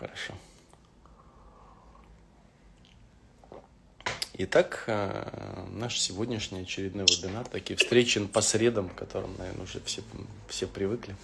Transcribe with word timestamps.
хорошо. 0.00 0.34
Итак, 4.32 4.84
э, 4.86 5.66
наш 5.72 6.00
сегодняшний 6.00 6.62
очередной 6.62 7.04
вебинар, 7.04 7.46
такие 7.46 7.76
встречи 7.76 8.24
по 8.24 8.40
средам, 8.40 8.88
к 8.88 8.94
которым, 8.94 9.36
наверное, 9.36 9.64
уже 9.64 9.80
все, 9.80 10.00
все 10.48 10.66
привыкли, 10.66 11.14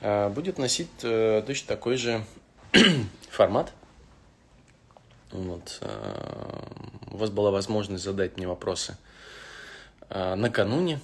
э, 0.00 0.28
будет 0.30 0.58
носить 0.58 0.90
э, 1.02 1.44
точно 1.46 1.68
такой 1.68 1.96
же 1.96 2.24
формат. 3.30 3.72
Вот. 5.30 5.80
У 7.10 7.16
вас 7.16 7.30
была 7.30 7.50
возможность 7.50 8.04
задать 8.04 8.36
мне 8.36 8.46
вопросы 8.46 8.96
накануне, 10.08 11.00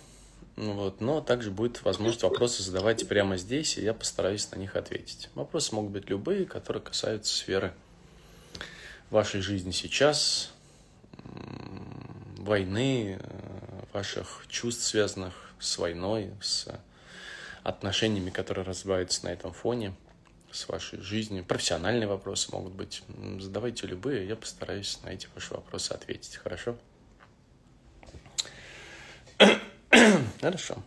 вот, 0.60 1.00
но 1.00 1.22
также 1.22 1.50
будет 1.50 1.82
возможность 1.84 2.22
вопросы 2.22 2.62
задавать 2.62 3.08
прямо 3.08 3.38
здесь, 3.38 3.78
и 3.78 3.82
я 3.82 3.94
постараюсь 3.94 4.50
на 4.50 4.56
них 4.56 4.76
ответить. 4.76 5.30
Вопросы 5.34 5.74
могут 5.74 5.92
быть 5.92 6.10
любые, 6.10 6.44
которые 6.44 6.82
касаются 6.82 7.34
сферы 7.34 7.72
вашей 9.08 9.40
жизни 9.40 9.70
сейчас, 9.70 10.52
войны, 12.36 13.18
э, 13.18 13.84
ваших 13.94 14.44
чувств, 14.48 14.84
связанных 14.84 15.32
с 15.58 15.78
войной, 15.78 16.30
с 16.42 16.68
отношениями, 17.62 18.28
которые 18.28 18.66
развиваются 18.66 19.24
на 19.24 19.30
этом 19.30 19.54
фоне, 19.54 19.94
с 20.50 20.68
вашей 20.68 21.00
жизнью. 21.00 21.42
Профессиональные 21.42 22.06
вопросы 22.06 22.52
могут 22.52 22.74
быть. 22.74 23.02
Задавайте 23.38 23.86
любые, 23.86 24.28
я 24.28 24.36
постараюсь 24.36 24.98
на 25.04 25.08
эти 25.08 25.26
ваши 25.34 25.54
вопросы 25.54 25.92
ответить. 25.92 26.36
Хорошо? 26.36 26.76
Хорошо. 30.40 30.82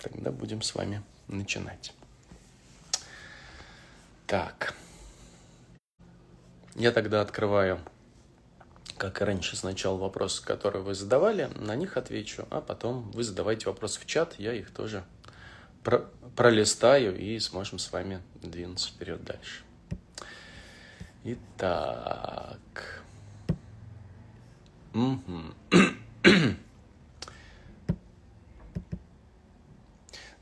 Тогда 0.00 0.30
будем 0.30 0.62
с 0.62 0.74
вами 0.74 1.02
начинать. 1.28 1.92
Так. 4.26 4.74
Я 6.74 6.92
тогда 6.92 7.20
открываю 7.20 7.80
как 8.96 9.20
и 9.20 9.24
раньше, 9.24 9.56
сначала 9.56 9.96
вопросы, 9.96 10.42
которые 10.42 10.82
вы 10.82 10.94
задавали, 10.94 11.50
на 11.56 11.76
них 11.76 11.96
отвечу, 11.96 12.46
а 12.50 12.60
потом 12.60 13.10
вы 13.10 13.24
задавайте 13.24 13.66
вопросы 13.66 14.00
в 14.00 14.06
чат, 14.06 14.34
я 14.38 14.52
их 14.54 14.70
тоже 14.70 15.04
про 15.84 16.06
пролистаю 16.34 17.16
и 17.16 17.38
сможем 17.38 17.78
с 17.78 17.92
вами 17.92 18.20
двинуться 18.42 18.88
вперед 18.88 19.24
дальше. 19.24 19.62
Итак. 21.24 23.02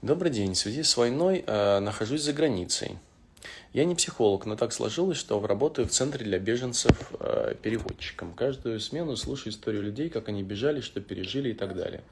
Добрый 0.04 0.30
день. 0.30 0.52
В 0.52 0.58
связи 0.58 0.82
с 0.82 0.98
войной 0.98 1.42
э, 1.46 1.78
нахожусь 1.78 2.20
за 2.20 2.34
границей. 2.34 2.98
Я 3.72 3.86
не 3.86 3.94
психолог, 3.94 4.44
но 4.44 4.54
так 4.54 4.74
сложилось, 4.74 5.16
что 5.16 5.40
работаю 5.46 5.88
в 5.88 5.92
центре 5.92 6.26
для 6.26 6.38
беженцев 6.38 7.10
э, 7.18 7.54
переводчиком. 7.62 8.34
Каждую 8.34 8.80
смену 8.80 9.16
слушаю 9.16 9.54
историю 9.54 9.82
людей, 9.82 10.10
как 10.10 10.28
они 10.28 10.42
бежали, 10.42 10.82
что 10.82 11.00
пережили 11.00 11.52
и 11.52 11.54
так 11.54 11.74
далее. 11.74 12.02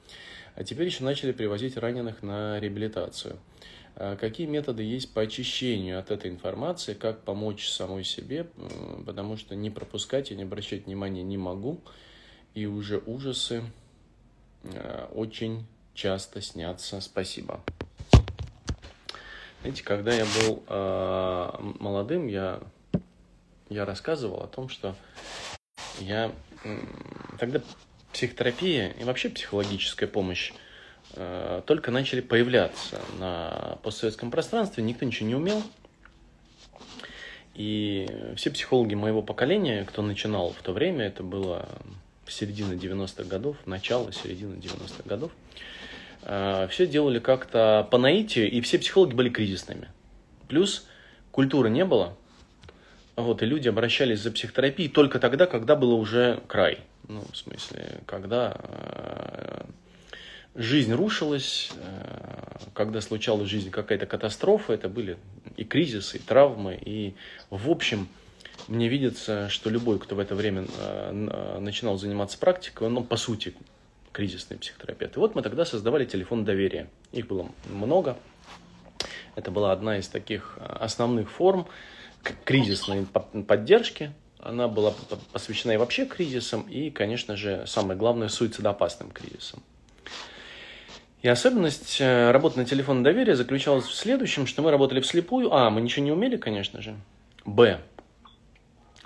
А 0.54 0.64
теперь 0.64 0.86
еще 0.86 1.04
начали 1.04 1.32
привозить 1.32 1.76
раненых 1.76 2.22
на 2.22 2.58
реабилитацию. 2.60 3.36
А 3.96 4.16
какие 4.16 4.46
методы 4.46 4.82
есть 4.82 5.12
по 5.12 5.20
очищению 5.20 5.98
от 5.98 6.10
этой 6.10 6.30
информации, 6.30 6.94
как 6.94 7.20
помочь 7.24 7.68
самой 7.68 8.04
себе, 8.04 8.46
потому 9.04 9.36
что 9.36 9.54
не 9.54 9.68
пропускать 9.68 10.30
и 10.30 10.34
не 10.34 10.44
обращать 10.44 10.86
внимания 10.86 11.22
не 11.22 11.36
могу, 11.36 11.78
и 12.54 12.64
уже 12.64 13.02
ужасы 13.04 13.62
э, 14.62 15.08
очень 15.12 15.66
часто 15.94 16.40
снятся. 16.40 17.00
Спасибо. 17.00 17.60
Знаете, 19.60 19.84
когда 19.84 20.12
я 20.12 20.24
был 20.40 20.62
э, 20.66 21.50
молодым, 21.78 22.26
я, 22.26 22.60
я 23.68 23.84
рассказывал 23.84 24.42
о 24.42 24.48
том, 24.48 24.68
что 24.68 24.96
я 26.00 26.32
э, 26.64 26.78
тогда 27.38 27.60
психотерапия 28.12 28.88
и 28.90 29.04
вообще 29.04 29.28
психологическая 29.28 30.08
помощь 30.08 30.52
э, 31.14 31.62
только 31.64 31.92
начали 31.92 32.20
появляться 32.20 33.00
на 33.18 33.78
постсоветском 33.84 34.32
пространстве, 34.32 34.82
никто 34.82 35.04
ничего 35.04 35.28
не 35.28 35.36
умел. 35.36 35.62
И 37.54 38.08
все 38.34 38.50
психологи 38.50 38.94
моего 38.94 39.22
поколения, 39.22 39.84
кто 39.84 40.02
начинал 40.02 40.52
в 40.52 40.62
то 40.62 40.72
время, 40.72 41.06
это 41.06 41.22
было 41.22 41.68
середина 42.26 42.72
90-х 42.72 43.24
годов, 43.24 43.58
начало, 43.66 44.10
середина 44.10 44.54
90-х 44.54 45.02
годов, 45.04 45.30
Э, 45.32 45.81
все 46.22 46.86
делали 46.86 47.18
как-то 47.18 47.86
по 47.90 47.98
наитию, 47.98 48.50
и 48.50 48.60
все 48.60 48.78
психологи 48.78 49.14
были 49.14 49.28
кризисными. 49.28 49.88
Плюс 50.48 50.86
культуры 51.30 51.70
не 51.70 51.84
было, 51.84 52.16
вот, 53.16 53.42
и 53.42 53.46
люди 53.46 53.68
обращались 53.68 54.20
за 54.20 54.30
психотерапией 54.30 54.88
только 54.88 55.18
тогда, 55.18 55.46
когда 55.46 55.76
было 55.76 55.94
уже 55.94 56.40
край. 56.46 56.80
Ну, 57.08 57.22
в 57.30 57.36
смысле, 57.36 58.00
когда 58.06 58.56
э, 58.58 59.64
жизнь 60.54 60.94
рушилась, 60.94 61.70
э, 61.76 62.68
когда 62.72 63.02
случалась 63.02 63.48
в 63.48 63.50
жизни 63.50 63.68
какая-то 63.68 64.06
катастрофа, 64.06 64.72
это 64.72 64.88
были 64.88 65.18
и 65.56 65.64
кризисы, 65.64 66.16
и 66.16 66.20
травмы, 66.20 66.78
и 66.82 67.14
в 67.50 67.70
общем, 67.70 68.08
мне 68.66 68.88
видится, 68.88 69.50
что 69.50 69.68
любой, 69.68 69.98
кто 69.98 70.14
в 70.14 70.18
это 70.18 70.34
время 70.34 70.66
э, 70.78 71.58
начинал 71.60 71.98
заниматься 71.98 72.38
практикой, 72.38 72.86
он, 72.86 72.94
ну, 72.94 73.04
по 73.04 73.16
сути, 73.16 73.54
кризисные 74.12 74.58
психотерапевты. 74.58 75.18
Вот 75.18 75.34
мы 75.34 75.42
тогда 75.42 75.64
создавали 75.64 76.04
телефон 76.04 76.44
доверия. 76.44 76.88
Их 77.12 77.26
было 77.26 77.48
много. 77.70 78.16
Это 79.34 79.50
была 79.50 79.72
одна 79.72 79.98
из 79.98 80.08
таких 80.08 80.58
э, 80.60 80.64
основных 80.64 81.30
форм 81.30 81.66
кризисной 82.44 83.06
поддержки. 83.06 84.12
Она 84.38 84.68
была 84.68 84.92
посвящена 85.32 85.72
и 85.72 85.76
вообще 85.76 86.04
кризисам, 86.04 86.62
и, 86.62 86.90
конечно 86.90 87.36
же, 87.36 87.64
самое 87.66 87.98
главное, 87.98 88.28
суицидоопасным 88.28 89.10
кризисам. 89.10 89.62
И 91.22 91.28
особенность 91.28 92.00
э, 92.00 92.30
работы 92.32 92.58
на 92.58 92.66
телефон 92.66 93.02
доверия 93.02 93.36
заключалась 93.36 93.86
в 93.86 93.94
следующем, 93.94 94.46
что 94.46 94.60
мы 94.62 94.70
работали 94.70 95.00
вслепую. 95.00 95.52
А, 95.54 95.70
мы 95.70 95.80
ничего 95.80 96.04
не 96.04 96.12
умели, 96.12 96.36
конечно 96.36 96.82
же. 96.82 96.96
Б, 97.44 97.80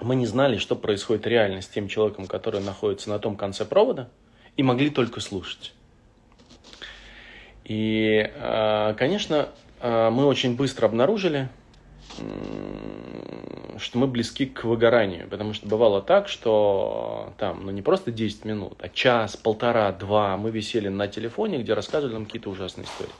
мы 0.00 0.16
не 0.16 0.26
знали, 0.26 0.56
что 0.56 0.74
происходит 0.74 1.26
реально 1.26 1.62
с 1.62 1.68
тем 1.68 1.88
человеком, 1.88 2.26
который 2.26 2.60
находится 2.60 3.08
на 3.10 3.18
том 3.18 3.36
конце 3.36 3.64
провода– 3.64 4.10
и 4.56 4.62
могли 4.62 4.90
только 4.90 5.20
слушать. 5.20 5.72
И, 7.64 8.30
а, 8.36 8.94
конечно, 8.94 9.48
а, 9.80 10.10
мы 10.10 10.26
очень 10.26 10.56
быстро 10.56 10.86
обнаружили, 10.86 11.48
что 13.78 13.98
мы 13.98 14.06
близки 14.06 14.46
к 14.46 14.64
выгоранию, 14.64 15.28
потому 15.28 15.52
что 15.52 15.66
бывало 15.66 16.00
так, 16.00 16.28
что 16.28 17.34
там, 17.38 17.66
ну 17.66 17.70
не 17.72 17.82
просто 17.82 18.10
10 18.10 18.44
минут, 18.44 18.78
а 18.80 18.88
час, 18.88 19.36
полтора, 19.36 19.92
два 19.92 20.36
мы 20.36 20.50
висели 20.50 20.88
на 20.88 21.08
телефоне, 21.08 21.58
где 21.58 21.74
рассказывали 21.74 22.14
нам 22.14 22.24
какие-то 22.24 22.50
ужасные 22.50 22.86
истории. 22.86 23.12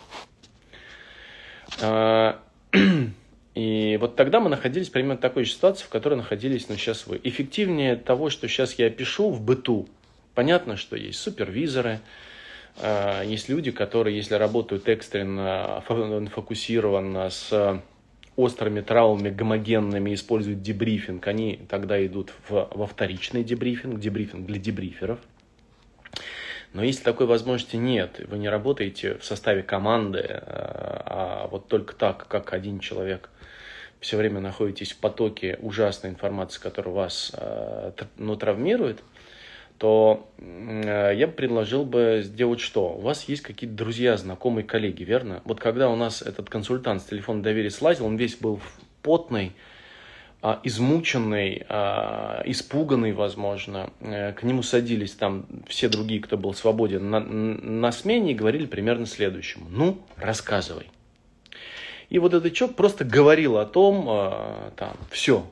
А, 1.82 2.40
и 3.54 3.98
вот 4.00 4.16
тогда 4.16 4.40
мы 4.40 4.48
находились 4.48 4.88
примерно 4.88 5.16
в 5.16 5.20
такой 5.20 5.44
же 5.44 5.52
ситуации, 5.52 5.84
в 5.84 5.88
которой 5.88 6.14
находились 6.14 6.68
ну, 6.68 6.76
сейчас 6.76 7.06
вы. 7.06 7.20
Эффективнее 7.22 7.96
того, 7.96 8.30
что 8.30 8.48
сейчас 8.48 8.74
я 8.74 8.88
пишу 8.90 9.30
в 9.30 9.42
быту, 9.42 9.88
Понятно, 10.36 10.76
что 10.76 10.96
есть 10.96 11.18
супервизоры, 11.18 12.00
а, 12.76 13.22
есть 13.22 13.48
люди, 13.48 13.70
которые, 13.70 14.14
если 14.14 14.34
работают 14.34 14.86
экстренно, 14.86 15.82
фокусированно, 15.86 17.30
с 17.30 17.82
острыми 18.36 18.82
травмами, 18.82 19.30
гомогенными, 19.30 20.12
используют 20.12 20.60
дебрифинг, 20.60 21.26
они 21.26 21.60
тогда 21.70 22.04
идут 22.04 22.34
в, 22.50 22.68
во 22.70 22.86
вторичный 22.86 23.44
дебрифинг, 23.44 23.98
дебрифинг 23.98 24.44
для 24.44 24.58
дебриферов. 24.58 25.20
Но 26.74 26.84
если 26.84 27.02
такой 27.02 27.26
возможности 27.26 27.76
нет, 27.76 28.20
вы 28.28 28.36
не 28.36 28.50
работаете 28.50 29.14
в 29.14 29.24
составе 29.24 29.62
команды, 29.62 30.20
а, 30.28 31.44
а 31.44 31.46
вот 31.46 31.68
только 31.68 31.94
так, 31.94 32.28
как 32.28 32.52
один 32.52 32.80
человек, 32.80 33.30
все 34.00 34.18
время 34.18 34.40
находитесь 34.40 34.92
в 34.92 34.98
потоке 34.98 35.58
ужасной 35.62 36.10
информации, 36.10 36.60
которая 36.60 36.94
вас 36.94 37.32
а, 37.34 37.94
ну, 38.18 38.36
травмирует– 38.36 39.02
то 39.78 40.28
э, 40.38 41.12
я 41.14 41.26
бы 41.26 41.32
предложил 41.32 41.84
бы 41.84 42.22
сделать 42.24 42.60
что? 42.60 42.94
У 42.94 43.00
вас 43.00 43.24
есть 43.24 43.42
какие-то 43.42 43.76
друзья, 43.76 44.16
знакомые, 44.16 44.64
коллеги, 44.64 45.02
верно? 45.02 45.42
Вот 45.44 45.60
когда 45.60 45.88
у 45.90 45.96
нас 45.96 46.22
этот 46.22 46.48
консультант 46.48 47.02
с 47.02 47.04
телефона 47.06 47.42
доверия 47.42 47.70
слазил, 47.70 48.06
он 48.06 48.16
весь 48.16 48.36
был 48.36 48.60
потный, 49.02 49.52
а, 50.42 50.60
измученный, 50.62 51.64
а, 51.68 52.42
испуганный, 52.44 53.12
возможно. 53.12 53.90
Э, 54.00 54.32
к 54.32 54.42
нему 54.42 54.62
садились 54.62 55.12
там 55.12 55.46
все 55.66 55.88
другие, 55.88 56.20
кто 56.20 56.36
был 56.36 56.54
свободен 56.54 57.10
на, 57.10 57.20
на 57.20 57.92
смене 57.92 58.32
и 58.32 58.34
говорили 58.34 58.66
примерно 58.66 59.06
следующему. 59.06 59.66
Ну, 59.70 59.98
рассказывай. 60.16 60.90
И 62.10 62.18
вот 62.18 62.34
этот 62.34 62.52
человек 62.52 62.76
просто 62.76 63.04
говорил 63.04 63.58
о 63.58 63.66
том, 63.66 64.06
а, 64.08 64.72
там, 64.76 64.96
все, 65.10 65.46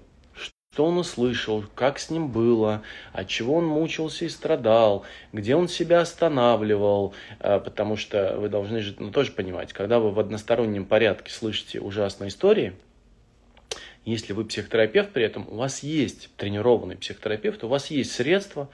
что 0.75 0.87
он 0.87 0.99
услышал, 0.99 1.65
как 1.77 2.01
с 2.01 2.11
ним 2.11 2.33
было, 2.33 2.83
от 3.13 3.29
чего 3.29 3.55
он 3.59 3.65
мучился 3.65 4.25
и 4.25 4.29
страдал, 4.29 5.05
где 5.33 5.55
он 5.55 5.69
себя 5.69 6.01
останавливал, 6.01 7.15
э, 7.39 7.61
потому 7.61 7.97
что 7.97 8.37
вы 8.41 8.49
должны 8.49 8.81
же 8.81 8.97
ну, 8.99 9.13
тоже 9.13 9.31
понимать, 9.31 9.73
когда 9.73 10.01
вы 10.01 10.11
в 10.11 10.19
одностороннем 10.19 10.85
порядке 10.85 11.31
слышите 11.31 11.79
ужасные 11.79 12.27
истории, 12.27 12.73
Если 14.05 14.33
вы 14.33 14.45
психотерапевт 14.45 15.13
при 15.13 15.23
этом, 15.23 15.47
у 15.49 15.55
вас 15.59 15.85
есть 15.85 16.29
тренированный 16.37 16.97
психотерапевт, 16.97 17.63
у 17.63 17.69
вас 17.69 17.93
есть 17.93 18.11
средства, 18.11 18.69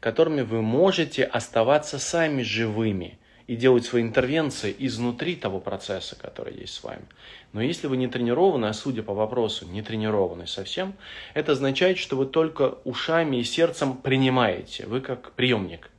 которыми 0.00 0.42
вы 0.42 0.62
можете 0.62 1.22
оставаться 1.22 2.00
сами 2.00 2.42
живыми 2.42 3.20
и 3.46 3.54
делать 3.54 3.84
свои 3.84 4.02
интервенции 4.02 4.74
изнутри 4.78 5.36
того 5.36 5.60
процесса, 5.60 6.16
который 6.16 6.56
есть 6.56 6.74
с 6.74 6.82
вами. 6.82 7.04
Но 7.52 7.62
если 7.62 7.86
вы 7.86 7.96
не 7.96 8.08
тренированы, 8.08 8.66
а 8.66 8.72
судя 8.72 9.02
по 9.02 9.14
вопросу, 9.14 9.66
не 9.66 9.82
тренированы 9.82 10.46
совсем, 10.46 10.94
это 11.34 11.52
означает, 11.52 11.98
что 11.98 12.16
вы 12.16 12.26
только 12.26 12.78
ушами 12.84 13.36
и 13.36 13.44
сердцем 13.44 13.96
принимаете, 13.96 14.86
вы 14.86 15.00
как 15.00 15.32
приемник. 15.32 15.90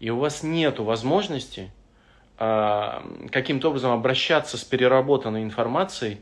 И 0.00 0.10
у 0.10 0.18
вас 0.18 0.42
нет 0.42 0.78
возможности 0.78 1.70
а, 2.38 3.06
каким-то 3.30 3.70
образом 3.70 3.92
обращаться 3.92 4.58
с 4.58 4.64
переработанной 4.64 5.42
информацией 5.42 6.18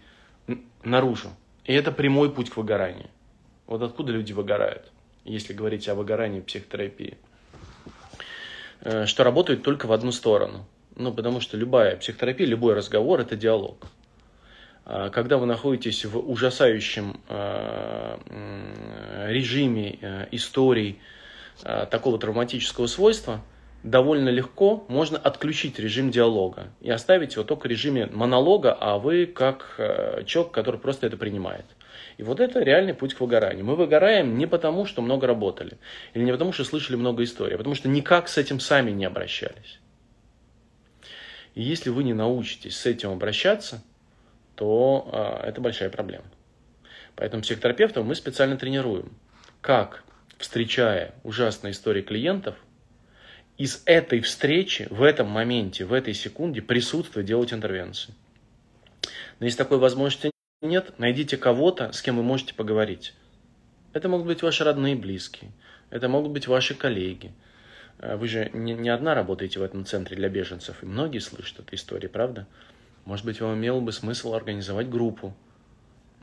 наружу. 0.84 1.30
И 1.64 1.72
это 1.72 1.90
прямой 1.90 2.30
путь 2.30 2.50
к 2.50 2.56
выгоранию. 2.56 3.08
Вот 3.66 3.82
откуда 3.82 4.12
люди 4.12 4.32
выгорают, 4.32 4.92
если 5.24 5.54
говорить 5.54 5.88
о 5.88 5.94
выгорании 5.94 6.40
психотерапии. 6.40 7.16
Э, 8.84 9.06
что 9.06 9.24
работает 9.24 9.62
только 9.62 9.86
в 9.86 9.92
одну 9.92 10.12
сторону. 10.12 10.66
Ну, 10.96 11.12
потому 11.12 11.40
что 11.40 11.56
любая 11.56 11.96
психотерапия, 11.96 12.46
любой 12.46 12.74
разговор– 12.74 13.20
это 13.20 13.34
диалог. 13.34 13.86
А 14.84 15.08
когда 15.08 15.38
вы 15.38 15.46
находитесь 15.46 16.04
в 16.04 16.18
ужасающем 16.18 17.18
э, 17.28 18.18
режиме 19.28 19.98
э, 20.00 20.26
историй 20.30 21.00
такого 21.90 22.18
травматического 22.18 22.86
свойства– 22.86 23.40
довольно 23.84 24.30
легко 24.30 24.84
можно 24.88 25.18
отключить 25.18 25.78
режим 25.78 26.10
диалога 26.10 26.68
и 26.80 26.90
оставить 26.90 27.34
его 27.34 27.44
только 27.44 27.64
в 27.64 27.70
режиме 27.70 28.06
монолога, 28.06 28.72
а 28.72 28.98
вы 28.98 29.26
как 29.26 29.74
человек, 30.26 30.52
который 30.52 30.80
просто 30.80 31.06
это 31.06 31.18
принимает. 31.18 31.66
И 32.16 32.22
вот 32.22 32.40
это 32.40 32.60
реальный 32.60 32.94
путь 32.94 33.14
к 33.14 33.20
выгоранию. 33.20 33.64
Мы 33.64 33.76
выгораем 33.76 34.38
не 34.38 34.46
потому, 34.46 34.86
что 34.86 35.02
много 35.02 35.26
работали, 35.26 35.78
или 36.12 36.22
не 36.22 36.32
потому, 36.32 36.52
что 36.52 36.64
слышали 36.64 36.96
много 36.96 37.24
историй, 37.24 37.54
а 37.54 37.58
потому 37.58 37.74
что 37.74 37.88
никак 37.88 38.28
с 38.28 38.38
этим 38.38 38.60
сами 38.60 38.90
не 38.90 39.04
обращались. 39.04 39.80
И 41.54 41.62
если 41.62 41.90
вы 41.90 42.04
не 42.04 42.14
научитесь 42.14 42.76
с 42.76 42.86
этим 42.86 43.10
обращаться, 43.10 43.82
то 44.54 45.08
а, 45.12 45.48
это 45.48 45.60
большая 45.60 45.90
проблема. 45.90 46.24
Поэтому 47.16 47.42
психотерапевтов 47.42 48.04
мы 48.04 48.14
специально 48.14 48.56
тренируем, 48.56 49.16
как, 49.60 50.04
встречая 50.38 51.14
ужасные 51.22 51.72
истории 51.72 52.02
клиентов, 52.02 52.56
из 53.56 53.82
этой 53.86 54.20
встречи, 54.20 54.88
в 54.90 55.02
этом 55.02 55.28
моменте, 55.28 55.84
в 55.84 55.92
этой 55.92 56.12
секунде 56.12 56.60
присутствовать, 56.60 57.26
делать 57.26 57.52
интервенции. 57.52 58.12
Но 59.38 59.46
если 59.46 59.58
такой 59.58 59.78
возможности 59.78 60.33
нет, 60.64 60.98
найдите 60.98 61.36
кого-то, 61.36 61.92
с 61.92 62.02
кем 62.02 62.16
вы 62.16 62.22
можете 62.22 62.54
поговорить. 62.54 63.14
Это 63.92 64.08
могут 64.08 64.26
быть 64.26 64.42
ваши 64.42 64.64
родные 64.64 64.94
и 64.94 64.98
близкие, 64.98 65.52
это 65.90 66.08
могут 66.08 66.32
быть 66.32 66.48
ваши 66.48 66.74
коллеги. 66.74 67.32
Э, 67.98 68.16
вы 68.16 68.26
же 68.26 68.50
не, 68.52 68.74
не 68.74 68.88
одна 68.88 69.14
работаете 69.14 69.60
в 69.60 69.62
этом 69.62 69.84
центре 69.84 70.16
для 70.16 70.28
беженцев, 70.28 70.82
и 70.82 70.86
многие 70.86 71.20
слышат 71.20 71.60
эту 71.60 71.74
историю, 71.76 72.10
правда? 72.10 72.46
Может 73.04 73.24
быть, 73.24 73.40
вам 73.40 73.54
имело 73.54 73.80
бы 73.80 73.92
смысл 73.92 74.34
организовать 74.34 74.88
группу, 74.88 75.36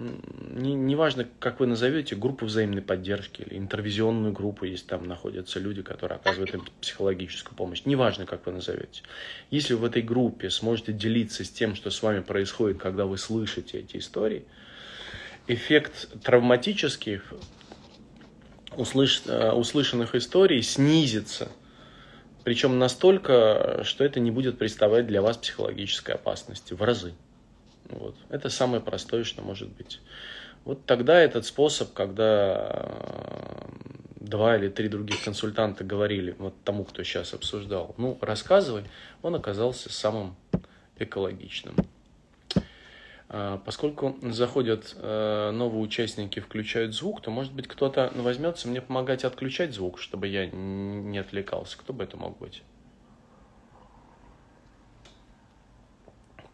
не, 0.02 0.74
неважно, 0.74 1.28
как 1.40 1.60
вы 1.60 1.68
назовете, 1.68 2.16
группу 2.16 2.46
взаимной 2.46 2.82
поддержки 2.82 3.42
или 3.42 3.58
интервизионную 3.58 4.34
группу, 4.34 4.66
если 4.66 4.86
там 4.86 5.08
находятся 5.08 5.60
люди, 5.60 5.82
которые 5.82 6.18
оказывают 6.18 6.54
им 6.54 6.66
психологическую 6.82 7.56
помощь. 7.56 7.84
Неважно, 7.86 8.26
как 8.26 8.46
вы 8.46 8.54
назовете. 8.54 9.04
Если 9.50 9.74
вы 9.74 9.82
в 9.82 9.86
этой 9.86 10.02
группе 10.02 10.50
сможете 10.50 10.94
делиться 10.94 11.44
с 11.44 11.50
тем, 11.50 11.76
что 11.76 11.90
с 11.92 12.02
вами 12.02 12.22
происходит, 12.22 12.80
когда 12.80 13.06
вы 13.06 13.18
слышите 13.18 13.80
эти 13.80 13.98
истории, 13.98 14.46
эффект 15.48 16.10
травматических 16.24 17.34
услыш... 18.76 19.24
Э, 19.26 19.52
услышанных 19.52 20.16
историй 20.16 20.62
снизится. 20.62 21.50
Причем 22.44 22.80
настолько, 22.80 23.82
что 23.84 24.04
это 24.04 24.20
не 24.20 24.32
будет 24.32 24.58
представлять 24.58 25.06
для 25.06 25.22
вас 25.22 25.38
психологической 25.38 26.16
опасности 26.16 26.74
в 26.74 26.82
разы. 26.82 27.14
Вот. 27.92 28.16
Это 28.30 28.50
самое 28.50 28.82
простое, 28.82 29.24
что 29.24 29.42
может 29.42 29.70
быть. 29.70 30.00
Вот 30.64 30.86
тогда 30.86 31.20
этот 31.20 31.46
способ, 31.46 31.94
когда 31.94 32.70
э, 32.70 33.72
два 34.20 34.58
или 34.58 34.70
три 34.70 34.88
других 34.88 35.24
консультанта 35.24 35.84
говорили 35.84 36.36
вот 36.38 36.54
тому, 36.64 36.84
кто 36.84 37.04
сейчас 37.04 37.34
обсуждал, 37.34 37.96
ну, 37.98 38.18
рассказывай, 38.22 38.84
он 39.22 39.36
оказался 39.36 39.92
самым 39.92 40.36
экологичным. 40.98 41.76
А, 43.34 43.62
поскольку 43.66 44.18
заходят 44.24 44.94
э, 44.98 45.52
новые 45.52 45.82
участники, 45.82 46.40
включают 46.40 46.94
звук, 46.94 47.22
то, 47.22 47.32
может 47.32 47.54
быть, 47.54 47.68
кто-то 47.68 48.12
возьмется 48.16 48.68
мне 48.68 48.82
помогать 48.82 49.24
отключать 49.24 49.74
звук, 49.74 50.00
чтобы 50.00 50.28
я 50.28 50.48
не 50.48 51.18
отвлекался. 51.18 51.78
Кто 51.78 51.94
бы 51.94 52.04
это 52.04 52.18
мог 52.18 52.38
быть? 52.38 52.62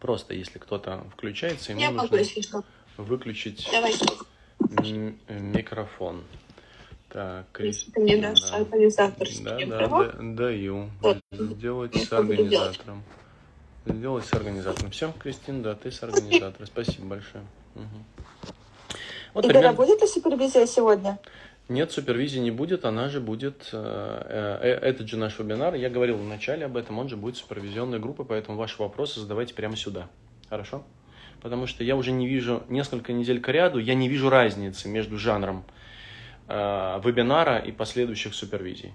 Просто 0.08 0.32
если 0.32 0.58
кто-то 0.58 1.04
включается, 1.12 1.72
ему 1.72 1.82
Я 1.82 1.90
нужно 1.90 2.64
выключить 2.96 3.68
Давай. 3.70 3.92
микрофон. 5.28 6.24
Так, 7.10 7.44
Кристина. 7.52 7.92
Ты 7.92 8.00
мне 8.00 8.16
дашь 8.16 8.40
да. 8.40 8.56
организаторский 8.56 9.44
да, 9.44 9.58
да, 9.66 9.86
да, 9.86 10.12
даю. 10.18 10.88
Вот. 11.02 11.18
Сделать 11.30 11.94
с 11.94 12.10
организатором. 12.10 13.02
Сделать 13.84 14.24
с 14.24 14.32
организатором. 14.32 14.90
Всем, 14.92 15.12
Кристина, 15.12 15.62
да, 15.62 15.74
ты 15.74 15.90
с 15.90 16.02
организатором. 16.02 16.66
Спасибо 16.66 17.08
большое. 17.08 17.44
Угу. 17.74 17.84
Вот 19.34 19.44
И 19.44 19.48
примерно... 19.48 19.74
будет 19.74 20.00
ли 20.00 20.06
супервизия 20.06 20.64
сегодня? 20.64 21.18
Нет, 21.68 21.92
супервизии 21.92 22.38
не 22.38 22.50
будет, 22.50 22.86
она 22.86 23.10
же 23.10 23.20
будет, 23.20 23.68
э, 23.72 24.58
э, 24.62 24.68
этот 24.88 25.06
же 25.06 25.18
наш 25.18 25.38
вебинар, 25.38 25.74
я 25.74 25.90
говорил 25.90 26.16
в 26.16 26.24
начале 26.24 26.64
об 26.64 26.78
этом, 26.78 26.98
он 26.98 27.10
же 27.10 27.16
будет 27.18 27.36
супервизионной 27.36 27.98
группой, 27.98 28.24
поэтому 28.24 28.56
ваши 28.56 28.80
вопросы 28.80 29.20
задавайте 29.20 29.52
прямо 29.52 29.76
сюда, 29.76 30.08
хорошо? 30.48 30.82
Потому 31.42 31.66
что 31.66 31.84
я 31.84 31.94
уже 31.94 32.10
не 32.10 32.26
вижу, 32.26 32.62
несколько 32.68 33.12
недель 33.12 33.42
к 33.42 33.48
ряду, 33.48 33.78
я 33.78 33.94
не 33.94 34.08
вижу 34.08 34.30
разницы 34.30 34.88
между 34.88 35.18
жанром 35.18 35.62
э, 36.48 37.00
вебинара 37.04 37.58
и 37.58 37.70
последующих 37.70 38.34
супервизий. 38.34 38.94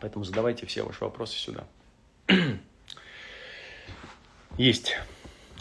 Поэтому 0.00 0.24
задавайте 0.24 0.64
все 0.64 0.84
ваши 0.84 1.02
вопросы 1.02 1.36
сюда. 1.36 1.64
Есть. 4.56 4.96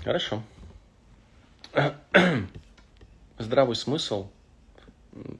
Хорошо 0.03 0.43
здравый 3.37 3.75
смысл 3.75 4.29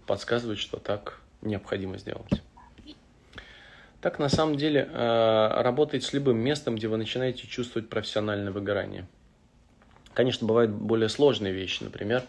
подсказывает, 0.06 0.60
что 0.60 0.78
так 0.78 1.22
необходимо 1.42 1.98
сделать. 1.98 2.42
Так 4.02 4.20
на 4.20 4.30
самом 4.30 4.58
деле 4.58 4.88
э, 4.92 5.62
работает 5.62 6.04
с 6.04 6.14
любым 6.14 6.38
местом, 6.38 6.76
где 6.76 6.88
вы 6.88 6.98
начинаете 6.98 7.48
чувствовать 7.48 7.90
профессиональное 7.90 8.52
выгорание. 8.52 9.08
Конечно, 10.14 10.48
бывают 10.48 10.72
более 10.72 11.10
сложные 11.10 11.52
вещи. 11.52 11.84
Например, 11.84 12.24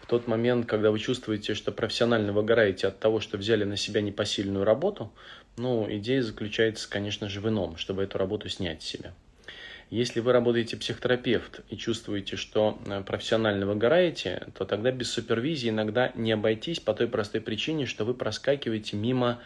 в 0.00 0.06
тот 0.06 0.26
момент, 0.26 0.66
когда 0.66 0.90
вы 0.90 0.98
чувствуете, 0.98 1.54
что 1.54 1.72
профессионально 1.72 2.32
выгораете 2.32 2.88
от 2.88 2.98
того, 2.98 3.20
что 3.20 3.38
взяли 3.38 3.64
на 3.64 3.76
себя 3.76 4.00
непосильную 4.02 4.64
работу, 4.64 5.12
ну, 5.56 5.86
идея 5.88 6.22
заключается, 6.22 6.88
конечно 6.88 7.28
же, 7.28 7.40
в 7.40 7.48
ином, 7.48 7.76
чтобы 7.76 8.02
эту 8.02 8.18
работу 8.18 8.48
снять 8.48 8.82
с 8.82 8.86
себя. 8.86 9.14
Если 9.90 10.18
вы 10.18 10.32
работаете 10.32 10.76
психотерапевт 10.76 11.60
и 11.70 11.76
чувствуете, 11.76 12.36
что 12.36 12.78
э, 12.86 13.02
профессионально 13.02 13.66
выгораете, 13.66 14.48
то 14.58 14.64
тогда 14.64 14.90
без 14.90 15.12
супервизии 15.12 15.68
иногда 15.68 16.10
не 16.16 16.32
обойтись 16.32 16.80
по 16.80 16.92
той 16.92 17.06
простой 17.06 17.40
причине, 17.40 17.86
что 17.86 18.04
вы 18.04 18.14
проскакиваете 18.14 18.96
мимо 18.96 19.40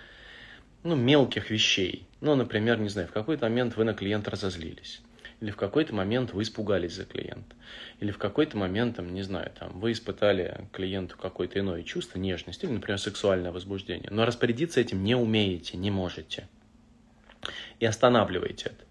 ну, 0.83 0.97
мелких 0.97 1.51
вещей. 1.51 2.07
Ну, 2.23 2.35
например, 2.35 2.81
не 2.81 2.89
знаю, 2.89 3.09
в 3.09 3.13
какой-то 3.13 3.45
момент 3.45 3.77
вы 3.77 3.85
на 3.85 3.93
клиента 3.93 4.31
разозлились. 4.31 5.03
Или 5.43 5.51
в 5.51 5.57
какой-то 5.57 5.95
момент 5.95 6.33
вы 6.33 6.43
испугались 6.43 6.95
за 6.95 7.05
клиента. 7.05 7.55
Или 8.01 8.11
в 8.11 8.19
какой-то 8.19 8.57
момент, 8.57 8.97
там, 8.97 9.13
не 9.13 9.23
знаю, 9.23 9.53
там, 9.59 9.79
вы 9.79 9.93
испытали 9.93 10.69
клиенту 10.73 11.17
какое-то 11.19 11.59
иное 11.59 11.83
чувство, 11.83 12.19
нежность, 12.19 12.65
или, 12.65 12.71
например, 12.71 12.99
сексуальное 12.99 13.53
возбуждение. 13.53 14.09
Но 14.11 14.25
распорядиться 14.25 14.81
этим 14.81 15.05
не 15.05 15.15
умеете, 15.15 15.77
не 15.77 15.91
можете. 15.91 16.49
И 17.79 17.85
останавливаете 17.87 18.67
это. 18.67 18.90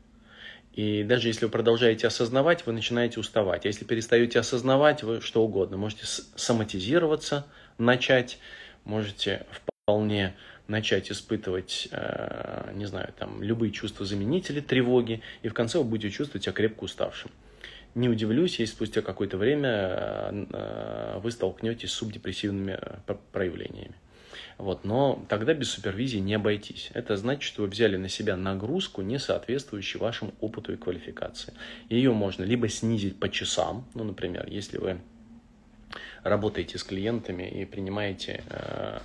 И 0.73 1.03
даже 1.03 1.27
если 1.27 1.45
вы 1.45 1.51
продолжаете 1.51 2.07
осознавать, 2.07 2.65
вы 2.65 2.73
начинаете 2.73 3.19
уставать. 3.19 3.65
А 3.65 3.67
если 3.67 3.85
перестаете 3.85 4.39
осознавать, 4.39 5.03
вы 5.03 5.21
что 5.21 5.43
угодно. 5.43 5.77
Можете 5.77 6.05
соматизироваться, 6.35 7.45
начать, 7.77 8.39
можете 8.85 9.45
вполне 9.51 10.35
начать 10.67 11.11
испытывать, 11.11 11.89
э, 11.91 12.71
не 12.75 12.85
знаю, 12.85 13.11
там, 13.17 13.41
любые 13.41 13.71
чувства 13.71 14.05
заменители, 14.05 14.61
тревоги, 14.61 15.21
и 15.41 15.49
в 15.49 15.53
конце 15.53 15.79
вы 15.79 15.83
будете 15.83 16.11
чувствовать 16.11 16.43
себя 16.43 16.53
крепко 16.53 16.83
уставшим. 16.83 17.31
Не 17.95 18.07
удивлюсь, 18.07 18.59
если 18.59 18.73
спустя 18.73 19.01
какое-то 19.01 19.38
время 19.38 19.69
э, 19.71 21.19
вы 21.21 21.31
столкнетесь 21.31 21.89
с 21.89 21.93
субдепрессивными 21.93 22.77
э, 22.79 23.15
проявлениями. 23.31 23.95
Вот, 24.59 24.83
но 24.83 25.25
тогда 25.29 25.53
без 25.53 25.71
супервизии 25.71 26.17
не 26.17 26.33
обойтись. 26.33 26.91
Это 26.93 27.15
значит, 27.15 27.43
что 27.43 27.61
вы 27.61 27.69
взяли 27.69 27.95
на 27.95 28.09
себя 28.09 28.35
нагрузку, 28.35 29.01
не 29.01 29.17
соответствующую 29.17 30.01
вашему 30.01 30.33
опыту 30.41 30.73
и 30.73 30.75
квалификации. 30.75 31.53
Ее 31.87 32.11
можно 32.11 32.43
либо 32.43 32.67
снизить 32.67 33.17
по 33.17 33.29
часам, 33.29 33.87
ну, 33.93 34.03
например, 34.03 34.45
если 34.49 34.77
вы 34.77 34.99
работаете 36.23 36.77
с 36.77 36.83
клиентами 36.83 37.43
и 37.43 37.63
принимаете, 37.63 38.43
э, 38.49 38.99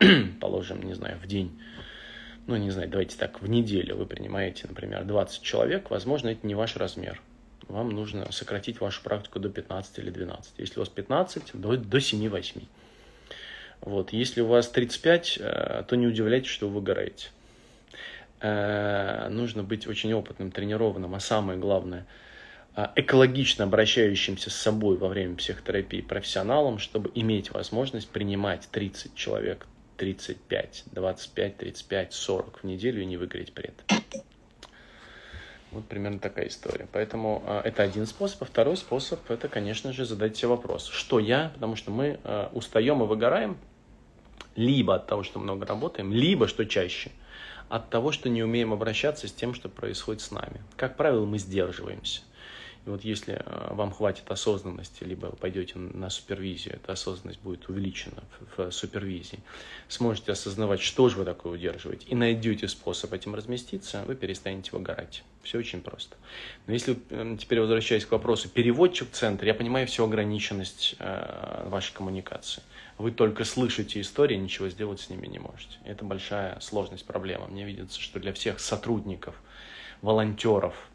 положим, 0.40 0.82
не 0.82 0.94
знаю, 0.94 1.16
в 1.22 1.28
день, 1.28 1.56
ну, 2.48 2.56
не 2.56 2.70
знаю, 2.70 2.88
давайте 2.88 3.16
так, 3.16 3.40
в 3.40 3.48
неделю 3.48 3.94
вы 3.94 4.04
принимаете, 4.04 4.66
например, 4.66 5.04
20 5.04 5.42
человек, 5.42 5.90
возможно, 5.90 6.30
это 6.30 6.44
не 6.44 6.56
ваш 6.56 6.74
размер. 6.74 7.22
Вам 7.68 7.90
нужно 7.90 8.32
сократить 8.32 8.80
вашу 8.80 9.00
практику 9.04 9.38
до 9.38 9.48
15 9.48 10.00
или 10.00 10.10
12. 10.10 10.54
Если 10.58 10.80
у 10.80 10.82
вас 10.82 10.88
15, 10.88 11.52
до, 11.54 11.76
до 11.76 11.98
7-8. 11.98 12.64
Вот. 13.80 14.12
Если 14.12 14.40
у 14.40 14.46
вас 14.46 14.68
35, 14.68 15.38
э, 15.40 15.84
то 15.86 15.96
не 15.96 16.06
удивляйтесь, 16.06 16.50
что 16.50 16.68
вы 16.68 16.76
выгораете. 16.76 17.28
Э, 18.40 19.28
нужно 19.30 19.62
быть 19.62 19.86
очень 19.86 20.12
опытным, 20.12 20.50
тренированным, 20.50 21.14
а 21.14 21.20
самое 21.20 21.58
главное, 21.58 22.06
э, 22.76 22.86
экологично 22.96 23.64
обращающимся 23.64 24.50
с 24.50 24.54
собой 24.54 24.96
во 24.96 25.08
время 25.08 25.36
психотерапии 25.36 26.00
профессионалом, 26.00 26.78
чтобы 26.78 27.10
иметь 27.14 27.50
возможность 27.50 28.08
принимать 28.08 28.68
30 28.70 29.14
человек, 29.14 29.66
35, 29.96 30.84
25, 30.92 31.56
35, 31.56 32.12
40 32.12 32.62
в 32.62 32.64
неделю 32.64 33.02
и 33.02 33.06
не 33.06 33.16
выгореть 33.16 33.52
при 33.52 33.70
этом. 33.70 34.24
Вот 35.70 35.84
примерно 35.86 36.18
такая 36.18 36.48
история. 36.48 36.88
Поэтому 36.92 37.42
э, 37.46 37.62
это 37.64 37.82
один 37.82 38.06
способ. 38.06 38.42
А 38.42 38.44
второй 38.46 38.76
способ– 38.76 39.20
это, 39.30 39.48
конечно 39.48 39.92
же, 39.92 40.06
задать 40.06 40.36
себе 40.36 40.48
вопрос. 40.48 40.86
Что 40.86 41.18
я? 41.18 41.50
Потому 41.54 41.76
что 41.76 41.90
мы 41.90 42.18
э, 42.22 42.48
устаем 42.52 43.02
и 43.02 43.06
выгораем 43.06 43.58
либо 44.56 44.94
от 44.96 45.06
того, 45.06 45.22
что 45.22 45.38
много 45.38 45.66
работаем, 45.66 46.12
либо, 46.12 46.48
что 46.48 46.64
чаще, 46.64 47.10
от 47.68 47.90
того, 47.90 48.12
что 48.12 48.28
не 48.28 48.42
умеем 48.42 48.72
обращаться 48.72 49.28
с 49.28 49.32
тем, 49.32 49.54
что 49.54 49.68
происходит 49.68 50.22
с 50.22 50.30
нами. 50.30 50.62
Как 50.76 50.96
правило, 50.96 51.24
мы 51.24 51.38
сдерживаемся. 51.38 52.22
И 52.88 52.90
вот 52.90 53.04
если 53.04 53.34
э, 53.34 53.74
вам 53.74 53.92
хватит 53.92 54.30
осознанности, 54.30 55.04
либо 55.04 55.28
пойдете 55.32 55.78
на 55.78 56.08
супервизию, 56.08 56.76
эта 56.76 56.92
осознанность 56.92 57.38
будет 57.42 57.68
увеличена 57.68 58.22
в 58.56 58.70
супервизии, 58.70 59.40
сможете 59.88 60.32
осознавать, 60.32 60.80
что 60.80 61.10
же 61.10 61.18
вы 61.18 61.26
такое 61.26 61.52
удерживаете, 61.52 62.06
и 62.08 62.14
найдете 62.14 62.66
способ 62.66 63.12
этим 63.12 63.34
разместиться, 63.34 64.04
вы 64.06 64.14
перестанете 64.14 64.70
выгорать. 64.72 65.22
Все 65.42 65.58
очень 65.58 65.82
просто. 65.82 66.16
Но 66.66 66.72
если, 66.72 66.98
э, 67.10 67.36
теперь 67.38 67.60
возвращаясь 67.60 68.06
к 68.06 68.10
вопросу, 68.10 68.48
переводчик 68.48 69.10
в 69.10 69.12
центре, 69.12 69.48
я 69.48 69.54
понимаю 69.54 69.86
всю 69.86 70.04
ограниченность 70.04 70.96
э, 70.98 71.68
вашей 71.68 71.92
коммуникации. 71.92 72.62
Вы 72.96 73.10
только 73.10 73.44
слышите 73.44 74.00
истории, 74.00 74.36
ничего 74.36 74.70
сделать 74.70 75.00
с 75.00 75.10
ними 75.10 75.26
не 75.26 75.38
можете. 75.38 75.76
Это 75.84 76.06
большая 76.06 76.58
сложность, 76.60 77.04
проблема. 77.04 77.48
Мне 77.48 77.66
видится, 77.66 78.00
что 78.00 78.18
для 78.18 78.32
всех 78.32 78.60
сотрудников, 78.60 79.34
волонтеров, 80.00 80.88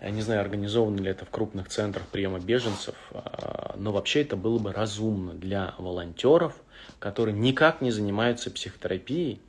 не 0.00 0.22
знаю, 0.22 0.40
организовано 0.40 1.00
ли 1.00 1.10
это 1.10 1.24
в 1.24 1.30
крупных 1.30 1.68
центрах 1.68 2.06
приема 2.08 2.38
беженцев, 2.38 2.94
а, 3.12 3.74
но 3.78 3.92
вообще 3.92 4.22
это 4.22 4.36
было 4.36 4.58
бы 4.58 4.72
разумно 4.72 5.34
для 5.34 5.74
волонтеров, 5.78 6.54
которые 6.98 7.36
никак 7.36 7.80
не 7.80 7.90
занимаются 7.90 8.50
психотерапией, 8.50 9.40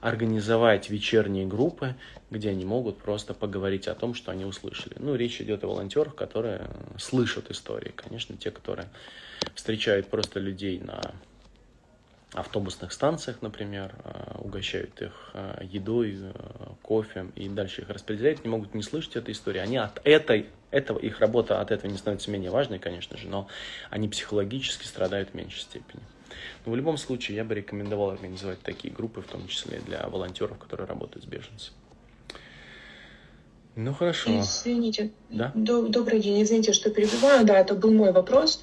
организовать 0.00 0.90
вечерние 0.90 1.46
группы, 1.46 1.94
где 2.30 2.50
они 2.50 2.66
могут 2.66 2.98
просто 2.98 3.32
поговорить 3.32 3.88
о 3.88 3.94
том, 3.94 4.12
что 4.12 4.32
они 4.32 4.44
услышали. 4.44 4.94
Ну, 4.98 5.14
речь 5.14 5.40
идет 5.40 5.64
о 5.64 5.68
волонтерах, 5.68 6.14
которые 6.14 6.68
слышат 6.98 7.50
истории. 7.50 7.92
Конечно, 7.96 8.36
те, 8.36 8.50
которые 8.50 8.88
встречают 9.54 10.08
просто 10.08 10.40
людей 10.40 10.78
на 10.78 11.00
автобусных 12.34 12.92
станциях, 12.92 13.40
например, 13.40 13.94
э, 14.04 14.38
угощают 14.38 15.00
их 15.00 15.30
э, 15.34 15.62
едой, 15.70 16.18
э, 16.20 16.32
кофе 16.82 17.26
и 17.36 17.48
дальше 17.48 17.82
их 17.82 17.90
распределяют, 17.90 18.44
не 18.44 18.50
могут 18.50 18.74
не 18.74 18.82
слышать 18.82 19.16
этой 19.16 19.32
истории. 19.32 19.60
Они 19.60 19.76
от 19.76 20.00
этой, 20.04 20.46
этого, 20.70 20.98
их 20.98 21.20
работа 21.20 21.60
от 21.60 21.70
этого 21.70 21.90
не 21.90 21.96
становится 21.96 22.30
менее 22.30 22.50
важной, 22.50 22.78
конечно 22.78 23.16
же, 23.16 23.28
но 23.28 23.48
они 23.90 24.08
психологически 24.08 24.84
страдают 24.84 25.30
в 25.30 25.34
меньшей 25.34 25.60
степени. 25.60 26.02
Но 26.66 26.72
в 26.72 26.76
любом 26.76 26.96
случае 26.96 27.36
я 27.36 27.44
бы 27.44 27.54
рекомендовал 27.54 28.10
организовать 28.10 28.60
такие 28.60 28.92
группы, 28.92 29.22
в 29.22 29.26
том 29.26 29.46
числе 29.46 29.78
для 29.80 30.06
волонтеров, 30.08 30.58
которые 30.58 30.88
работают 30.88 31.24
с 31.24 31.28
беженцами. 31.28 31.76
Ну 33.76 33.92
хорошо. 33.92 34.40
Извините. 34.40 35.10
Да? 35.30 35.50
Добрый 35.54 36.20
день, 36.20 36.42
извините, 36.42 36.72
что 36.72 36.90
перебиваю. 36.90 37.44
Да, 37.44 37.58
это 37.58 37.74
был 37.74 37.92
мой 37.92 38.12
вопрос. 38.12 38.60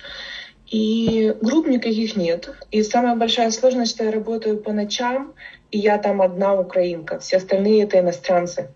И 0.72 1.36
групп 1.42 1.68
никаких 1.68 2.16
нет. 2.16 2.50
И 2.72 2.82
самая 2.82 3.18
большая 3.18 3.52
сложность, 3.52 3.92
что 3.96 4.06
я 4.06 4.12
работаю 4.12 4.58
по 4.58 4.72
ночам, 4.72 5.34
и 5.70 5.78
я 5.78 5.98
там 5.98 6.22
одна 6.22 6.56
украинка. 6.56 7.20
Все 7.20 7.38
остальные 7.38 7.84
это 7.84 8.00
иностранцы. 8.00 8.70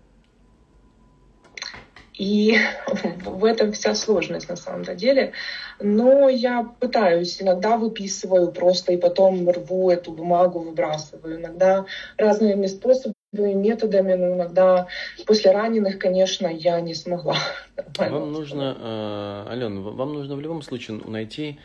И 2.18 2.58
в 3.24 3.44
этом 3.46 3.72
вся 3.72 3.94
сложность 3.94 4.50
на 4.50 4.56
самом 4.56 4.84
деле. 4.96 5.32
Но 5.80 6.28
я 6.28 6.70
пытаюсь, 6.80 7.40
иногда 7.40 7.78
выписываю 7.78 8.52
просто 8.52 8.92
и 8.92 8.98
потом 8.98 9.48
рву 9.48 9.90
эту 9.90 10.12
бумагу, 10.12 10.60
выбрасываю. 10.60 11.40
Иногда 11.40 11.86
разными 12.18 12.66
способами 12.66 13.14
методами, 13.32 14.12
но 14.14 14.34
иногда 14.34 14.86
после 15.26 15.50
раненых, 15.50 15.98
конечно, 15.98 16.46
я 16.46 16.78
не 16.82 16.94
смогла. 16.94 17.36
Вам 17.98 18.32
нужно, 18.32 18.76
э, 18.78 19.52
Алена, 19.52 19.80
вам 19.80 20.12
нужно 20.12 20.36
в 20.36 20.40
любом 20.40 20.60
случае 20.62 21.00
найти 21.06 21.58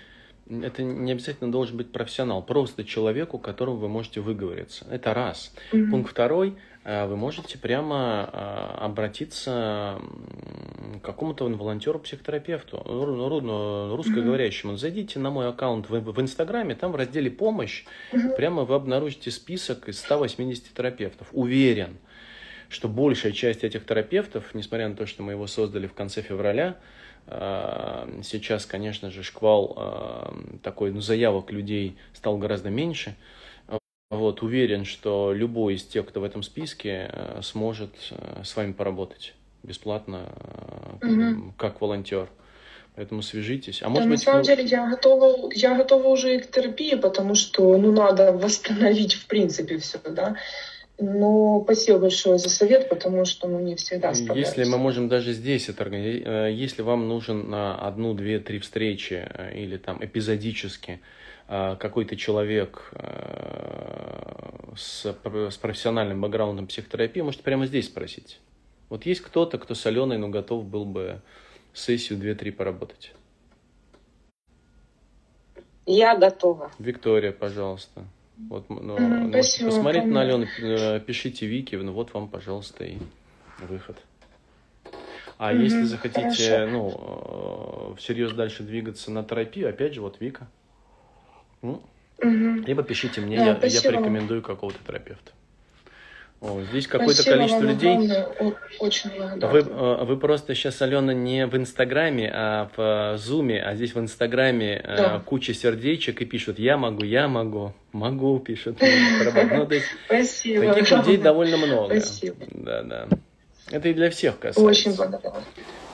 это 0.63 0.83
не 0.83 1.11
обязательно 1.11 1.51
должен 1.51 1.77
быть 1.77 1.91
профессионал, 1.91 2.43
просто 2.43 2.83
человеку, 2.83 3.39
которому 3.39 3.77
вы 3.77 3.87
можете 3.87 4.19
выговориться. 4.21 4.85
Это 4.91 5.13
раз. 5.13 5.53
Mm-hmm. 5.71 5.89
Пункт 5.89 6.11
второй. 6.11 6.55
Э, 6.83 7.05
вы 7.07 7.15
можете 7.15 7.57
прямо 7.57 8.29
э, 8.31 8.83
обратиться 8.83 9.99
к 11.01 11.05
какому-то 11.05 11.45
волонтеру-психотерапевту, 11.45 12.83
русскоговорящему. 13.95 14.77
Зайдите 14.77 15.19
на 15.19 15.29
мой 15.29 15.47
аккаунт 15.47 15.89
в, 15.89 16.21
Инстаграме, 16.21 16.75
там 16.75 16.91
в 16.91 16.95
разделе 16.95 17.31
«Помощь» 17.31 17.85
прямо 18.35 18.63
вы 18.63 18.75
обнаружите 18.75 19.31
список 19.31 19.87
из 19.89 19.99
180 19.99 20.73
терапевтов. 20.73 21.27
Уверен, 21.31 21.97
что 22.69 22.87
большая 22.87 23.31
часть 23.31 23.63
этих 23.63 23.85
терапевтов, 23.85 24.53
несмотря 24.53 24.89
на 24.89 24.95
то, 24.95 25.05
что 25.05 25.23
мы 25.23 25.33
его 25.33 25.47
создали 25.47 25.87
в 25.87 25.93
конце 25.93 26.21
февраля, 26.21 26.77
сейчас, 27.27 28.65
конечно 28.65 29.09
же, 29.09 29.23
шквал 29.23 29.73
э, 29.77 30.57
такой, 30.63 30.91
ну, 30.91 31.01
заявок 31.01 31.51
людей 31.51 31.97
стал 32.13 32.37
гораздо 32.37 32.69
меньше. 32.69 33.15
Вот, 34.09 34.41
уверен, 34.41 34.83
что 34.83 35.31
любой 35.31 35.75
из 35.75 35.83
тех, 35.83 36.05
кто 36.05 36.19
в 36.19 36.23
этом 36.25 36.43
списке, 36.43 37.09
э, 37.11 37.39
сможет 37.41 37.95
с 38.43 38.55
вами 38.55 38.73
поработать 38.73 39.33
бесплатно, 39.63 40.27
угу. 41.01 41.53
как 41.57 41.79
волонтер. 41.79 42.29
Поэтому 42.95 43.21
свяжитесь. 43.21 43.81
А 43.81 43.89
может 43.89 44.03
да, 44.03 44.09
быть, 44.09 44.19
на 44.19 44.23
самом 44.25 44.41
вы... 44.41 44.47
деле 44.47 44.65
я 44.65 44.89
готова, 44.89 45.49
я 45.53 45.75
готова 45.75 46.07
уже 46.07 46.35
и 46.35 46.39
к 46.39 46.51
терапии, 46.51 46.95
потому 46.95 47.35
что 47.35 47.77
ну, 47.77 47.93
надо 47.93 48.33
восстановить 48.33 49.13
в 49.13 49.27
принципе 49.27 49.77
все, 49.77 49.97
да. 50.09 50.35
Но 50.99 51.61
спасибо 51.63 51.99
большое 51.99 52.37
за 52.37 52.49
совет, 52.49 52.89
потому 52.89 53.25
что 53.25 53.47
ну, 53.47 53.59
не 53.59 53.75
всегда 53.75 54.13
справляюсь. 54.13 54.49
Если 54.49 54.69
мы 54.69 54.77
можем 54.77 55.07
даже 55.09 55.33
здесь 55.33 55.67
это 55.69 55.83
организовать, 55.83 56.23
э, 56.25 56.53
если 56.53 56.83
вам 56.83 57.07
нужен 57.07 57.49
на 57.49 57.75
одну, 57.75 58.13
две, 58.13 58.39
три 58.39 58.59
встречи 58.59 59.27
э, 59.27 59.57
или 59.57 59.77
там 59.77 60.03
эпизодически 60.03 61.01
э, 61.47 61.75
какой-то 61.79 62.15
человек 62.15 62.93
с, 64.75 65.05
с 65.05 65.57
профессиональным 65.57 66.21
бэкграундом 66.21 66.67
психотерапии, 66.67 67.21
можете 67.21 67.43
прямо 67.43 67.65
здесь 67.65 67.87
спросить. 67.87 68.39
Вот 68.89 69.05
есть 69.05 69.21
кто-то, 69.21 69.57
кто 69.57 69.73
с 69.73 69.85
Аленой, 69.85 70.17
но 70.17 70.29
готов 70.29 70.65
был 70.65 70.85
бы 70.85 71.21
сессию 71.73 72.19
2-3 72.19 72.51
поработать? 72.51 73.13
Я 75.85 76.15
готова. 76.15 76.71
Виктория, 76.77 77.31
пожалуйста. 77.31 78.05
Вот, 78.49 78.69
ну, 78.69 78.97
mm, 78.97 79.35
можете 79.35 79.65
посмотреть 79.65 80.05
на 80.05 80.21
Алену, 80.21 80.45
э, 80.59 80.99
пишите 80.99 81.45
Вики, 81.45 81.75
ну 81.75 81.91
вот 81.93 82.13
вам, 82.13 82.27
пожалуйста, 82.27 82.83
и 82.83 82.97
выход. 83.59 83.97
А 85.37 85.53
mm-hmm, 85.53 85.63
если 85.63 85.83
захотите, 85.83 86.49
хорошо. 86.49 86.71
ну, 86.71 87.93
э, 87.93 87.97
всерьез 87.97 88.33
дальше 88.33 88.63
двигаться 88.63 89.11
на 89.11 89.23
терапию, 89.23 89.69
опять 89.69 89.93
же, 89.93 90.01
вот 90.01 90.19
Вика. 90.19 90.47
Ну, 91.61 91.81
mm-hmm. 92.19 92.65
Либо 92.65 92.83
пишите 92.83 93.21
мне, 93.21 93.37
да, 93.37 93.45
я, 93.45 93.67
я 93.67 93.81
порекомендую 93.81 94.41
какого-то 94.41 94.77
терапевта. 94.85 95.31
О, 96.41 96.59
здесь 96.71 96.87
какое-то 96.87 97.23
количество 97.23 97.61
людей. 97.61 97.97
Очень 98.79 99.11
вы, 99.11 99.59
э, 99.59 100.03
вы 100.05 100.17
просто 100.17 100.55
сейчас, 100.55 100.81
Алена, 100.81 101.13
не 101.13 101.45
в 101.45 101.55
Инстаграме, 101.55 102.31
а 102.33 102.69
в 102.75 103.17
Зуме, 103.19 103.61
а 103.61 103.75
здесь 103.75 103.93
в 103.93 103.99
Инстаграме 103.99 104.81
э, 104.83 104.97
да. 104.97 105.19
куча 105.23 105.53
сердечек 105.53 106.19
и 106.19 106.25
пишут 106.25 106.57
«я 106.57 106.77
могу, 106.77 107.03
я 107.03 107.27
могу, 107.27 107.75
могу» 107.91 108.39
пишут. 108.39 108.81
Ну, 109.51 109.67
Спасибо. 110.05 110.73
Таких 110.73 110.91
людей 110.97 111.17
довольно 111.17 111.57
много. 111.57 111.99
Спасибо. 111.99 112.37
Да, 112.49 112.83
да. 112.83 113.07
Это 113.71 113.89
и 113.89 113.93
для 113.93 114.09
всех 114.09 114.37
касается. 114.37 114.61
Очень 114.61 114.95
благодарна. 114.95 115.43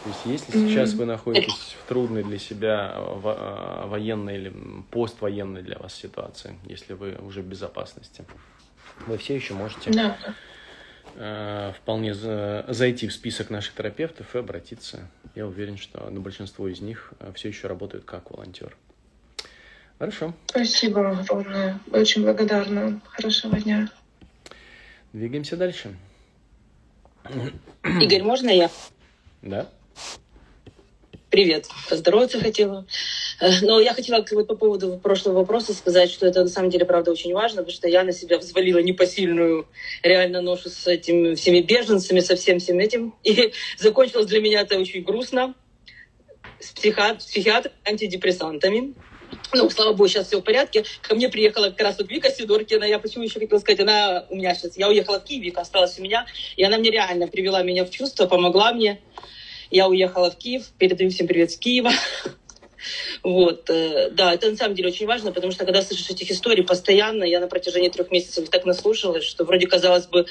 То 0.04 0.10
есть, 0.10 0.26
если 0.26 0.68
сейчас 0.68 0.94
вы 0.94 1.06
находитесь 1.06 1.76
в 1.84 1.88
трудной 1.88 2.24
для 2.24 2.40
себя 2.40 2.96
военной 2.98 4.36
или 4.36 4.54
поствоенной 4.90 5.64
для 5.64 5.78
вас 5.78 5.94
ситуации, 5.94 6.56
если 6.66 6.94
вы 6.94 7.16
уже 7.16 7.42
в 7.42 7.46
безопасности, 7.46 8.26
вы 9.06 9.18
все 9.18 9.36
еще 9.36 9.54
можете 9.54 9.92
да. 9.92 10.18
э, 11.16 11.74
вполне 11.78 12.14
за, 12.14 12.66
зайти 12.70 13.08
в 13.08 13.14
список 13.14 13.50
наших 13.50 13.76
терапевтов 13.76 14.36
и 14.36 14.40
обратиться. 14.40 15.10
Я 15.36 15.46
уверен, 15.46 15.78
что 15.78 16.10
на 16.10 16.20
большинство 16.20 16.68
из 16.68 16.82
них 16.82 17.14
э, 17.20 17.32
все 17.36 17.50
еще 17.50 17.68
работают 17.68 18.06
как 18.06 18.32
волонтер. 18.32 18.76
Хорошо. 20.00 20.34
Спасибо 20.48 21.00
вам 21.00 21.20
огромное. 21.20 21.80
Очень 21.92 22.24
благодарна. 22.24 23.02
Хорошего 23.06 23.60
дня. 23.60 23.90
Двигаемся 25.12 25.58
дальше. 25.58 25.96
Игорь, 28.02 28.24
можно 28.24 28.50
я? 28.50 28.70
Да. 29.42 29.70
Привет. 31.30 31.68
Поздороваться 31.90 32.40
хотела. 32.40 32.86
Э, 33.42 33.50
но 33.62 33.82
я 33.82 33.94
хотела 33.94 34.26
вот 34.32 34.48
по 34.48 34.56
поводу 34.56 34.98
прошлого 34.98 35.40
вопроса 35.40 35.74
сказать, 35.74 36.10
что 36.10 36.26
это 36.26 36.44
на 36.44 36.48
самом 36.48 36.70
деле, 36.70 36.86
правда, 36.86 37.12
очень 37.12 37.34
важно, 37.34 37.64
потому 37.64 37.76
что 37.76 37.90
я 37.90 38.04
на 38.04 38.14
себя 38.14 38.38
взвалила 38.38 38.80
непосильную 38.80 39.68
реально 40.04 40.42
ношу 40.42 40.70
с 40.70 40.88
этими 40.88 41.36
всеми 41.36 41.60
беженцами, 41.62 42.22
со 42.22 42.36
всем 42.38 42.60
всем 42.60 42.80
этим. 42.80 43.14
И 43.24 43.52
закончилось 43.78 44.28
для 44.28 44.40
меня 44.40 44.62
это 44.62 44.80
очень 44.80 45.04
грустно. 45.04 45.54
С, 46.60 46.72
психиат... 46.72 47.22
с 47.22 47.26
психиатром, 47.26 47.74
антидепрессантами. 47.86 48.96
Ну, 49.54 49.70
слава 49.70 49.94
богу, 49.94 50.08
сейчас 50.10 50.28
все 50.28 50.40
в 50.40 50.44
порядке. 50.44 50.84
Ко 51.02 51.16
мне 51.16 51.30
приехала 51.30 51.70
как 51.70 51.80
раз 51.82 51.98
вот 51.98 52.10
Вика 52.10 52.30
Сидоркина. 52.30 52.84
Я 52.84 53.00
почему 53.00 53.24
еще 53.24 53.40
хотела 53.40 53.60
сказать, 53.60 53.80
она 53.80 54.26
у 54.30 54.36
меня 54.36 54.54
сейчас, 54.54 54.78
я 54.78 54.90
уехала 54.90 55.20
в 55.20 55.24
Киев, 55.24 55.44
Вика 55.44 55.62
осталась 55.62 55.98
у 56.00 56.02
меня, 56.02 56.26
и 56.58 56.64
она 56.64 56.78
мне 56.78 56.92
реально 56.92 57.28
привела 57.28 57.64
меня 57.64 57.86
в 57.86 57.90
чувство, 57.90 58.26
помогла 58.26 58.74
мне. 58.74 59.00
Я 59.72 59.88
уехала 59.88 60.32
в 60.32 60.38
Киев, 60.38 60.68
передаю 60.78 61.10
всем 61.10 61.28
привет 61.28 61.52
с 61.52 61.58
Киева. 61.58 61.92
Вот, 63.24 63.70
э, 63.72 64.12
да, 64.12 64.34
это 64.34 64.52
на 64.52 64.56
самом 64.56 64.76
деле 64.76 64.90
очень 64.90 65.08
важно, 65.08 65.32
потому 65.32 65.52
что 65.52 65.66
когда 65.66 65.82
слышишь 65.82 66.12
этих 66.12 66.30
историй 66.30 66.64
постоянно, 66.64 67.24
я 67.24 67.40
на 67.40 67.48
протяжении 67.48 67.90
трех 67.90 68.12
месяцев 68.12 68.48
так 68.50 68.66
наслушалась, 68.66 69.24
что 69.26 69.46
вроде 69.46 69.66
казалось 69.66 70.06
бы 70.06 70.28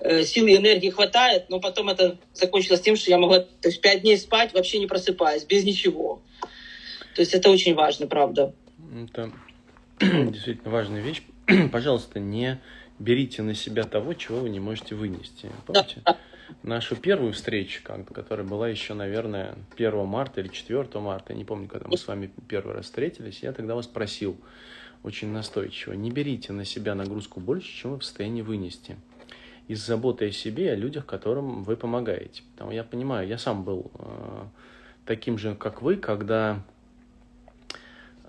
э, 0.00 0.24
силы 0.24 0.52
и 0.52 0.56
энергии 0.56 0.88
хватает, 0.88 1.50
но 1.50 1.60
потом 1.60 1.90
это 1.90 2.16
закончилось 2.32 2.80
тем, 2.80 2.96
что 2.96 3.10
я 3.10 3.18
могла 3.18 3.40
то 3.40 3.68
есть, 3.68 3.82
пять 3.82 4.00
дней 4.00 4.16
спать, 4.16 4.54
вообще 4.54 4.78
не 4.78 4.86
просыпаясь, 4.86 5.44
без 5.44 5.62
ничего. 5.64 6.22
То 7.14 7.22
есть 7.22 7.34
это 7.34 7.50
очень 7.50 7.74
важно, 7.74 8.06
правда. 8.06 8.54
Это 9.04 9.30
действительно 10.00 10.70
важная 10.70 11.00
вещь. 11.00 11.22
Пожалуйста, 11.72 12.20
не 12.20 12.60
берите 12.98 13.42
на 13.42 13.54
себя 13.54 13.84
того, 13.84 14.14
чего 14.14 14.40
вы 14.40 14.50
не 14.50 14.60
можете 14.60 14.94
вынести. 14.94 15.50
Помните? 15.66 16.02
Да 16.04 16.16
нашу 16.62 16.96
первую 16.96 17.32
встречу, 17.32 17.82
которая 17.82 18.46
была 18.46 18.68
еще, 18.68 18.94
наверное, 18.94 19.56
1 19.76 20.06
марта 20.06 20.40
или 20.40 20.48
4 20.48 20.88
марта, 21.00 21.32
я 21.32 21.38
не 21.38 21.44
помню, 21.44 21.68
когда 21.68 21.88
мы 21.88 21.96
с 21.96 22.06
вами 22.06 22.30
первый 22.48 22.74
раз 22.74 22.86
встретились, 22.86 23.42
я 23.42 23.52
тогда 23.52 23.74
вас 23.74 23.86
просил 23.86 24.36
очень 25.02 25.28
настойчиво, 25.28 25.94
не 25.94 26.10
берите 26.10 26.52
на 26.52 26.64
себя 26.64 26.94
нагрузку 26.94 27.40
больше, 27.40 27.68
чем 27.68 27.92
вы 27.92 27.98
в 27.98 28.04
состоянии 28.04 28.42
вынести. 28.42 28.96
Из 29.68 29.84
заботы 29.84 30.28
о 30.28 30.32
себе 30.32 30.66
и 30.66 30.68
о 30.68 30.74
людях, 30.74 31.06
которым 31.06 31.62
вы 31.62 31.76
помогаете. 31.76 32.42
Потому 32.52 32.72
я 32.72 32.82
понимаю, 32.82 33.28
я 33.28 33.38
сам 33.38 33.62
был 33.62 33.92
э, 33.94 34.44
таким 35.06 35.38
же, 35.38 35.54
как 35.54 35.80
вы, 35.80 35.96
когда 35.96 36.60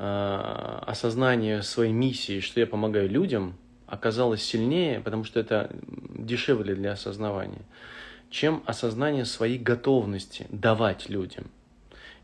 осознание 0.03 1.61
своей 1.61 1.91
миссии, 1.91 2.39
что 2.39 2.59
я 2.59 2.67
помогаю 2.67 3.09
людям, 3.09 3.55
оказалось 3.85 4.41
сильнее, 4.41 4.99
потому 4.99 5.23
что 5.23 5.39
это 5.39 5.69
дешевле 6.17 6.75
для 6.75 6.93
осознавания 6.93 7.61
чем 8.31 8.63
осознание 8.65 9.25
своей 9.25 9.59
готовности 9.59 10.47
давать 10.49 11.09
людям. 11.09 11.51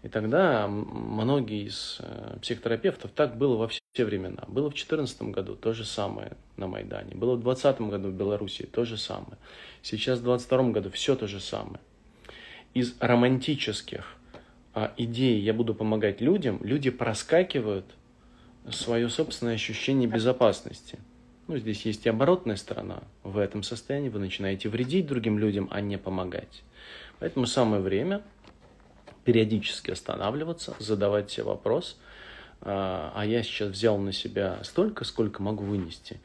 И 0.03 0.09
тогда 0.09 0.67
многие 0.67 1.65
из 1.67 1.97
э, 1.99 2.37
психотерапевтов, 2.41 3.11
так 3.11 3.37
было 3.37 3.57
во 3.57 3.67
все 3.67 3.81
времена. 3.97 4.43
Было 4.47 4.69
в 4.69 4.73
2014 4.73 5.21
году 5.23 5.55
то 5.55 5.73
же 5.73 5.85
самое 5.85 6.37
на 6.55 6.67
Майдане. 6.67 7.13
Было 7.15 7.35
в 7.35 7.41
2020 7.41 7.81
году 7.81 8.09
в 8.09 8.13
Беларуси 8.13 8.69
то 8.71 8.85
же 8.85 8.95
самое. 8.95 9.37
Сейчас 9.81 10.19
в 10.19 10.23
2022 10.23 10.71
году 10.71 10.91
все 10.91 11.15
то 11.15 11.27
же 11.27 11.39
самое. 11.41 11.79
Из 12.73 12.95
романтических 12.99 14.15
а, 14.77 14.93
идей 14.97 15.39
«я 15.41 15.53
буду 15.53 15.73
помогать 15.73 16.21
людям» 16.21 16.59
люди 16.63 16.89
проскакивают 16.89 17.85
свое 18.69 19.09
собственное 19.09 19.55
ощущение 19.55 20.09
безопасности– 20.09 20.99
ну, 21.47 21.57
здесь 21.57 21.85
есть 21.85 22.05
и 22.05 22.09
оборотная 22.09 22.57
сторона. 22.57 23.03
В 23.23 23.37
этом 23.37 23.63
состоянии 23.63 24.09
вы 24.09 24.19
начинаете 24.19 24.67
вредить 24.67 25.07
другим 25.07 25.39
людям, 25.39 25.69
а 25.71 25.79
не 25.79 25.97
помогать. 25.97 26.63
Поэтому 27.19 27.45
самое 27.45 27.81
время 27.81 28.21
периодически 29.23 29.91
останавливаться, 29.91 30.75
задавать 30.79 31.31
себе 31.31 31.43
вопрос, 31.43 31.97
а, 32.61 33.13
а 33.15 33.25
я 33.25 33.43
сейчас 33.43 33.69
взял 33.69 33.97
на 33.97 34.11
себя 34.11 34.59
столько, 34.63 35.05
сколько 35.05 35.41
могу 35.41 35.63
вынести. 35.63 36.19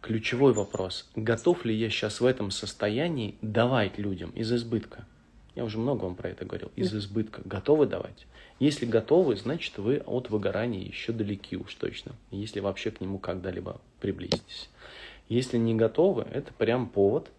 Ключевой 0.00 0.52
вопрос, 0.52 1.08
готов 1.14 1.64
ли 1.64 1.74
я 1.74 1.88
сейчас 1.88 2.20
в 2.20 2.24
этом 2.26 2.50
состоянии 2.50 3.36
давать 3.42 3.98
людям 3.98 4.30
из 4.30 4.52
избытка? 4.52 5.06
Я 5.54 5.64
уже 5.64 5.78
много 5.78 6.04
вам 6.04 6.14
про 6.14 6.30
это 6.30 6.44
говорил. 6.44 6.70
Из 6.76 6.94
избытка. 6.94 7.42
Готовы 7.44 7.86
давать? 7.86 8.26
Если 8.58 8.86
готовы, 8.86 9.36
значит 9.36 9.76
вы 9.78 9.98
от 9.98 10.30
выгорания 10.30 10.80
еще 10.80 11.12
далеки 11.12 11.56
уж 11.56 11.74
точно. 11.74 12.12
Если 12.30 12.60
вообще 12.60 12.90
к 12.90 13.00
нему 13.00 13.18
когда-либо 13.18 13.80
приблизитесь. 14.00 14.70
Если 15.28 15.58
не 15.58 15.74
готовы, 15.74 16.22
это 16.30 16.52
прям 16.52 16.88
повод 16.88 17.30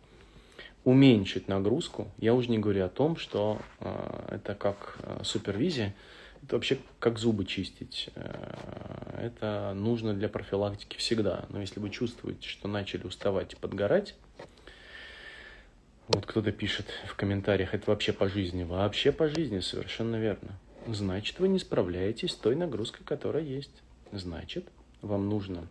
уменьшить 0.83 1.47
нагрузку. 1.47 2.09
Я 2.17 2.33
уже 2.33 2.49
не 2.49 2.59
говорю 2.59 2.85
о 2.85 2.89
том, 2.89 3.15
что 3.15 3.59
э, 3.79 4.25
это 4.35 4.53
как 4.53 4.97
э, 5.01 5.21
супервизия, 5.23 5.95
это 6.43 6.55
вообще 6.55 6.77
как 6.99 7.19
зубы 7.19 7.45
чистить. 7.45 8.09
Э, 8.15 9.21
это 9.21 9.73
нужно 9.75 10.13
для 10.13 10.27
профилактики 10.27 10.97
всегда. 10.97 11.45
Но 11.49 11.61
если 11.61 11.79
вы 11.79 11.89
чувствуете, 11.89 12.47
что 12.47 12.67
начали 12.67 13.05
уставать 13.05 13.53
и 13.53 13.55
подгорать, 13.55 14.15
вот 16.07 16.25
кто-то 16.25 16.51
пишет 16.51 16.87
в 17.07 17.15
комментариях, 17.15 17.73
это 17.73 17.89
вообще 17.89 18.13
по 18.13 18.27
жизни. 18.27 18.63
Вообще 18.63 19.11
по 19.11 19.29
жизни, 19.29 19.59
совершенно 19.59 20.17
верно. 20.17 20.59
Значит, 20.87 21.39
вы 21.39 21.47
не 21.47 21.59
справляетесь 21.59 22.31
с 22.31 22.35
той 22.35 22.55
нагрузкой, 22.55 23.05
которая 23.05 23.43
есть. 23.43 23.71
Значит, 24.11 24.67
вам 25.01 25.29
нужно 25.29 25.67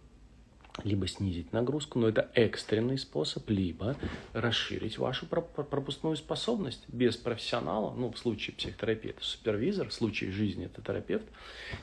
либо 0.85 1.07
снизить 1.07 1.53
нагрузку, 1.53 1.99
но 1.99 2.09
это 2.09 2.31
экстренный 2.35 2.97
способ, 2.97 3.49
либо 3.51 3.95
расширить 4.33 4.97
вашу 4.97 5.27
пропускную 5.27 6.17
способность 6.17 6.83
без 6.89 7.17
профессионала, 7.17 7.93
ну, 7.93 8.11
в 8.11 8.19
случае 8.19 8.57
психотерапии 8.57 9.11
это 9.11 9.23
супервизор, 9.23 9.91
в 9.91 9.93
случае 9.93 10.33
жизни 10.33 10.65
это 10.65 10.81
терапевт, 10.81 11.27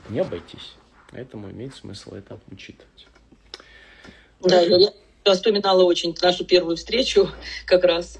не 0.08 0.18
обойтись. 0.18 0.74
Поэтому 1.12 1.50
имеет 1.50 1.74
смысл 1.74 2.14
это 2.14 2.40
учитывать. 2.50 3.06
Да, 4.42 4.60
я 4.60 4.92
вспоминала 5.34 5.84
очень 5.84 6.14
нашу 6.20 6.44
первую 6.44 6.76
встречу 6.76 7.28
как 7.66 7.84
раз 7.84 8.18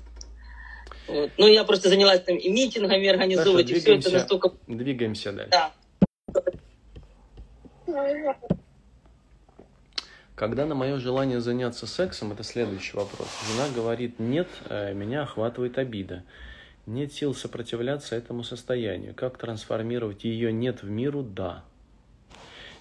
вот. 1.10 1.30
Ну, 1.38 1.46
я 1.48 1.64
просто 1.64 1.88
занялась 1.88 2.22
там 2.22 2.36
и 2.36 2.48
митингами 2.50 3.08
организовывать, 3.08 3.68
Хорошо, 3.68 3.76
и 3.76 3.80
все 3.80 3.98
это 3.98 4.10
настолько... 4.10 4.52
Двигаемся 4.66 5.32
дальше. 5.32 5.50
Да. 5.50 5.72
Когда 10.34 10.64
на 10.64 10.74
мое 10.74 10.98
желание 10.98 11.40
заняться 11.40 11.86
сексом, 11.86 12.32
это 12.32 12.42
следующий 12.44 12.96
вопрос. 12.96 13.28
Жена 13.50 13.68
говорит, 13.74 14.18
нет, 14.18 14.48
э, 14.70 14.94
меня 14.94 15.22
охватывает 15.22 15.76
обида. 15.76 16.24
Нет 16.86 17.12
сил 17.12 17.34
сопротивляться 17.34 18.16
этому 18.16 18.42
состоянию. 18.42 19.14
Как 19.14 19.36
трансформировать 19.36 20.24
ее 20.24 20.50
нет 20.50 20.82
в 20.82 20.88
миру? 20.88 21.22
Да 21.22 21.64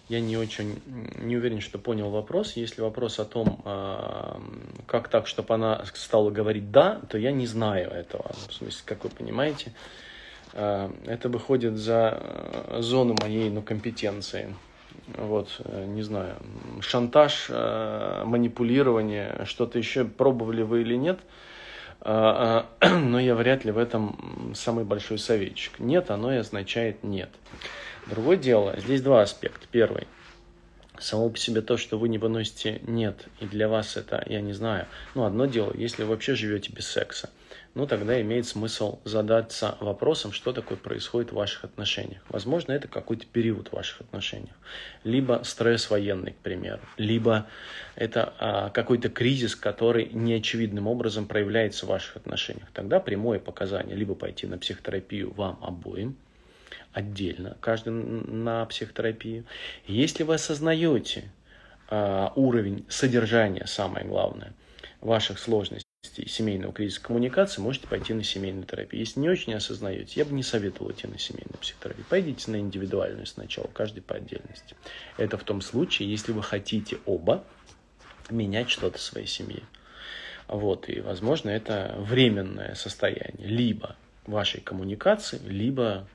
я 0.10 0.20
не 0.20 0.38
очень 0.38 0.82
не 1.20 1.38
уверен, 1.38 1.62
что 1.62 1.78
понял 1.78 2.10
вопрос. 2.10 2.54
Если 2.54 2.82
вопрос 2.82 3.20
о 3.20 3.26
том, 3.26 3.62
а, 3.64 4.42
как 4.88 5.08
так, 5.08 5.28
чтобы 5.28 5.54
она 5.54 5.86
стала 5.94 6.32
говорить 6.32 6.72
«да», 6.72 7.00
то 7.10 7.18
я 7.18 7.32
не 7.32 7.46
знаю 7.46 7.92
этого. 7.92 8.32
В 8.48 8.54
смысле, 8.54 8.82
как 8.86 9.04
вы 9.04 9.12
понимаете, 9.12 9.72
а, 10.54 10.92
это 11.06 11.30
выходит 11.30 11.78
за 11.78 12.22
зону 12.80 13.16
моей 13.22 13.50
ну, 13.50 13.62
компетенции. 13.62 14.56
Вот, 15.18 15.62
э, 15.64 15.86
не 15.86 16.04
знаю, 16.04 16.36
шантаж, 16.82 17.48
э, 17.50 18.24
манипулирование, 18.26 19.42
что-то 19.46 19.80
еще 19.80 20.06
пробовали 20.06 20.62
вы 20.62 20.82
или 20.82 20.96
нет, 20.96 21.20
а, 22.02 22.68
но 22.82 23.20
я 23.20 23.36
вряд 23.36 23.66
ли 23.66 23.72
в 23.72 23.78
этом 23.78 24.54
самый 24.56 24.86
большой 24.86 25.18
советчик. 25.18 25.80
Нет, 25.80 26.12
оно 26.12 26.34
и 26.34 26.38
означает 26.38 27.04
нет. 27.04 27.30
Другое 28.10 28.38
дело, 28.38 28.76
здесь 28.80 29.02
два 29.02 29.22
аспекта. 29.22 29.68
Первый. 29.70 30.08
Само 30.98 31.30
по 31.30 31.38
себе 31.38 31.62
то, 31.62 31.78
что 31.78 31.98
вы 31.98 32.10
не 32.10 32.18
выносите 32.18 32.82
«нет», 32.86 33.28
и 33.40 33.46
для 33.46 33.70
вас 33.70 33.96
это, 33.96 34.22
я 34.28 34.42
не 34.42 34.52
знаю, 34.52 34.86
ну, 35.16 35.24
одно 35.24 35.46
дело, 35.46 35.72
если 35.74 36.04
вы 36.04 36.10
вообще 36.10 36.36
живете 36.36 36.74
без 36.74 36.88
секса. 36.88 37.30
ну 37.74 37.88
тогда 37.88 38.20
имеет 38.20 38.48
смысл 38.48 39.00
задаться 39.06 39.78
вопросом, 39.80 40.34
что 40.34 40.52
такое 40.52 40.78
происходит 40.78 41.32
в 41.32 41.36
ваших 41.36 41.64
отношениях. 41.64 42.22
Возможно, 42.28 42.74
это 42.74 42.90
какой-то 42.90 43.28
период 43.28 43.70
в 43.70 43.74
ваших 43.74 44.02
отношениях. 44.02 44.56
Либо 45.06 45.42
стресс 45.46 45.90
военный, 45.90 46.32
к 46.32 46.38
примеру, 46.38 46.82
либо 46.98 47.48
это 47.96 48.34
а, 48.40 48.70
какой-то 48.72 49.10
кризис, 49.10 49.56
который 49.56 50.10
неочевидным 50.12 50.88
образом 50.88 51.28
проявляется 51.28 51.86
в 51.86 51.90
ваших 51.90 52.18
отношениях. 52.18 52.68
Тогда 52.74 53.00
прямое 53.00 53.40
показание 53.40 53.96
либо 53.96 54.16
пойти 54.16 54.48
на 54.48 54.58
психотерапию 54.58 55.32
вам 55.32 55.60
обоим, 55.62 56.18
отдельно, 56.94 57.58
каждый 57.62 57.92
на 57.92 58.66
психотерапию. 58.66 59.46
Если 59.86 60.24
вы 60.24 60.36
осознаете 60.36 61.32
а, 61.90 62.34
уровень 62.36 62.86
содержания, 62.90 63.66
самое 63.66 64.06
главное, 64.06 64.54
ваших 65.02 65.40
сложностей, 65.40 65.86
семейного 66.28 66.74
кризиса 66.74 67.02
коммуникации, 67.02 67.62
можете 67.62 67.88
пойти 67.88 68.14
на 68.14 68.24
семейную 68.24 68.66
терапию. 68.66 69.00
Если 69.02 69.20
не 69.20 69.30
очень 69.30 69.54
осознаете, 69.54 70.20
я 70.20 70.26
бы 70.26 70.34
не 70.34 70.44
советовал 70.44 70.92
идти 70.92 71.08
на 71.08 71.20
семейную 71.20 71.58
психотерапию. 71.60 72.06
Пойдите 72.10 72.52
на 72.52 72.58
индивидуальную 72.58 73.26
сначала, 73.26 73.68
каждый 73.68 74.02
по 74.02 74.16
отдельности. 74.16 74.76
Это 75.18 75.38
в 75.38 75.44
том 75.44 75.62
случае, 75.62 76.10
если 76.10 76.32
вы 76.32 76.42
хотите 76.42 76.98
оба 77.06 77.44
менять 78.30 78.70
что-то 78.70 78.98
в 78.98 79.02
своей 79.02 79.28
семье. 79.28 79.64
Вот, 80.48 80.90
и, 80.90 81.00
возможно, 81.00 81.50
это 81.50 81.96
временное 81.98 82.76
состояние 82.76 83.48
либо 83.48 83.96
вашей 84.26 84.62
коммуникации, 84.62 85.40
либо 85.46 86.08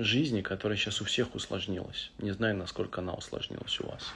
жизни, 0.00 0.40
которая 0.40 0.76
сейчас 0.76 1.00
у 1.00 1.04
всех 1.04 1.34
усложнилась. 1.34 2.10
Не 2.18 2.32
знаю, 2.32 2.56
насколько 2.56 3.00
она 3.00 3.14
усложнилась 3.14 3.80
у 3.80 3.86
вас. 3.86 4.12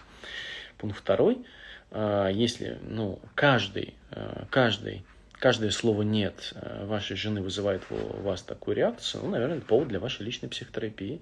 Пункт 0.78 0.98
второй. 0.98 1.44
А, 1.90 2.28
если 2.28 2.78
ну, 2.82 3.20
каждый, 3.34 3.94
а, 4.10 4.46
каждый, 4.50 5.04
каждое 5.32 5.70
слово 5.70 6.02
«нет» 6.02 6.52
а, 6.54 6.86
вашей 6.86 7.16
жены 7.16 7.42
вызывает 7.42 7.82
у 7.90 8.22
вас 8.22 8.42
такую 8.42 8.76
реакцию, 8.76 9.24
ну, 9.24 9.30
наверное, 9.30 9.58
это 9.58 9.66
повод 9.66 9.88
для 9.88 10.00
вашей 10.00 10.24
личной 10.24 10.48
психотерапии. 10.48 11.20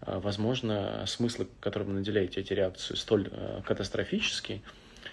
Возможно, 0.00 1.04
смысл, 1.06 1.46
которым 1.60 1.88
вы 1.88 1.94
наделяете 1.94 2.40
эти 2.40 2.52
реакции, 2.52 2.94
столь 2.94 3.30
катастрофический, 3.64 4.62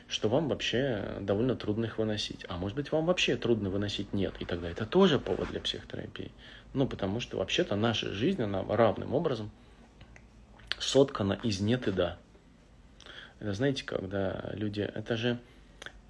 что 0.09 0.27
вам 0.27 0.49
вообще 0.49 1.17
довольно 1.21 1.55
трудно 1.55 1.85
их 1.85 1.97
выносить. 1.97 2.45
А 2.49 2.57
может 2.57 2.75
быть, 2.75 2.91
вам 2.91 3.05
вообще 3.05 3.37
трудно 3.37 3.69
выносить 3.69 4.11
нет, 4.11 4.33
и 4.39 4.45
тогда 4.45 4.69
это 4.69 4.85
тоже 4.85 5.17
повод 5.17 5.49
для 5.49 5.61
психотерапии. 5.61 6.31
Ну, 6.73 6.87
потому 6.87 7.19
что 7.19 7.37
вообще-то 7.37 7.75
наша 7.75 8.11
жизнь, 8.13 8.41
она 8.41 8.63
равным 8.63 9.13
образом 9.13 9.51
соткана 10.79 11.33
из 11.43 11.59
нет 11.59 11.87
и 11.87 11.91
да. 11.91 12.17
Это 13.39 13.53
знаете, 13.53 13.83
когда 13.83 14.51
люди... 14.53 14.81
Это 14.81 15.17
же... 15.17 15.39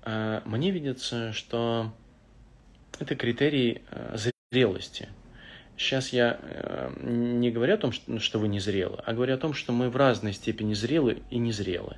Э, 0.03 0.41
мне 0.45 0.71
видится, 0.71 1.33
что 1.33 1.91
это 2.99 3.15
критерий 3.15 3.81
э, 3.89 4.17
зрелости. 4.51 5.09
Сейчас 5.77 6.09
я 6.09 6.39
э, 6.41 6.93
не 7.01 7.49
говорю 7.49 7.73
о 7.73 7.77
том, 7.77 7.91
что, 7.91 8.39
вы 8.39 8.47
не 8.47 8.59
зрелы, 8.59 9.01
а 9.05 9.13
говорю 9.13 9.33
о 9.33 9.37
том, 9.37 9.53
что 9.53 9.71
мы 9.71 9.89
в 9.89 9.95
разной 9.95 10.33
степени 10.33 10.73
зрелы 10.73 11.23
и 11.29 11.37
незрелы. 11.37 11.97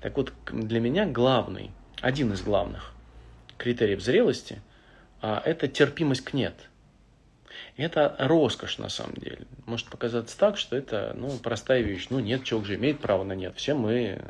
Так 0.00 0.16
вот, 0.16 0.32
для 0.50 0.80
меня 0.80 1.06
главный, 1.06 1.70
один 2.00 2.32
из 2.32 2.42
главных 2.42 2.92
критериев 3.58 4.00
зрелости 4.00 4.60
а,– 5.20 5.42
это 5.44 5.68
терпимость 5.68 6.22
к 6.22 6.32
«нет». 6.32 6.69
Это 7.80 8.14
роскошь 8.18 8.76
на 8.76 8.90
самом 8.90 9.14
деле. 9.14 9.46
Может 9.64 9.86
показаться 9.86 10.36
так, 10.36 10.58
что 10.58 10.76
это 10.76 11.14
ну, 11.16 11.30
простая 11.38 11.80
вещь. 11.80 12.08
Ну 12.10 12.20
нет, 12.20 12.44
человек 12.44 12.68
же 12.68 12.74
имеет 12.74 13.00
право 13.00 13.24
на 13.24 13.32
нет. 13.32 13.54
Все 13.56 13.72
мы 13.72 14.20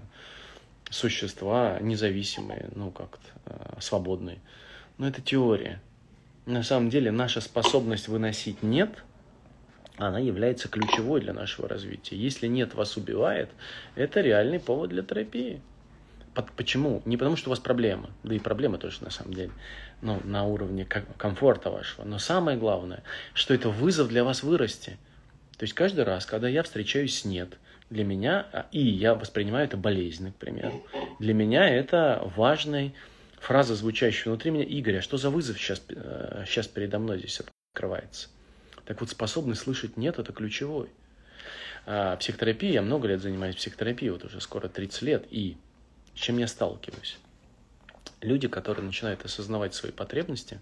существа 0.89 1.81
независимые, 1.81 2.69
ну 2.77 2.93
как-то 2.93 3.27
э, 3.47 3.81
свободные. 3.81 4.39
Но 4.99 5.09
это 5.09 5.21
теория. 5.21 5.83
На 6.47 6.63
самом 6.63 6.91
деле 6.91 7.11
наша 7.11 7.41
способность 7.41 8.07
выносить 8.07 8.63
нет, 8.63 9.03
она 9.97 10.21
является 10.21 10.69
ключевой 10.69 11.21
для 11.21 11.33
нашего 11.33 11.69
развития. 11.69 12.17
Если 12.17 12.47
нет 12.47 12.75
вас 12.75 12.97
убивает, 12.97 13.51
это 13.97 14.21
реальный 14.21 14.61
повод 14.61 14.91
для 14.91 15.03
терапии. 15.03 15.61
Почему? 16.57 17.03
Не 17.05 17.17
потому, 17.17 17.35
что 17.35 17.49
у 17.49 17.51
вас 17.51 17.59
проблема, 17.59 18.11
да 18.23 18.33
и 18.33 18.39
проблема 18.39 18.79
тоже 18.79 19.03
на 19.03 19.11
самом 19.11 19.35
деле, 19.35 19.51
ну, 20.03 20.21
на 20.25 20.45
уровне 20.45 20.85
комфорта 20.85 21.71
вашего. 21.71 22.05
Но 22.05 22.19
самое 22.19 22.57
главное, 22.59 23.03
что 23.35 23.55
это 23.55 23.69
вызов 23.69 24.09
для 24.09 24.25
вас 24.25 24.43
вырасти. 24.43 24.99
То 25.57 25.65
есть 25.65 25.75
каждый 25.75 26.05
раз, 26.05 26.27
когда 26.27 26.49
я 26.49 26.63
встречаюсь 26.63 27.19
с 27.19 27.25
«нет», 27.25 27.59
для 27.91 28.05
меня, 28.05 28.47
а, 28.53 28.67
и 28.71 28.81
я 28.81 29.15
воспринимаю 29.15 29.67
это 29.67 29.77
болезненно, 29.77 30.31
к 30.31 30.37
примеру, 30.37 30.87
для 31.19 31.35
меня 31.35 31.69
это 31.69 32.23
важная 32.37 32.93
фраза, 33.41 33.75
звучащая 33.75 34.31
внутри 34.31 34.53
меня, 34.53 34.65
Игорь, 34.65 34.99
а 34.99 35.03
что 35.03 35.17
за 35.17 35.29
вызов 35.29 35.59
сейчас, 35.59 35.83
сейчас 36.47 36.67
э, 36.67 36.71
передо 36.73 37.01
мной 37.01 37.19
здесь 37.19 37.43
открывается? 37.75 38.29
Так 38.85 39.01
вот, 39.01 39.11
способность 39.11 39.63
слышать 39.63 39.97
«нет»– 39.97 40.19
это 40.19 40.33
ключевой. 40.33 40.89
А 41.87 42.17
психотерапия, 42.17 42.73
я 42.73 42.83
много 42.83 43.09
лет 43.09 43.21
занимаюсь 43.21 43.57
психотерапией, 43.57 44.13
вот 44.13 44.25
уже 44.25 44.41
скоро 44.41 44.69
30 44.69 45.03
лет, 45.03 45.27
и 45.31 45.57
с 46.15 46.19
чем 46.19 46.39
я 46.39 46.47
сталкиваюсь? 46.47 47.19
Люди, 48.21 48.49
которые 48.49 48.85
начинают 48.85 49.25
осознавать 49.25 49.75
свои 49.75 49.93
потребности, 49.93 50.61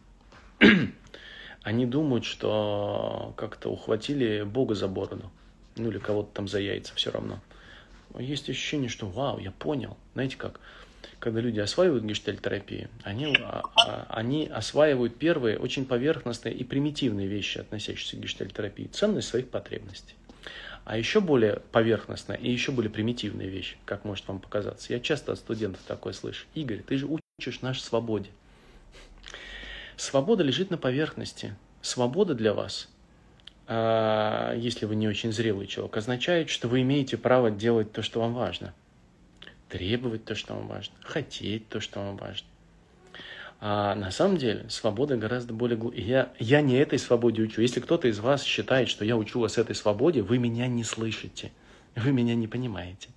они 1.62 1.87
думают, 1.87 2.24
что 2.24 3.35
как-то 3.37 3.70
ухватили 3.70 4.42
Бога 4.42 4.74
за 4.74 4.88
бороду, 4.88 5.31
ну 5.77 5.90
или 5.90 5.98
кого-то 5.98 6.31
там 6.33 6.48
за 6.48 6.61
яйца, 6.61 6.94
все 6.94 7.11
равно. 7.11 7.40
Есть 8.18 8.48
ощущение, 8.48 8.88
что 8.88 9.07
вау, 9.07 9.38
я 9.38 9.51
понял. 9.51 9.96
Знаете 10.14 10.37
как? 10.37 10.61
Когда 11.18 11.40
люди 11.40 11.59
осваивают 11.59 12.05
гештальтерапию, 12.05 12.88
они, 13.03 13.37
а, 13.40 13.62
а, 13.77 14.07
они 14.09 14.46
осваивают 14.46 15.18
первые 15.18 15.59
очень 15.59 15.85
поверхностные 15.85 16.55
и 16.55 16.64
примитивные 16.64 17.27
вещи, 17.27 17.59
относящиеся 17.59 18.16
к 18.16 18.20
гештальтерапии, 18.20 18.87
ценность 18.87 19.29
своих 19.29 19.48
потребностей. 19.48 20.14
А 20.85 20.96
еще 20.96 21.20
более 21.20 21.61
поверхностная 21.72 22.37
и 22.37 22.51
еще 22.51 22.72
более 22.72 22.90
примитивная 22.90 23.46
вещь, 23.46 23.77
как 23.85 24.05
может 24.05 24.27
вам 24.27 24.38
показаться. 24.38 24.92
Я 24.92 25.01
часто 25.01 25.33
от 25.33 25.38
студентов 25.38 25.83
такое 25.87 26.12
слышу. 26.12 26.46
Игорь, 26.55 26.83
ты 26.83 26.96
же 26.96 27.07
учишь 27.38 27.61
наш 27.62 27.81
свободе. 27.81 28.31
Свобода 29.96 30.42
лежит 30.42 30.70
на 30.70 30.77
поверхности. 30.77 31.55
Свобода 31.83 32.35
для 32.35 32.53
вас, 32.53 32.88
а, 33.68 34.57
если 34.57 34.87
вы 34.87 34.96
не 34.96 35.07
очень 35.07 35.31
зрелый 35.33 35.68
человек, 35.68 35.96
означает, 35.96 36.51
что 36.51 36.66
вы 36.66 36.83
имеете 36.83 37.16
право 37.16 37.53
делать 37.53 37.92
то, 37.92 38.03
что 38.03 38.20
вам 38.20 38.35
важно. 38.35 38.74
Требовать 39.68 40.24
то, 40.24 40.35
что 40.35 40.55
вам 40.55 40.66
важно. 40.66 40.96
Хотеть 41.03 41.68
то, 41.68 41.79
что 41.79 42.01
вам 42.01 42.16
важно. 42.16 42.48
А 43.61 43.94
на 43.94 44.11
самом 44.11 44.37
деле 44.37 44.68
свобода 44.68 45.16
гораздо 45.16 45.55
более... 45.55 45.79
Я, 45.94 46.33
я 46.40 46.61
не 46.61 46.74
этой 46.74 46.98
свободе 46.98 47.42
учу. 47.42 47.61
Если 47.61 47.79
кто-то 47.79 48.09
из 48.09 48.18
вас 48.18 48.42
считает, 48.42 48.88
что 48.88 49.05
я 49.05 49.16
учу 49.16 49.38
вас 49.38 49.59
этой 49.59 49.77
свободе, 49.77 50.22
вы 50.22 50.38
меня 50.38 50.66
не 50.66 50.83
слышите. 50.83 51.53
Вы 51.94 52.11
меня 52.11 52.35
не 52.35 52.48
понимаете. 52.48 53.11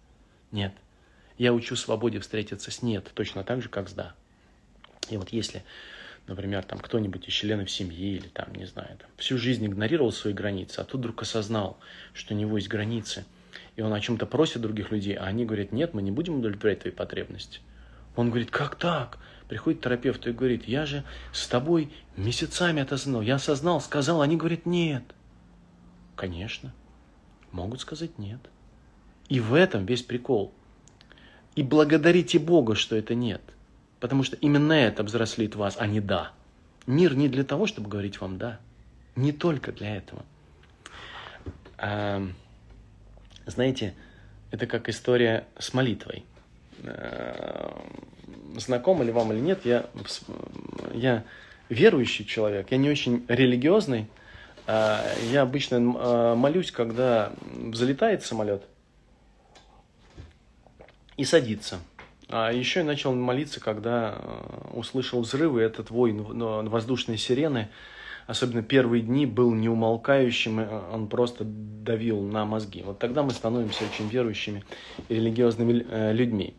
Нет. 0.52 0.74
Я 1.42 1.54
учу 1.54 1.76
свободе 1.76 2.20
встретиться 2.20 2.70
с 2.70 2.84
нет, 2.84 3.10
точно 3.16 3.44
так 3.44 3.64
же, 3.64 3.70
как 3.70 3.90
с 3.90 3.94
да. 3.94 4.14
И 5.10 5.18
вот 5.18 5.30
если, 5.30 5.64
например, 6.28 6.64
там 6.64 6.78
кто-нибудь 6.78 7.28
из 7.28 7.34
членов 7.34 7.72
семьи 7.72 8.18
или 8.18 8.28
там, 8.28 8.54
не 8.54 8.66
знаю, 8.66 8.96
там, 9.00 9.10
всю 9.18 9.40
жизнь 9.40 9.66
игнорировал 9.66 10.12
свои 10.12 10.34
границы, 10.34 10.82
а 10.82 10.84
тут 10.84 11.00
вдруг 11.00 11.24
осознал, 11.24 11.80
что 12.14 12.36
у 12.36 12.38
него 12.38 12.58
есть 12.58 12.70
границы, 12.70 13.26
и 13.76 13.82
он 13.82 13.92
о 13.92 14.00
чем-то 14.00 14.28
просит 14.28 14.62
других 14.62 14.92
людей, 14.92 15.16
а 15.16 15.24
они 15.24 15.44
говорят, 15.44 15.72
нет, 15.72 15.96
мы 15.96 16.04
не 16.04 16.12
будем 16.12 16.36
удовлетворять 16.36 16.82
твои 16.82 16.94
потребности. 16.94 17.62
Он 18.16 18.30
говорит, 18.30 18.52
как 18.52 18.76
так? 18.76 19.18
Приходит 19.50 19.82
терапевт 19.82 20.28
и 20.28 20.34
говорит, 20.34 20.68
я 20.68 20.86
же 20.86 21.04
с 21.34 21.48
тобой 21.48 21.92
месяцами 22.18 22.82
это 22.82 22.98
знал, 22.98 23.24
я 23.24 23.38
осознал, 23.38 23.82
сказал, 23.82 24.22
они 24.22 24.38
говорят, 24.38 24.68
нет. 24.68 25.06
Конечно, 26.16 26.72
могут 27.52 27.82
сказать 27.82 28.20
нет. 28.20 28.42
И 29.28 29.40
в 29.40 29.56
этом 29.56 29.88
весь 29.88 30.04
прикол. 30.04 30.54
И 31.56 31.64
благодарите 31.64 32.40
Бога, 32.40 32.76
что 32.76 32.96
это 32.96 33.14
нет. 33.16 33.42
Потому 34.00 34.24
что 34.24 34.36
именно 34.38 34.74
это 34.74 35.04
взрослит 35.04 35.56
вас, 35.56 35.76
а 35.78 35.86
не 35.86 36.00
да. 36.00 36.32
Мир 36.88 37.16
не 37.16 37.28
для 37.28 37.44
того, 37.44 37.68
чтобы 37.68 37.90
говорить 37.90 38.20
вам 38.22 38.38
да. 38.38 38.60
Не 39.16 39.32
только 39.32 39.72
для 39.72 39.96
этого. 39.98 40.24
А, 41.78 42.26
знаете, 43.46 43.94
это 44.50 44.66
как 44.66 44.90
история 44.90 45.46
с 45.60 45.74
молитвой. 45.74 46.24
А, 46.84 47.86
знакомо 48.58 49.04
ли 49.04 49.12
вам 49.12 49.34
или 49.34 49.40
нет, 49.40 49.66
я, 49.66 49.86
я 50.94 51.24
верующий 51.70 52.26
человек, 52.26 52.72
я 52.72 52.78
не 52.78 52.90
очень 52.90 53.26
религиозный. 53.28 54.08
А, 54.68 55.04
я 55.32 55.42
обычно 55.42 55.78
а, 55.80 56.36
молюсь, 56.36 56.72
когда 56.72 57.34
взлетает 57.42 58.24
самолет 58.24 58.64
и 61.22 61.26
садится. 61.26 61.80
А 62.30 62.52
еще 62.52 62.80
я 62.80 62.86
начал 62.86 63.14
молиться, 63.14 63.60
когда 63.60 64.16
а, 64.16 64.72
услышал 64.74 65.22
взрывы, 65.22 65.62
этот 65.62 65.90
вой 65.90 66.14
воздушной 66.14 67.18
сирены, 67.18 67.70
особенно 68.28 68.64
первые 68.64 69.04
дни, 69.04 69.26
был 69.26 69.54
неумолкающим, 69.54 70.68
он 70.92 71.08
просто 71.08 71.44
давил 71.46 72.22
на 72.22 72.46
мозги. 72.46 72.82
Вот 72.84 73.00
тогда 73.00 73.24
мы 73.24 73.32
становимся 73.32 73.84
очень 73.84 74.08
верующими 74.08 74.64
и 75.10 75.16
религиозными 75.16 75.86
э, 75.90 76.14
людьми. 76.14 76.56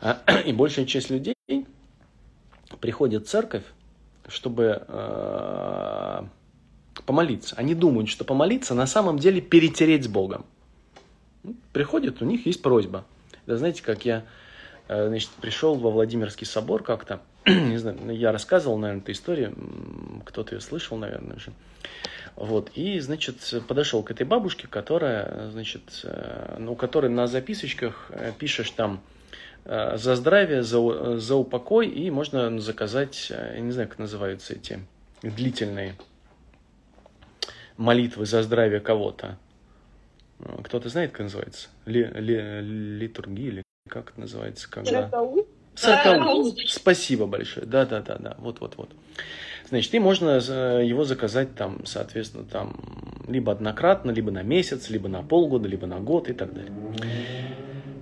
И 0.44 0.52
большая 0.52 0.84
часть 0.84 1.10
людей 1.10 1.34
приходит 2.80 3.24
в 3.24 3.30
церковь 3.30 3.64
чтобы 4.28 4.84
э, 4.86 6.22
помолиться. 7.04 7.54
Они 7.56 7.74
думают, 7.74 8.08
что 8.08 8.24
помолиться 8.24 8.74
на 8.74 8.86
самом 8.86 9.18
деле 9.18 9.40
перетереть 9.40 10.04
с 10.04 10.08
Богом. 10.08 10.44
Приходят, 11.72 12.20
у 12.22 12.24
них 12.24 12.46
есть 12.46 12.62
просьба. 12.62 13.04
Да 13.46 13.56
знаете, 13.56 13.82
как 13.82 14.04
я 14.04 14.24
э, 14.88 15.08
значит, 15.08 15.30
пришел 15.40 15.74
во 15.76 15.90
Владимирский 15.90 16.46
собор 16.46 16.82
как-то, 16.82 17.20
не 17.46 17.78
знаю, 17.78 17.98
я 18.16 18.32
рассказывал, 18.32 18.76
наверное, 18.76 19.02
эту 19.02 19.12
историю, 19.12 19.56
кто-то 20.24 20.54
ее 20.54 20.60
слышал, 20.60 20.96
наверное, 20.96 21.36
уже. 21.36 21.52
Вот, 22.34 22.70
и, 22.74 22.98
значит, 23.00 23.36
подошел 23.66 24.02
к 24.02 24.10
этой 24.10 24.26
бабушке, 24.26 24.66
которая, 24.68 25.50
значит, 25.50 26.02
э, 26.04 26.56
ну, 26.58 26.74
которой 26.74 27.08
на 27.08 27.26
записочках 27.26 28.06
э, 28.10 28.32
пишешь 28.38 28.70
там 28.70 29.00
за 29.64 30.14
здравие, 30.14 30.62
за, 30.62 31.18
за 31.18 31.34
упокой, 31.34 31.88
и 31.88 32.08
можно 32.08 32.60
заказать, 32.60 33.30
я 33.30 33.58
не 33.58 33.72
знаю, 33.72 33.88
как 33.88 33.98
называются 33.98 34.52
эти 34.52 34.78
длительные 35.22 35.96
молитвы 37.76 38.26
за 38.26 38.44
здравие 38.44 38.78
кого-то. 38.78 39.38
Кто-то 40.64 40.88
знает, 40.88 41.12
как 41.12 41.20
называется? 41.20 41.68
Ли, 41.86 42.04
ли, 42.04 42.60
литургия 42.60 43.48
или 43.48 43.62
как 43.88 44.10
это 44.10 44.20
называется? 44.20 44.70
Когда... 44.70 45.10
Сорокаут. 45.74 46.58
Спасибо 46.68 47.26
большое. 47.26 47.66
Да, 47.66 47.84
да, 47.84 48.00
да, 48.00 48.16
да. 48.18 48.36
Вот, 48.38 48.60
вот, 48.60 48.76
вот. 48.76 48.90
Значит, 49.68 49.94
и 49.94 49.98
можно 49.98 50.36
его 50.80 51.04
заказать 51.04 51.54
там, 51.54 51.84
соответственно, 51.84 52.44
там 52.44 52.76
либо 53.28 53.52
однократно, 53.52 54.10
либо 54.10 54.30
на 54.30 54.42
месяц, 54.42 54.88
либо 54.90 55.08
на 55.08 55.22
полгода, 55.22 55.68
либо 55.68 55.86
на 55.86 56.00
год 56.00 56.28
и 56.30 56.32
так 56.32 56.54
далее. 56.54 56.72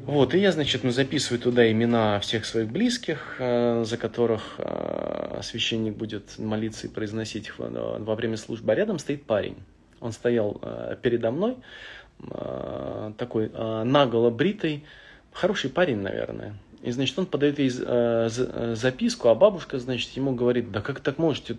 Вот, 0.07 0.35
и 0.35 0.38
я, 0.38 0.53
значит, 0.53 0.85
ну, 0.85 0.90
записываю 0.90 1.40
туда 1.40 1.70
имена 1.70 2.20
всех 2.20 2.44
своих 2.44 2.68
близких, 2.68 3.37
э, 3.38 3.85
за 3.87 3.97
которых 3.97 4.57
э, 4.59 5.40
священник 5.42 5.97
будет 5.97 6.38
молиться 6.38 6.87
и 6.87 6.90
произносить 6.90 7.47
их 7.47 7.59
во 7.59 8.14
время 8.14 8.37
службы. 8.37 8.73
А 8.73 8.75
рядом 8.75 8.99
стоит 8.99 9.25
парень. 9.25 9.57
Он 10.01 10.12
стоял 10.12 10.61
э, 10.61 10.97
передо 11.01 11.31
мной, 11.31 11.57
такой 13.16 13.50
наголо 13.85 14.31
бритый, 14.31 14.85
хороший 15.33 15.70
парень, 15.70 15.98
наверное. 15.98 16.55
И, 16.83 16.90
значит, 16.90 17.18
он 17.18 17.27
подает 17.27 17.59
ей 17.59 17.70
записку, 18.74 19.29
а 19.29 19.35
бабушка, 19.35 19.79
значит, 19.79 20.11
ему 20.11 20.35
говорит, 20.35 20.70
да 20.70 20.81
как 20.81 21.00
так 21.00 21.18
можете, 21.18 21.57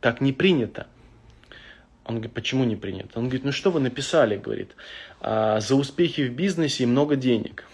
так 0.00 0.20
не 0.20 0.32
принято. 0.32 0.86
Он 2.04 2.16
говорит, 2.16 2.34
почему 2.34 2.64
не 2.64 2.76
принято? 2.76 3.18
Он 3.18 3.24
говорит, 3.24 3.44
ну 3.44 3.52
что 3.52 3.70
вы 3.70 3.80
написали, 3.80 4.36
говорит, 4.36 4.76
за 5.20 5.74
успехи 5.74 6.28
в 6.28 6.34
бизнесе 6.34 6.82
и 6.82 6.86
много 6.86 7.16
денег. 7.16 7.64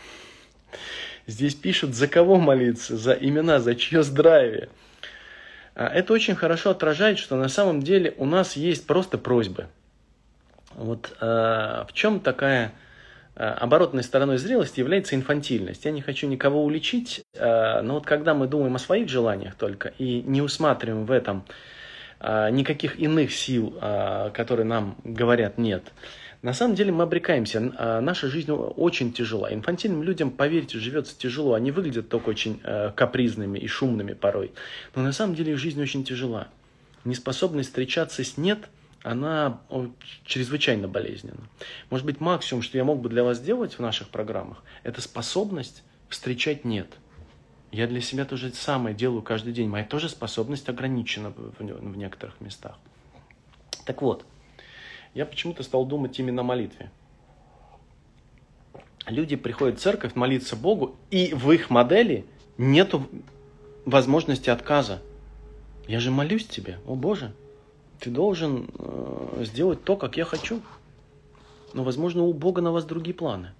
Здесь 1.27 1.55
пишут, 1.55 1.95
за 1.95 2.09
кого 2.09 2.37
молиться, 2.37 2.97
за 2.97 3.13
имена, 3.13 3.61
за 3.61 3.75
чье 3.75 4.03
здравие. 4.03 4.69
А, 5.75 5.87
это 5.87 6.13
очень 6.13 6.35
хорошо 6.35 6.71
отражает, 6.71 7.19
что 7.19 7.37
на 7.37 7.49
самом 7.49 7.83
деле 7.83 8.15
у 8.17 8.25
нас 8.25 8.57
есть 8.57 8.87
просто 8.87 9.17
просьбы. 9.17 9.69
Вот 10.75 11.17
э, 11.21 11.25
в 11.89 11.93
чем 11.93 12.21
такая 12.21 12.73
э, 13.35 13.45
оборотной 13.45 14.03
стороной 14.03 14.39
зрелости 14.39 14.81
является 14.81 15.15
инфантильность. 15.15 15.85
Я 15.85 15.91
не 15.91 16.03
хочу 16.03 16.27
никого 16.27 16.65
уличить, 16.65 17.23
э, 17.35 17.81
но 17.83 17.95
вот 17.95 18.07
когда 18.07 18.35
мы 18.35 18.47
думаем 18.47 18.75
о 18.77 18.79
своих 18.79 19.09
желаниях 19.09 19.55
только 19.55 19.93
и 19.99 20.23
не 20.23 20.43
усматриваем 20.43 21.07
в 21.07 21.11
этом 21.11 21.45
э, 22.21 22.51
никаких 22.51 22.99
иных 22.99 23.33
сил, 23.33 23.77
э, 23.81 24.31
которые 24.33 24.67
нам 24.67 24.97
говорят 25.05 25.59
нет, 25.59 25.93
на 26.43 26.55
самом 26.55 26.75
деле 26.75 26.91
мы 26.91 27.03
обрекаемся. 27.03 27.73
А, 27.77 28.01
наша 28.01 28.29
жизнь 28.29 28.51
очень 28.51 29.13
тяжела. 29.13 29.53
Инфантильным 29.53 30.03
людям, 30.03 30.31
поверьте, 30.31 30.79
живется 30.79 31.19
тяжело. 31.19 31.55
Они 31.55 31.71
выглядят 31.71 32.09
только 32.09 32.31
очень 32.31 32.61
э, 32.65 32.93
капризными 32.95 33.59
и 33.59 33.67
шумными 33.67 34.15
порой. 34.15 34.53
Но 34.95 35.03
на 35.03 35.13
самом 35.13 35.35
деле 35.35 35.53
их 35.53 35.59
жизнь 35.59 35.81
очень 35.81 36.03
тяжела. 36.03 36.49
Неспособность 37.05 37.69
встречаться 37.69 38.25
с 38.25 38.39
«нет» 38.39 38.59
она 39.03 39.61
чрезвычайно 40.25 40.89
болезненна. 40.89 41.49
Может 41.89 42.07
быть, 42.07 42.21
максимум, 42.21 42.63
что 42.63 42.77
я 42.77 42.85
мог 42.85 43.01
бы 43.01 43.09
для 43.09 43.25
вас 43.25 43.39
сделать 43.39 43.75
в 43.75 43.81
наших 43.81 44.09
программах, 44.09 44.63
это 44.83 45.01
способность 45.01 45.83
встречать 46.09 46.65
«нет». 46.65 46.89
Я 47.73 47.87
для 47.87 48.01
себя 48.01 48.25
тоже 48.25 48.53
самое 48.53 48.97
делаю 48.97 49.23
каждый 49.23 49.53
день. 49.53 49.69
Моя 49.69 49.85
тоже 49.85 50.09
способность 50.09 50.69
ограничена 50.69 51.31
в 51.31 51.97
некоторых 51.97 52.41
местах. 52.41 52.79
Так 53.85 54.03
вот, 54.03 54.27
я 55.15 55.25
почему-то 55.25 55.63
стал 55.63 55.87
думать 55.87 56.19
именно 56.19 56.41
о 56.43 56.45
молитве. 56.45 56.91
Люди 59.07 59.37
приходят 59.37 59.79
в 59.79 59.83
церковь 59.83 60.17
молиться 60.17 60.57
Богу, 60.57 60.97
и 61.11 61.33
в 61.33 61.51
их 61.53 61.71
модели 61.71 62.27
нет 62.59 62.93
возможности 63.85 64.51
отказа. 64.51 65.01
Я 65.87 66.01
же 66.01 66.11
молюсь 66.11 66.47
тебе, 66.47 66.81
о 66.87 66.97
Боже, 66.97 67.33
ты 68.01 68.11
должен 68.11 68.69
э, 68.79 69.45
сделать 69.45 69.85
то, 69.85 69.97
как 69.97 70.17
я 70.17 70.25
хочу. 70.25 70.61
Но, 71.75 71.85
возможно, 71.85 72.25
у 72.25 72.33
Бога 72.33 72.63
на 72.63 72.73
вас 72.73 72.85
другие 72.85 73.15
планы. 73.15 73.53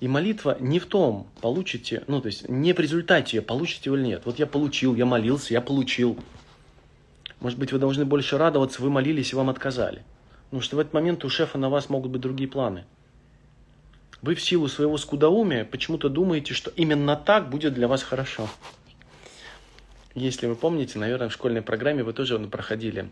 И 0.00 0.08
молитва 0.08 0.56
не 0.58 0.80
в 0.80 0.86
том, 0.86 1.28
получите, 1.40 2.02
ну, 2.08 2.20
то 2.20 2.26
есть 2.26 2.48
не 2.48 2.72
в 2.72 2.80
результате, 2.80 3.40
получите 3.40 3.90
или 3.90 4.02
нет. 4.02 4.22
Вот 4.24 4.38
я 4.38 4.46
получил, 4.46 4.94
я 4.94 5.06
молился, 5.06 5.54
я 5.54 5.60
получил. 5.60 6.18
Может 7.40 7.58
быть, 7.58 7.72
вы 7.72 7.78
должны 7.78 8.04
больше 8.04 8.38
радоваться, 8.38 8.82
вы 8.82 8.90
молились 8.90 9.32
и 9.32 9.36
вам 9.36 9.50
отказали. 9.50 10.02
Потому 10.46 10.62
что 10.62 10.76
в 10.76 10.78
этот 10.80 10.94
момент 10.94 11.24
у 11.24 11.28
шефа 11.28 11.58
на 11.58 11.68
вас 11.68 11.90
могут 11.90 12.10
быть 12.10 12.22
другие 12.22 12.48
планы. 12.48 12.84
Вы 14.22 14.34
в 14.34 14.42
силу 14.42 14.68
своего 14.68 14.96
скудоумия 14.96 15.64
почему-то 15.64 16.08
думаете, 16.08 16.54
что 16.54 16.70
именно 16.70 17.16
так 17.16 17.50
будет 17.50 17.74
для 17.74 17.86
вас 17.86 18.02
хорошо. 18.02 18.48
Если 20.14 20.46
вы 20.46 20.54
помните, 20.54 20.98
наверное, 20.98 21.28
в 21.28 21.32
школьной 21.32 21.62
программе 21.62 22.04
вы 22.04 22.12
тоже 22.12 22.38
проходили. 22.38 23.10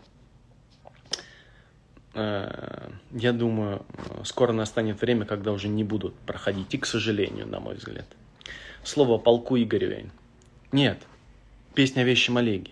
Э, 2.13 2.89
я 3.11 3.33
думаю, 3.33 3.85
скоро 4.23 4.53
настанет 4.53 5.01
время, 5.01 5.25
когда 5.25 5.51
уже 5.51 5.67
не 5.67 5.83
будут 5.83 6.15
проходить. 6.19 6.73
И, 6.73 6.77
к 6.77 6.85
сожалению, 6.85 7.47
на 7.47 7.59
мой 7.59 7.75
взгляд. 7.75 8.05
Слово 8.83 9.17
полку 9.17 9.57
Игореве. 9.57 10.09
Нет. 10.71 10.99
Песня 11.73 12.01
о 12.01 12.05
вещем 12.05 12.37
Олеге. 12.37 12.71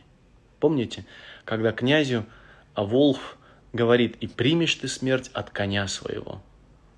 Помните, 0.60 1.06
когда 1.44 1.72
князю 1.72 2.26
а 2.74 2.84
Волф 2.84 3.38
говорит, 3.74 4.16
и 4.22 4.28
примешь 4.28 4.76
ты 4.76 4.88
смерть 4.88 5.30
от 5.34 5.50
коня 5.50 5.88
своего. 5.88 6.42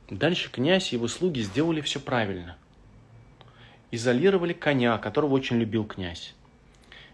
Дальше 0.10 0.52
князь 0.52 0.92
и 0.92 0.96
его 0.98 1.08
слуги 1.08 1.42
сделали 1.42 1.82
все 1.82 2.00
правильно. 2.00 2.58
Изолировали 3.92 4.54
коня, 4.54 4.98
которого 4.98 5.34
очень 5.34 5.58
любил 5.58 5.86
князь. 5.86 6.36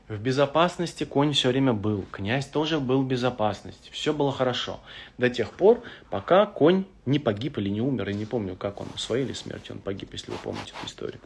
В 0.10 0.20
безопасности 0.20 1.04
конь 1.04 1.34
все 1.34 1.50
время 1.50 1.72
был. 1.74 2.04
Князь 2.12 2.48
тоже 2.48 2.80
был 2.80 3.04
в 3.04 3.08
безопасности. 3.08 3.92
Все 3.92 4.12
было 4.12 4.32
хорошо. 4.32 4.80
До 5.20 5.30
тех 5.30 5.52
пор, 5.52 5.84
пока 6.10 6.48
конь 6.48 6.86
не 7.06 7.20
погиб 7.20 7.60
или 7.60 7.70
не 7.70 7.80
умер. 7.80 8.10
Я 8.10 8.16
не 8.16 8.26
помню, 8.26 8.56
как 8.56 8.82
он, 8.82 8.88
своей 8.96 9.24
или 9.24 9.34
смерти 9.34 9.72
он 9.72 9.78
погиб, 9.78 10.10
если 10.14 10.32
вы 10.32 10.38
помните 10.44 10.74
эту 10.76 10.88
историю. 10.88 11.22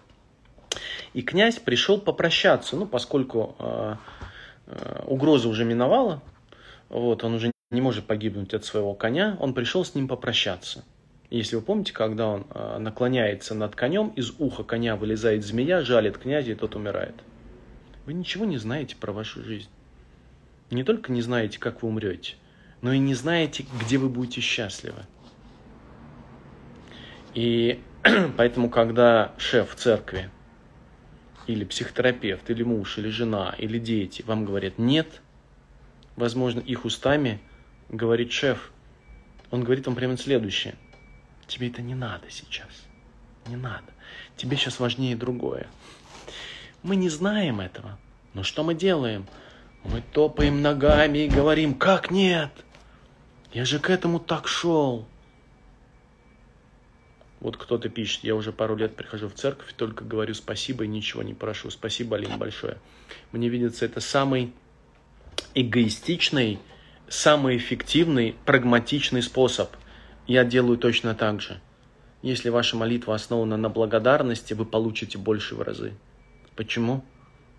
И 1.13 1.21
князь 1.21 1.59
пришел 1.59 1.97
попрощаться, 1.97 2.75
ну, 2.75 2.85
поскольку 2.85 3.55
э, 3.57 3.95
э, 4.67 5.03
угроза 5.07 5.47
уже 5.47 5.63
миновала, 5.63 6.21
вот, 6.89 7.23
он 7.23 7.35
уже 7.35 7.53
не 7.71 7.79
может 7.79 8.05
погибнуть 8.05 8.53
от 8.53 8.65
своего 8.65 8.93
коня, 8.95 9.37
он 9.39 9.53
пришел 9.53 9.85
с 9.85 9.95
ним 9.95 10.09
попрощаться. 10.09 10.83
Если 11.29 11.55
вы 11.55 11.61
помните, 11.61 11.93
когда 11.93 12.27
он 12.27 12.45
а, 12.51 12.77
наклоняется 12.77 13.55
над 13.55 13.75
конем, 13.75 14.09
из 14.09 14.33
уха 14.37 14.63
коня 14.63 14.95
вылезает 14.95 15.43
змея, 15.43 15.81
жалит 15.81 16.17
князя, 16.17 16.51
и 16.51 16.55
тот 16.55 16.75
умирает. 16.75 17.15
Вы 18.05 18.13
ничего 18.13 18.45
не 18.45 18.57
знаете 18.57 18.95
про 18.95 19.11
вашу 19.11 19.43
жизнь. 19.43 19.69
Не 20.71 20.83
только 20.83 21.11
не 21.11 21.21
знаете, 21.21 21.59
как 21.59 21.83
вы 21.83 21.89
умрете, 21.89 22.35
но 22.81 22.91
и 22.93 22.99
не 22.99 23.13
знаете, 23.13 23.65
где 23.79 23.97
вы 23.97 24.09
будете 24.09 24.41
счастливы. 24.41 25.05
И 27.33 27.81
поэтому, 28.37 28.69
когда 28.69 29.33
шеф 29.37 29.71
в 29.71 29.75
церкви, 29.75 30.29
или 31.47 31.65
психотерапевт, 31.65 32.49
или 32.49 32.63
муж, 32.63 32.97
или 32.97 33.09
жена, 33.09 33.53
или 33.57 33.77
дети 33.77 34.23
вам 34.25 34.45
говорят 34.45 34.77
«нет», 34.77 35.21
возможно, 36.15 36.59
их 36.59 36.85
устами– 36.85 37.39
говорит 37.93 38.31
шеф, 38.31 38.71
он 39.51 39.63
говорит 39.63 39.85
вам 39.85 39.95
прямо 39.95 40.17
следующее. 40.17 40.75
Тебе 41.47 41.69
это 41.69 41.81
не 41.81 41.95
надо 41.95 42.29
сейчас. 42.29 42.69
Не 43.47 43.55
надо. 43.55 43.85
Тебе 44.35 44.57
сейчас 44.57 44.79
важнее 44.79 45.15
другое. 45.15 45.67
Мы 46.83 46.95
не 46.95 47.09
знаем 47.09 47.59
этого. 47.59 47.97
Но 48.33 48.43
что 48.43 48.63
мы 48.63 48.75
делаем? 48.75 49.25
Мы 49.83 50.01
топаем 50.01 50.61
ногами 50.61 51.19
и 51.19 51.29
говорим, 51.29 51.73
как 51.73 52.11
нет? 52.11 52.51
Я 53.51 53.65
же 53.65 53.79
к 53.79 53.89
этому 53.89 54.19
так 54.19 54.47
шел. 54.47 55.05
Вот 57.39 57.57
кто-то 57.57 57.89
пишет, 57.89 58.23
я 58.23 58.35
уже 58.35 58.53
пару 58.53 58.75
лет 58.75 58.95
прихожу 58.95 59.27
в 59.27 59.33
церковь, 59.33 59.73
только 59.73 60.05
говорю 60.05 60.33
спасибо 60.33 60.85
и 60.85 60.87
ничего 60.87 61.23
не 61.23 61.33
прошу. 61.33 61.69
Спасибо, 61.69 62.15
Алин, 62.15 62.37
большое. 62.37 62.77
Мне 63.31 63.49
видится, 63.49 63.85
это 63.85 63.99
самый 63.99 64.53
эгоистичный 65.53 66.59
самый 67.13 67.57
эффективный, 67.57 68.35
прагматичный 68.45 69.21
способ. 69.21 69.69
Я 70.27 70.43
делаю 70.43 70.77
точно 70.77 71.15
так 71.15 71.41
же. 71.41 71.59
Если 72.21 72.49
ваша 72.49 72.75
молитва 72.77 73.15
основана 73.15 73.57
на 73.57 73.69
благодарности, 73.69 74.53
вы 74.53 74.65
получите 74.65 75.17
больше 75.17 75.55
в 75.55 75.61
разы. 75.61 75.93
Почему? 76.55 77.03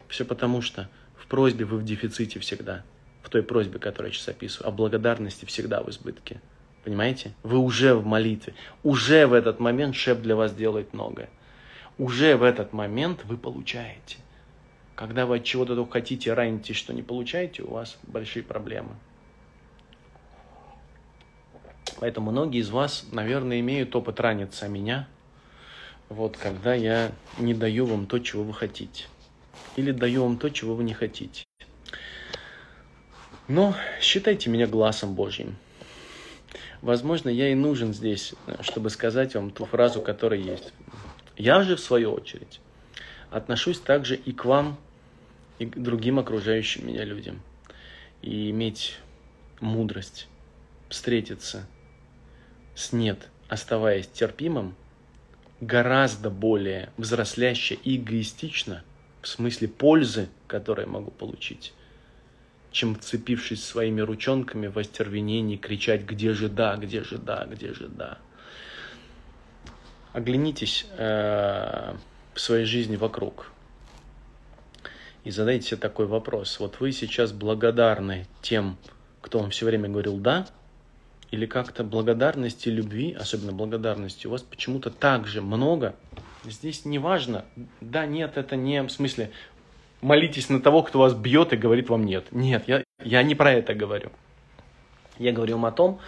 Все 0.09 0.24
потому 0.24 0.62
что 0.62 0.88
В 1.16 1.26
просьбе 1.26 1.64
вы 1.64 1.78
в 1.78 1.85
дефиците 1.85 2.38
всегда. 2.38 2.85
В 3.22 3.30
той 3.30 3.42
просьбе, 3.42 3.78
которую 3.78 4.12
я 4.12 4.14
сейчас 4.14 4.28
описываю. 4.28 4.68
А 4.68 4.70
благодарности 4.70 5.46
всегда 5.46 5.83
в 5.83 5.88
избытке. 5.88 6.40
Понимаете? 6.85 7.33
Вы 7.42 7.59
уже 7.59 7.94
в 7.94 8.04
молитве. 8.04 8.54
Уже 8.83 9.26
в 9.26 9.33
этот 9.33 9.59
момент 9.59 9.96
шеп 9.96 10.20
для 10.20 10.37
вас 10.37 10.54
делает 10.54 10.92
многое. 10.92 11.30
Уже 11.96 12.37
в 12.37 12.42
этот 12.42 12.72
момент 12.72 13.24
вы 13.24 13.38
получаете. 13.38 14.18
Когда 14.94 15.26
вы 15.26 15.37
от 15.37 15.44
чего-то 15.44 15.74
только 15.74 15.92
хотите, 15.92 16.35
ранитесь, 16.35 16.76
что 16.76 16.92
не 16.92 17.02
получаете, 17.02 17.62
у 17.62 17.70
вас 17.70 17.98
большие 18.02 18.42
проблемы. 18.42 18.94
Поэтому 22.00 22.30
многие 22.30 22.61
из 22.61 22.70
вас, 22.70 23.07
наверное, 23.12 23.61
имеют 23.61 23.94
опыт 23.96 24.20
раниться 24.20 24.68
меня, 24.68 25.09
вот 26.09 26.37
когда 26.37 26.75
я 26.75 27.12
не 27.38 27.55
даю 27.55 27.87
вам 27.87 28.07
то, 28.07 28.19
чего 28.19 28.45
вы 28.45 28.55
хотите. 28.55 29.07
Или 29.77 29.90
даю 29.90 30.23
вам 30.25 30.38
то, 30.38 30.51
чего 30.51 30.75
вы 30.75 30.85
не 30.85 30.95
хотите. 30.95 31.45
Но 33.49 33.75
считайте 34.01 34.51
меня 34.51 34.67
глазом 34.67 35.14
Божьим. 35.14 35.57
Возможно, 36.83 37.29
я 37.29 37.49
и 37.51 37.55
нужен 37.55 37.93
здесь, 37.95 38.35
чтобы 38.61 38.90
сказать 38.90 39.35
вам 39.35 39.51
ту 39.51 39.64
фразу, 39.64 40.01
которая 40.01 40.40
есть. 40.40 40.73
Я 41.37 41.62
же, 41.62 41.77
в 41.77 41.81
свою 41.81 42.12
очередь, 42.12 42.61
отношусь 43.31 43.81
также 43.81 44.17
и 44.17 44.33
к 44.33 44.45
вам, 44.45 44.79
и 45.59 45.67
к 45.67 45.77
другим 45.79 46.19
окружающим 46.19 46.87
меня 46.87 47.05
людям. 47.05 47.43
И 48.23 48.51
иметь 48.51 48.99
мудрость, 49.61 50.29
встретиться 50.88 51.67
с 52.75 52.93
«нет», 52.93 53.29
оставаясь 53.49 54.07
терпимым, 54.07 54.75
гораздо 55.66 56.31
более 56.31 56.90
взросляще 56.96 57.74
и 57.74 57.96
эгоистично, 57.96 58.85
в 59.22 59.29
смысле 59.29 59.68
пользы, 59.68 60.29
которую 60.46 60.87
я 60.87 60.92
могу 60.92 61.11
получить, 61.11 61.72
чем 62.70 62.94
вцепившись 62.94 63.64
своими 63.64 64.00
ручонками 64.00 64.66
в 64.66 64.79
остервенении, 64.79 65.57
кричать 65.57 66.03
«где 66.03 66.33
же 66.33 66.48
да, 66.48 66.77
где 66.77 67.03
же 67.03 67.18
да, 67.18 67.46
где 67.50 67.72
же 67.72 67.88
да». 67.88 68.18
Оглянитесь 70.12 70.87
э, 70.96 71.94
в 72.35 72.40
своей 72.40 72.66
жизни 72.66 72.96
вокруг 72.96 73.50
и 75.24 75.31
задайте 75.31 75.68
себе 75.68 75.77
такой 75.79 76.07
вопрос. 76.07 76.61
Вот 76.61 76.79
вы 76.81 76.92
сейчас 76.92 77.33
благодарны 77.33 78.27
тем, 78.42 78.77
кто 79.22 79.40
вам 79.40 79.50
все 79.50 79.66
время 79.66 79.88
говорил 79.88 80.18
«да», 80.18 80.46
или 81.35 81.47
как-то 81.47 81.83
благодарности, 81.83 82.68
любви, 82.68 83.12
особенно 83.12 83.53
благодарности, 83.53 84.29
у 84.29 84.31
вас 84.31 84.42
почему-то 84.42 84.90
так 84.90 85.27
же 85.27 85.42
много. 85.42 85.97
Здесь 86.44 86.85
не 86.85 87.01
важно, 87.01 87.44
да, 87.81 88.07
нет, 88.07 88.37
это 88.37 88.55
не 88.55 88.83
в 88.83 88.88
смысле 88.88 89.33
молитесь 90.01 90.49
на 90.49 90.61
того, 90.61 90.83
кто 90.85 91.01
вас 91.01 91.12
бьет 91.14 91.53
и 91.53 91.57
говорит 91.57 91.88
вам 91.88 92.07
нет. 92.07 92.27
Нет, 92.31 92.64
я, 92.68 92.85
я 93.03 93.23
не 93.25 93.35
про 93.35 93.53
это 93.53 93.75
говорю. 93.75 94.12
Я 95.18 95.33
говорю 95.33 95.55
вам 95.55 95.66
о 95.66 95.73
том, 95.73 95.99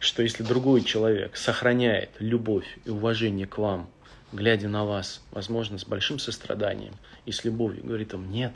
что 0.00 0.22
если 0.22 0.42
другой 0.42 0.82
человек 0.82 1.36
сохраняет 1.36 2.10
любовь 2.18 2.66
и 2.84 2.90
уважение 2.90 3.46
к 3.46 3.58
вам, 3.58 3.88
глядя 4.32 4.68
на 4.68 4.84
вас, 4.84 5.22
возможно, 5.30 5.78
с 5.78 5.84
большим 5.84 6.18
состраданием 6.18 6.94
и 7.26 7.32
с 7.32 7.44
любовью, 7.44 7.84
говорит 7.84 8.12
вам 8.12 8.30
нет, 8.30 8.52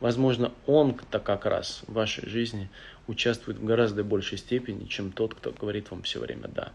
возможно, 0.00 0.52
он-то 0.66 1.20
как 1.20 1.46
раз 1.46 1.82
в 1.86 1.92
вашей 1.92 2.28
жизни 2.28 2.68
участвует 3.12 3.58
в 3.58 3.64
гораздо 3.64 4.02
большей 4.04 4.38
степени, 4.38 4.86
чем 4.86 5.12
тот, 5.12 5.34
кто 5.34 5.52
говорит 5.52 5.90
вам 5.90 6.02
все 6.02 6.20
время 6.20 6.48
«да». 6.48 6.72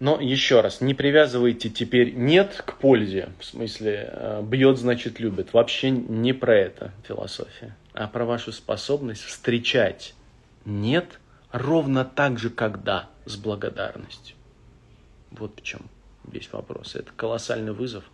Но 0.00 0.20
еще 0.20 0.60
раз, 0.60 0.80
не 0.80 0.94
привязывайте 0.94 1.70
теперь 1.70 2.14
«нет» 2.14 2.62
к 2.64 2.78
пользе, 2.78 3.30
в 3.40 3.44
смысле 3.44 4.08
э, 4.12 4.42
«бьет, 4.42 4.78
значит, 4.78 5.18
любит». 5.18 5.52
Вообще 5.52 5.90
не 5.90 6.32
про 6.32 6.56
это 6.56 6.92
философия, 7.06 7.76
а 7.94 8.06
про 8.06 8.24
вашу 8.24 8.52
способность 8.52 9.22
встречать 9.22 10.14
«нет» 10.64 11.18
ровно 11.50 12.04
так 12.04 12.38
же, 12.38 12.48
как 12.48 12.84
«да» 12.84 13.08
с 13.26 13.36
благодарностью. 13.36 14.36
Вот 15.32 15.58
в 15.58 15.62
чем 15.62 15.82
весь 16.24 16.50
вопрос. 16.52 16.94
Это 16.94 17.10
колоссальный 17.16 17.72
вызов. 17.72 18.04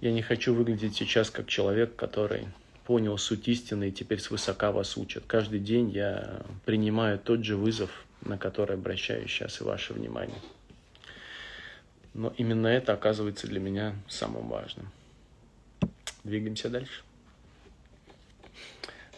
Я 0.00 0.12
не 0.12 0.22
хочу 0.22 0.54
выглядеть 0.54 0.96
сейчас 0.96 1.30
как 1.30 1.48
человек, 1.48 1.96
который 1.96 2.46
понял 2.84 3.18
суть 3.18 3.48
истины 3.48 3.88
и 3.88 3.92
теперь 3.92 4.20
свысока 4.20 4.72
вас 4.72 4.96
учат. 4.96 5.24
Каждый 5.26 5.60
день 5.60 5.90
я 5.90 6.42
принимаю 6.64 7.18
тот 7.18 7.44
же 7.44 7.56
вызов, 7.56 8.04
на 8.20 8.38
который 8.38 8.76
обращаю 8.76 9.26
сейчас 9.28 9.60
и 9.60 9.64
ваше 9.64 9.92
внимание. 9.92 10.38
Но 12.12 12.32
именно 12.36 12.68
это 12.68 12.92
оказывается 12.92 13.46
для 13.46 13.60
меня 13.60 13.94
самым 14.08 14.48
важным. 14.48 14.90
Двигаемся 16.22 16.68
дальше. 16.68 17.02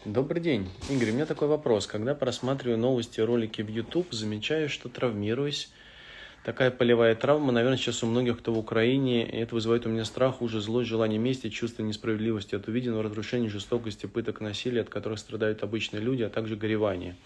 Добрый 0.04 0.40
день. 0.40 0.70
Игорь, 0.88 1.10
у 1.10 1.14
меня 1.14 1.26
такой 1.26 1.48
вопрос. 1.48 1.86
Когда 1.86 2.14
просматриваю 2.14 2.78
новости 2.78 3.20
и 3.20 3.24
ролики 3.24 3.60
в 3.60 3.68
YouTube, 3.68 4.12
замечаю, 4.12 4.68
что 4.68 4.88
травмируюсь 4.88 5.70
такая 6.46 6.70
полевая 6.70 7.16
травма, 7.16 7.50
наверное, 7.50 7.76
сейчас 7.76 8.04
у 8.04 8.06
многих, 8.06 8.38
кто 8.38 8.52
в 8.52 8.58
Украине, 8.58 9.28
и 9.28 9.36
это 9.36 9.52
вызывает 9.52 9.84
у 9.84 9.88
меня 9.88 10.04
страх, 10.04 10.40
ужас, 10.40 10.62
злость, 10.62 10.88
желание 10.88 11.18
мести, 11.18 11.50
чувство 11.50 11.82
несправедливости 11.82 12.54
от 12.54 12.68
увиденного 12.68 13.02
разрушения, 13.02 13.48
жестокости, 13.48 14.06
пыток, 14.06 14.40
насилия, 14.40 14.82
от 14.82 14.88
которых 14.88 15.18
страдают 15.18 15.64
обычные 15.64 16.00
люди, 16.00 16.22
а 16.22 16.30
также 16.30 16.54
горевание. 16.54 17.16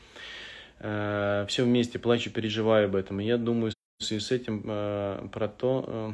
Э, 0.78 1.44
Все 1.48 1.64
вместе 1.64 1.98
плачу, 1.98 2.30
переживаю 2.30 2.86
об 2.86 2.96
этом. 2.96 3.20
И 3.20 3.26
я 3.26 3.36
думаю 3.36 3.74
в 3.98 4.04
связи 4.04 4.24
с 4.24 4.30
этим 4.30 4.62
э, 4.64 5.28
про 5.30 5.48
то, 5.48 5.84
э, 5.86 6.12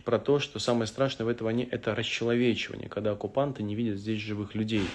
про 0.00 0.18
то, 0.18 0.38
что 0.38 0.58
самое 0.58 0.86
страшное 0.86 1.24
в 1.24 1.28
этой 1.28 1.42
войне– 1.42 1.64
это 1.70 1.94
расчеловечивание, 1.94 2.88
когда 2.88 3.12
оккупанты 3.12 3.62
не 3.62 3.74
видят 3.74 3.98
здесь 3.98 4.20
живых 4.20 4.54
людей, 4.54 4.86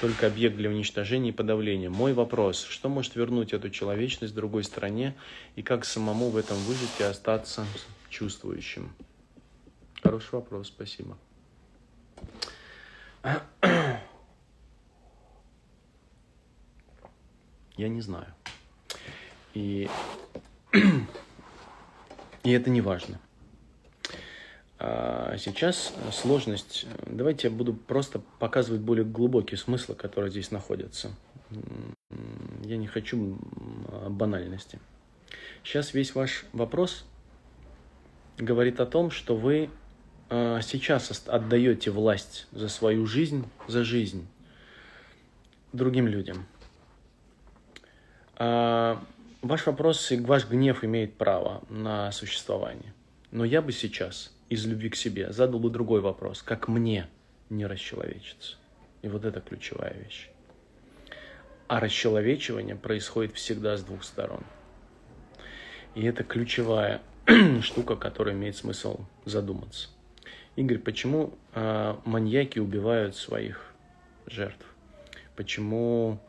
только 0.00 0.26
объект 0.26 0.56
для 0.56 0.70
уничтожения 0.70 1.30
и 1.30 1.32
подавления. 1.32 1.90
Мой 1.90 2.12
вопрос– 2.12 2.64
что 2.68 2.88
может 2.88 3.16
вернуть 3.16 3.52
эту 3.52 3.70
человечность 3.70 4.34
другой 4.34 4.64
стране 4.64 5.14
и 5.56 5.62
как 5.62 5.84
самому 5.84 6.30
в 6.30 6.36
этом 6.36 6.56
выжить 6.58 7.00
и 7.00 7.02
остаться 7.02 7.66
чувствующим? 8.10 8.92
Хороший 10.02 10.32
вопрос, 10.32 10.68
спасибо. 10.68 11.16
Я 17.76 17.88
не 17.88 18.00
знаю. 18.00 18.32
И, 19.54 19.88
и 22.44 22.50
это 22.50 22.70
не 22.70 22.80
важно. 22.80 23.18
А 24.78 25.36
сейчас 25.38 25.94
сложность. 26.12 26.86
Давайте 27.06 27.48
я 27.48 27.54
буду 27.54 27.74
просто 27.74 28.20
показывать 28.38 28.80
более 28.80 29.04
глубокие 29.04 29.58
смыслы, 29.58 29.94
которые 29.94 30.30
здесь 30.30 30.50
находятся. 30.50 31.10
Я 32.64 32.76
не 32.76 32.86
хочу 32.86 33.38
банальности. 34.08 34.78
Сейчас 35.62 35.94
весь 35.94 36.14
ваш 36.14 36.44
вопрос 36.52 37.04
говорит 38.36 38.80
о 38.80 38.86
том, 38.86 39.10
что 39.10 39.36
вы 39.36 39.70
а, 40.28 40.60
сейчас 40.62 41.22
отдаете 41.26 41.90
власть 41.90 42.46
за 42.52 42.68
свою 42.68 43.06
жизнь, 43.06 43.46
за 43.68 43.84
жизнь 43.84 44.26
другим 45.72 46.08
людям. 46.08 46.46
А, 48.36 49.02
ваш 49.42 49.66
вопрос 49.66 50.10
и 50.10 50.20
ваш 50.20 50.48
гнев 50.48 50.82
имеет 50.82 51.16
право 51.16 51.62
на 51.68 52.10
существование. 52.12 52.92
Но 53.30 53.44
я 53.44 53.62
бы 53.62 53.72
сейчас 53.72 54.33
из 54.48 54.66
любви 54.66 54.90
к 54.90 54.96
себе 54.96 55.32
задал 55.32 55.60
бы 55.60 55.70
другой 55.70 56.00
вопрос. 56.00 56.42
Как 56.42 56.68
мне 56.68 57.08
не 57.50 57.66
расчеловечиться? 57.66 58.56
И 59.02 59.08
вот 59.08 59.24
это 59.24 59.40
ключевая 59.40 59.94
вещь. 59.94 60.28
А 61.66 61.80
расчеловечивание 61.80 62.76
происходит 62.76 63.34
всегда 63.34 63.76
с 63.76 63.82
двух 63.82 64.04
сторон. 64.04 64.44
И 65.94 66.04
это 66.04 66.24
ключевая 66.24 67.00
штука, 67.62 67.96
которая 67.96 68.34
имеет 68.34 68.56
смысл 68.56 69.00
задуматься. 69.24 69.88
Игорь, 70.56 70.78
почему 70.78 71.34
э, 71.54 71.96
маньяки 72.04 72.58
убивают 72.58 73.16
своих 73.16 73.72
жертв? 74.26 74.64
Почему 75.36 76.20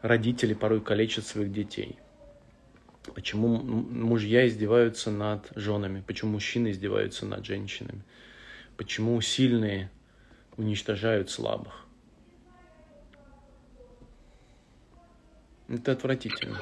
родители 0.00 0.54
порой 0.54 0.80
калечат 0.80 1.26
своих 1.26 1.52
детей? 1.52 1.98
Почему 3.14 3.56
мужья 3.58 4.46
издеваются 4.46 5.10
над 5.10 5.50
женами? 5.54 6.02
Почему 6.06 6.32
мужчины 6.32 6.70
издеваются 6.70 7.26
над 7.26 7.44
женщинами? 7.44 8.02
Почему 8.76 9.20
сильные 9.20 9.90
уничтожают 10.56 11.30
слабых? 11.30 11.86
Это 15.68 15.92
отвратительно. 15.92 16.60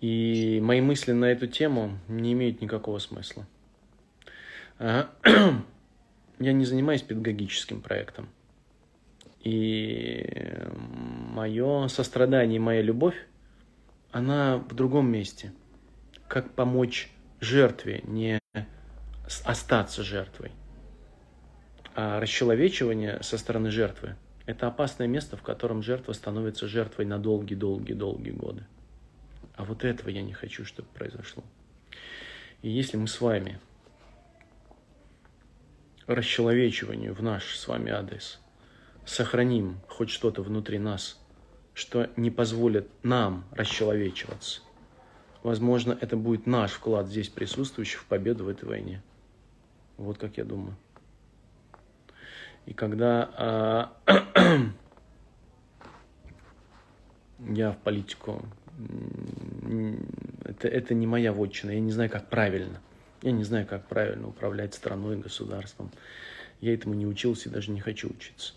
И 0.00 0.60
мои 0.62 0.80
мысли 0.80 1.12
на 1.12 1.26
эту 1.26 1.46
тему 1.46 1.98
не 2.06 2.32
имеют 2.32 2.60
никакого 2.60 2.98
смысла. 2.98 3.46
Я 4.78 5.02
не 6.38 6.64
занимаюсь 6.64 7.02
педагогическим 7.02 7.80
проектом. 7.80 8.28
И 9.42 10.26
мое 11.32 11.88
сострадание 11.88 12.60
моя 12.60 12.82
любовь 12.82 13.16
она 14.10 14.58
в 14.58 14.74
другом 14.74 15.10
месте. 15.10 15.52
Как 16.28 16.54
помочь 16.54 17.10
жертве 17.40 18.02
не 18.04 18.38
остаться 19.44 20.02
жертвой, 20.02 20.52
А 21.94 22.20
расчеловечивание 22.20 23.22
со 23.22 23.38
стороны 23.38 23.70
жертвы– 23.70 24.16
это 24.46 24.68
опасное 24.68 25.08
место, 25.08 25.36
в 25.36 25.42
котором 25.42 25.82
жертва 25.82 26.12
становится 26.12 26.68
жертвой 26.68 27.06
на 27.06 27.18
долгие-долгие-долгие 27.18 28.30
годы. 28.30 28.66
А 29.56 29.64
вот 29.64 29.84
этого 29.84 30.08
я 30.08 30.22
не 30.22 30.32
хочу, 30.32 30.64
чтобы 30.64 30.88
произошло. 30.94 31.42
И 32.62 32.70
если 32.70 32.96
мы 32.96 33.08
с 33.08 33.20
вами 33.20 33.58
расчеловечиванию 36.06 37.14
в 37.14 37.22
наш 37.22 37.56
с 37.56 37.68
вами 37.68 37.90
адрес 37.90 38.40
сохраним 39.04 39.80
хоть 39.88 40.10
что-то 40.10 40.42
внутри 40.42 40.78
нас, 40.78 41.20
что 41.78 42.10
не 42.16 42.32
позволит 42.32 42.88
нам 43.04 43.44
расчеловечиваться, 43.52 44.62
возможно, 45.44 45.96
это 46.00 46.16
будет 46.16 46.44
наш 46.44 46.72
вклад 46.72 47.06
здесь 47.06 47.28
присутствующий 47.28 47.98
в 47.98 48.06
победу 48.06 48.44
в 48.44 48.48
этой 48.48 48.68
войне. 48.68 49.00
Вот 49.96 50.18
как 50.18 50.38
я 50.38 50.44
думаю. 50.44 50.74
И 52.66 52.74
когда 52.74 53.94
э, 54.08 54.60
я 57.54 57.70
в 57.70 57.78
политику, 57.78 58.44
это, 60.44 60.66
это 60.66 60.94
не 60.94 61.06
моя 61.06 61.32
вотчина, 61.32 61.70
я 61.70 61.80
не 61.80 61.92
знаю, 61.92 62.10
как 62.10 62.28
правильно. 62.28 62.80
Я 63.22 63.30
не 63.30 63.44
знаю, 63.44 63.66
как 63.66 63.86
правильно 63.86 64.26
управлять 64.26 64.74
страной, 64.74 65.16
государством. 65.16 65.92
Я 66.60 66.74
этому 66.74 66.94
не 66.94 67.06
учился 67.06 67.48
и 67.48 67.52
даже 67.52 67.70
не 67.70 67.80
хочу 67.80 68.08
учиться. 68.08 68.54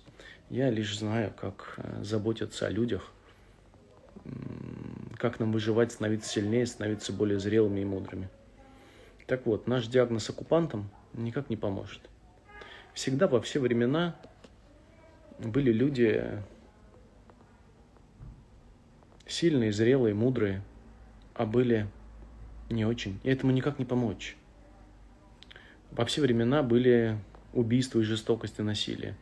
Я 0.52 0.70
лишь 0.70 1.00
знаю, 1.00 1.34
как 1.40 1.76
э, 1.78 2.04
заботиться 2.04 2.68
о 2.68 2.70
людях, 2.70 3.14
как 5.16 5.40
нам 5.40 5.54
выживать, 5.54 5.94
становиться 5.94 6.30
сильнее, 6.30 6.66
становиться 6.66 7.14
более 7.14 7.40
зрелыми 7.40 7.80
и 7.80 7.86
мудрыми. 7.86 8.28
Так 9.28 9.46
вот, 9.46 9.66
наш 9.68 9.88
диагноз 9.88 10.30
оккупантам 10.30 10.90
никак 11.14 11.50
не 11.50 11.56
поможет. 11.56 12.02
Всегда 12.94 13.30
во 13.30 13.40
все 13.40 13.62
времена 13.62 14.18
были 15.40 15.72
люди 15.72 16.30
сильные, 19.26 19.72
зрелые, 19.72 20.14
мудрые, 20.14 20.64
а 21.34 21.46
были 21.46 21.88
не 22.70 22.84
очень. 22.84 23.22
И 23.24 23.30
этому 23.30 23.54
никак 23.54 23.80
не 23.80 23.86
помочь. 23.86 24.36
Во 25.92 26.04
все 26.04 26.20
времена 26.22 26.62
были 26.62 27.18
убийства 27.54 28.00
и 28.00 28.04
жестокость 28.04 28.60
и 28.60 28.64
насилие. 28.64 29.16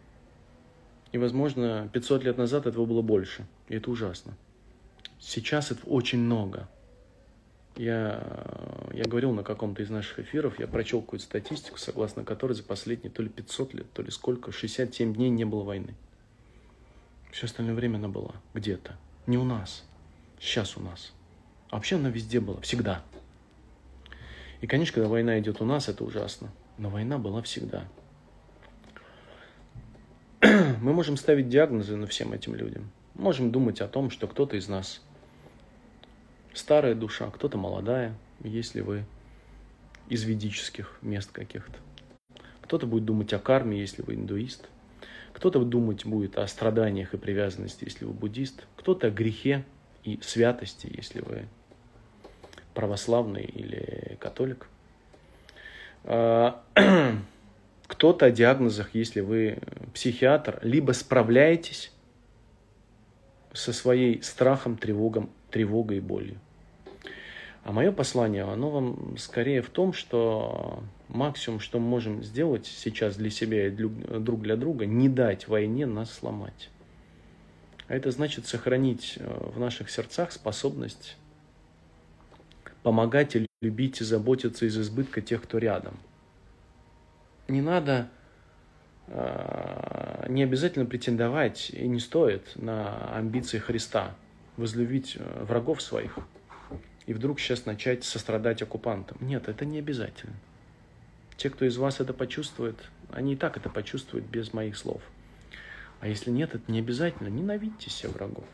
И, 1.12 1.18
возможно, 1.18 1.90
500 1.92 2.24
лет 2.24 2.38
назад 2.38 2.68
этого 2.68 2.86
было 2.86 3.02
больше. 3.02 3.46
И 3.68 3.76
это 3.76 3.90
ужасно. 3.90 4.34
Сейчас 5.20 5.72
это 5.72 5.86
очень 5.86 6.20
много. 6.20 6.68
Я, 7.76 8.22
я 8.94 9.06
говорил 9.06 9.32
на 9.32 9.44
каком-то 9.44 9.82
из 9.82 9.90
наших 9.90 10.20
эфиров, 10.20 10.60
я 10.60 10.68
прочел 10.68 11.02
какую-то 11.02 11.26
статистику, 11.26 11.78
согласно 11.78 12.26
которой 12.26 12.54
за 12.54 12.64
последние 12.64 13.10
то 13.10 13.24
ли 13.24 13.30
500 13.30 13.74
лет, 13.74 13.94
то 13.94 14.02
ли 14.02 14.12
сколько, 14.12 14.52
67 14.52 15.14
дней 15.14 15.30
не 15.30 15.46
было 15.46 15.64
войны. 15.64 15.96
Все 17.32 17.46
остальное 17.46 17.76
время 17.76 17.98
она 17.98 18.10
была 18.10 18.34
где-то. 18.54 18.98
Не 19.28 19.38
у 19.38 19.44
нас. 19.44 19.86
Сейчас 20.40 20.76
у 20.78 20.82
нас. 20.82 21.14
А 21.70 21.76
вообще 21.76 21.96
она 21.96 22.10
везде 22.10 22.40
была, 22.40 22.60
всегда. 22.62 23.04
И, 24.62 24.68
конечно, 24.68 24.96
когда 24.96 25.08
война 25.08 25.40
идет 25.40 25.62
у 25.62 25.66
нас, 25.66 25.88
это 25.88 26.04
ужасно. 26.04 26.50
Но 26.78 26.90
война 26.90 27.18
была 27.18 27.42
всегда. 27.42 27.88
Мы 30.82 30.94
можем 30.94 31.18
ставить 31.18 31.50
диагнозы 31.50 31.98
на 31.98 32.08
всем 32.08 32.32
этим 32.32 32.56
людям. 32.56 32.90
Можем 33.16 33.52
думать 33.52 33.82
о 33.82 33.88
том, 33.88 34.10
что 34.10 34.26
кто-то 34.26 34.56
из 34.56 34.70
нас 34.70 35.02
старая 36.54 36.96
душа, 36.96 37.30
кто-то 37.30 37.58
молодая, 37.58 38.16
если 38.42 38.80
вы 38.80 39.04
из 40.08 40.24
ведических 40.24 40.98
мест 41.02 41.32
каких-то. 41.32 41.74
Кто-то 42.62 42.88
будет 42.88 43.04
думать 43.04 43.34
о 43.34 43.40
карме, 43.40 43.82
если 43.82 44.02
вы 44.02 44.14
индуист. 44.16 44.70
Кто-то 45.34 45.60
думать 45.60 46.06
будет 46.06 46.38
о 46.38 46.48
страданиях 46.48 47.14
и 47.14 47.18
привязанности, 47.18 47.84
если 47.84 48.06
вы 48.06 48.14
буддист. 48.14 48.66
Кто-то 48.78 49.08
о 49.08 49.12
грехе 49.12 49.66
и 50.06 50.20
святости, 50.22 50.90
если 50.96 51.20
вы 51.20 51.48
православный 52.74 53.44
или 53.44 54.16
католик. 54.22 54.68
Кто-то 57.90 58.28
о 58.28 58.32
диагнозах, 58.32 58.92
если 58.94 59.20
вы 59.20 59.58
психиатр, 59.96 60.60
либо 60.62 60.92
справляетесь 60.92 61.92
со 63.52 63.74
своей 63.74 64.22
страхом, 64.22 64.78
тревогом, 64.78 65.32
тревогой 65.50 65.98
и 65.98 66.00
болью. 66.00 66.40
А 67.64 67.72
мое 67.72 67.92
послание, 67.92 68.44
оно 68.44 68.70
вам 68.70 69.18
скорее 69.18 69.64
в 69.64 69.72
том, 69.72 69.94
что 69.94 70.84
максимум, 71.08 71.60
что 71.60 71.80
мы 71.80 71.88
можем 71.88 72.24
сделать 72.24 72.68
сейчас 72.68 73.16
для 73.16 73.32
себя 73.32 73.68
и 73.68 73.72
друг 73.72 74.42
для 74.42 74.56
друга, 74.56 74.86
не 74.86 75.10
дать 75.10 75.48
войне 75.48 75.88
нас 75.88 76.14
сломать. 76.14 76.70
А 77.88 77.96
это 77.96 78.12
значит 78.12 78.46
сохранить 78.46 79.16
э, 79.18 79.50
в 79.56 79.60
наших 79.60 79.90
сердцах 79.90 80.32
способность 80.32 81.18
помогать 82.84 83.36
и 83.36 83.48
любить 83.62 84.00
и 84.00 84.04
заботиться 84.04 84.68
из 84.68 84.78
избытка 84.78 85.22
тех, 85.22 85.42
кто 85.42 85.58
рядом. 85.58 85.98
Не 87.50 87.62
надо, 87.62 88.10
э, 89.08 90.26
не 90.30 90.44
обязательно 90.44 90.86
претендовать 90.86 91.72
и 91.72 91.88
не 91.88 92.00
стоит 92.00 92.56
на 92.56 93.16
амбиции 93.16 93.58
Христа, 93.58 94.16
возлюбить 94.56 95.18
э, 95.20 95.44
врагов 95.44 95.82
своих 95.82 96.18
и 97.10 97.14
вдруг 97.14 97.40
сейчас 97.40 97.66
начать 97.66 98.04
сострадать 98.04 98.62
оккупантам. 98.62 99.18
Нет, 99.20 99.50
это 99.50 99.66
не 99.66 99.80
обязательно. 99.80 100.36
Те, 101.38 101.50
кто 101.50 101.66
из 101.66 101.76
вас 101.76 102.00
это 102.00 102.14
почувствует, 102.14 102.76
они 103.12 103.34
и 103.34 103.36
так 103.36 103.58
это 103.58 103.68
почувствуют 103.68 104.28
без 104.28 104.54
моих 104.54 104.78
слов. 104.78 105.02
А 106.02 106.08
если 106.08 106.30
нет, 106.30 106.54
это 106.54 106.72
не 106.72 106.78
обязательно. 106.78 107.28
Ненавидьте 107.30 107.90
себе 107.90 108.10
врагов. 108.10 108.46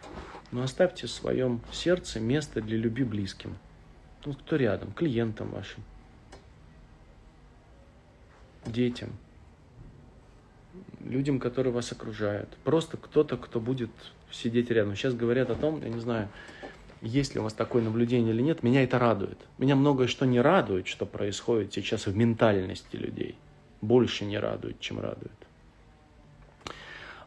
Но 0.53 0.63
оставьте 0.63 1.07
в 1.07 1.11
своем 1.11 1.59
сердце 1.73 2.21
место 2.21 2.61
для 2.61 2.77
любви 2.77 3.03
близким. 3.03 3.57
Ну, 4.23 4.33
кто 4.33 4.55
рядом? 4.55 4.93
Клиентам 4.93 5.51
вашим. 5.51 5.83
Детям. 8.65 9.09
Людям, 11.01 11.39
которые 11.39 11.71
вас 11.71 11.91
окружают. 11.91 12.49
Просто 12.63 12.97
кто-то, 12.97 13.37
кто 13.37 13.59
будет 13.59 13.91
сидеть 14.31 14.71
рядом. 14.71 14.95
Сейчас 14.95 15.13
говорят 15.13 15.49
о 15.49 15.55
том, 15.55 15.81
я 15.83 15.89
не 15.89 15.99
знаю, 15.99 16.29
есть 17.01 17.35
ли 17.35 17.39
у 17.39 17.43
вас 17.43 17.53
такое 17.53 17.83
наблюдение 17.83 18.33
или 18.33 18.41
нет, 18.41 18.63
меня 18.63 18.83
это 18.83 18.97
радует. 18.97 19.37
Меня 19.57 19.75
многое 19.75 20.07
что 20.07 20.25
не 20.25 20.41
радует, 20.41 20.87
что 20.87 21.05
происходит 21.05 21.73
сейчас 21.73 22.07
в 22.07 22.15
ментальности 22.15 22.95
людей. 22.95 23.35
Больше 23.81 24.25
не 24.25 24.39
радует, 24.39 24.79
чем 24.79 24.99
радует. 24.99 25.31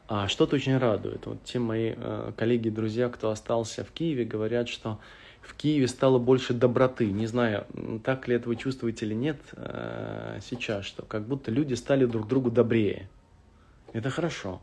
А 0.09 0.27
что-то 0.27 0.57
очень 0.57 0.77
радует. 0.79 1.27
Вот 1.27 1.45
те 1.45 1.59
мои 1.59 1.93
э, 1.95 2.33
коллеги, 2.37 2.71
друзья, 2.71 3.11
кто 3.11 3.31
остался 3.31 3.85
в 3.85 3.91
Киеве, 3.91 4.25
говорят, 4.25 4.69
что 4.69 4.99
в 5.43 5.55
Киеве 5.55 5.89
стало 5.89 6.19
больше 6.19 6.55
доброты. 6.55 7.11
Не 7.11 7.27
знаю, 7.27 7.67
так 8.05 8.29
ли 8.29 8.37
это 8.37 8.49
вы 8.49 8.57
чувствуете 8.57 9.07
или 9.07 9.15
нет 9.15 9.39
э, 9.53 10.41
сейчас, 10.43 10.85
что 10.85 11.03
как 11.05 11.25
будто 11.27 11.51
люди 11.51 11.75
стали 11.75 12.05
друг 12.05 12.29
другу 12.29 12.51
добрее. 12.51 13.09
Это 13.93 14.11
хорошо. 14.11 14.61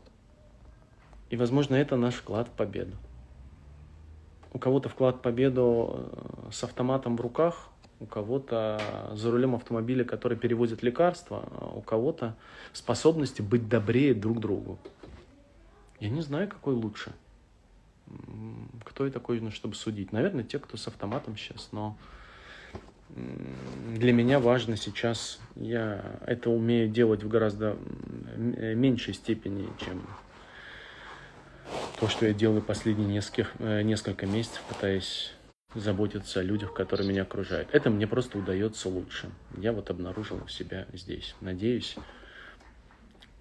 И, 1.30 1.36
возможно, 1.36 1.74
это 1.74 1.96
наш 1.96 2.14
вклад 2.14 2.48
в 2.48 2.52
победу. 2.52 2.96
У 4.52 4.58
кого-то 4.58 4.88
вклад 4.88 5.16
в 5.16 5.20
победу 5.20 6.10
э, 6.46 6.50
с 6.52 6.62
автоматом 6.62 7.16
в 7.16 7.20
руках, 7.20 7.68
у 7.98 8.06
кого-то 8.06 8.80
за 9.14 9.30
рулем 9.30 9.54
автомобиля, 9.54 10.04
который 10.04 10.36
перевозит 10.36 10.82
лекарства, 10.82 11.48
а 11.60 11.72
у 11.74 11.80
кого-то 11.80 12.36
способности 12.72 13.42
быть 13.42 13.68
добрее 13.68 14.14
друг 14.14 14.38
другу. 14.38 14.78
Я 15.98 16.10
не 16.10 16.20
знаю, 16.20 16.48
какой 16.48 16.74
лучше– 16.74 17.12
кто 18.84 19.04
я 19.04 19.10
такой, 19.10 19.40
ну, 19.40 19.50
чтобы 19.50 19.74
судить? 19.74 20.12
Наверное, 20.12 20.44
те, 20.44 20.58
кто 20.58 20.76
с 20.76 20.86
автоматом 20.88 21.36
сейчас, 21.36 21.68
но 21.72 21.96
для 23.08 24.12
меня 24.12 24.40
важно 24.40 24.76
сейчас, 24.76 25.38
я 25.54 26.18
это 26.26 26.50
умею 26.50 26.88
делать 26.88 27.22
в 27.22 27.28
гораздо 27.28 27.76
меньшей 28.36 29.14
степени, 29.14 29.68
чем 29.78 30.06
то, 32.00 32.08
что 32.08 32.26
я 32.26 32.34
делаю 32.34 32.62
последние 32.62 33.08
несколько, 33.08 33.48
э, 33.58 33.82
несколько 33.82 34.26
месяцев, 34.26 34.62
пытаясь 34.68 35.32
заботиться 35.74 36.40
о 36.40 36.42
людях, 36.42 36.72
которые 36.72 37.08
меня 37.08 37.22
окружают. 37.22 37.68
Это 37.72 37.90
мне 37.90 38.06
просто 38.06 38.38
удается 38.38 38.88
лучше. 38.88 39.30
Я 39.56 39.72
вот 39.72 39.90
обнаружил 39.90 40.46
себя 40.48 40.86
здесь. 40.92 41.34
Надеюсь, 41.40 41.96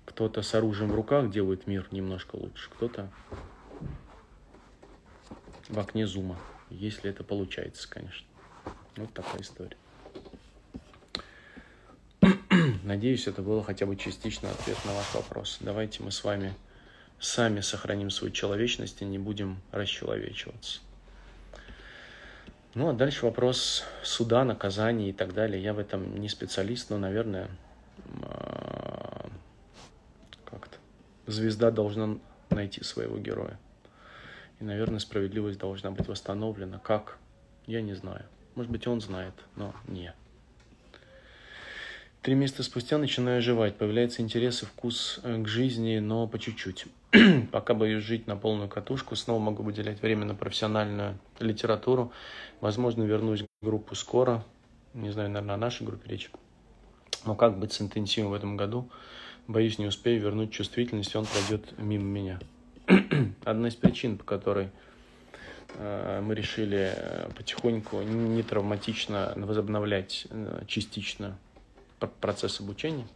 кто-то 0.06 0.42
с 0.42 0.54
оружием 0.56 0.92
в 0.92 0.96
руках 0.96 1.30
делает 1.30 1.68
мир 1.68 1.88
немножко 1.92 2.36
лучше, 2.36 2.70
кто-то 2.72 3.10
в 5.70 5.80
окне 5.80 6.08
зума, 6.08 6.38
если 6.70 7.10
это 7.10 7.24
получается, 7.24 7.90
конечно. 7.90 8.28
Вот 8.96 9.14
такая 9.14 9.42
история. 9.42 9.78
Надеюсь, 12.84 13.28
это 13.28 13.42
было 13.42 13.64
хотя 13.64 13.86
бы 13.86 13.96
частично 13.96 14.50
ответ 14.50 14.78
на 14.86 14.94
ваш 14.94 15.14
вопрос. 15.14 15.58
Давайте 15.60 16.04
мы 16.04 16.12
с 16.12 16.24
вами 16.24 16.54
сами 17.20 17.62
сохраним 17.62 18.10
свою 18.10 18.34
человечность 18.34 19.02
и 19.02 19.06
не 19.06 19.20
будем 19.20 19.62
расчеловечиваться. 19.72 20.80
Ну, 22.74 22.90
а 22.90 22.94
дальше 22.94 23.26
вопрос 23.26 23.86
суда, 24.04 24.44
наказания 24.44 25.10
и 25.10 25.14
так 25.14 25.34
далее. 25.34 25.64
Я 25.64 25.74
в 25.74 25.80
этом 25.80 26.20
не 26.20 26.28
специалист, 26.28 26.90
но, 26.90 26.98
наверное, 26.98 27.50
а, 28.22 29.30
звезда 31.28 31.72
должна 31.72 32.18
найти 32.50 32.84
своего 32.84 33.18
героя. 33.18 33.58
И, 34.60 34.64
наверное, 34.64 35.00
справедливость 35.00 35.60
должна 35.60 35.92
быть 35.92 36.08
восстановлена. 36.08 36.80
Как? 36.80 37.18
Я 37.68 37.82
не 37.82 37.94
знаю. 37.94 38.26
Может 38.56 38.72
быть, 38.72 38.88
он 38.88 39.02
знает, 39.02 39.34
но 39.56 39.74
не. 39.88 40.14
Три 42.22 42.34
месяца 42.34 42.64
спустя 42.64 42.98
начинаю 42.98 43.38
оживать. 43.38 43.76
Появляется 43.76 44.22
интерес 44.22 44.64
и 44.64 44.66
вкус 44.66 45.20
э, 45.22 45.44
к 45.44 45.48
жизни, 45.48 46.00
но 46.00 46.28
по 46.28 46.40
чуть-чуть. 46.40 46.88
Пока 47.52 47.74
боюсь 47.74 48.04
жить 48.04 48.26
на 48.26 48.36
полную 48.36 48.68
катушку, 48.68 49.16
снова 49.16 49.40
могу 49.40 49.62
выделять 49.62 50.02
время 50.02 50.26
на 50.26 50.34
профессиональную 50.34 51.20
литературу. 51.40 52.12
Возможно, 52.62 53.04
вернусь 53.04 53.44
в 53.44 53.66
группу 53.66 53.94
скоро. 53.94 54.44
Не 54.96 55.12
знаю, 55.12 55.30
наверное, 55.30 55.56
о 55.56 55.60
нашей 55.60 55.86
группе 55.86 56.10
речь. 56.10 56.32
Но 57.26 57.36
как 57.36 57.60
быть 57.60 57.74
с 57.74 57.82
интенсивом 57.82 58.32
в 58.32 58.34
этом 58.34 58.58
году? 58.58 58.90
Боюсь, 59.48 59.78
не 59.78 59.86
успею 59.86 60.22
вернуть 60.22 60.52
чувствительность, 60.52 61.14
и 61.14 61.18
он 61.20 61.26
пройдет 61.26 61.78
мимо 61.78 62.06
меня. 62.06 62.40
Одна 63.46 63.68
из 63.70 63.76
причин, 63.76 64.18
по 64.18 64.24
которой 64.24 64.70
э, 65.76 66.22
мы 66.22 66.36
решили 66.36 66.94
э, 66.96 67.30
потихоньку, 67.36 68.02
не 68.02 68.44
травматично 68.44 69.34
возобновлять 69.36 70.28
э, 70.30 70.64
частично 70.68 71.38
процесс 72.22 72.60
обучения, 72.60 73.08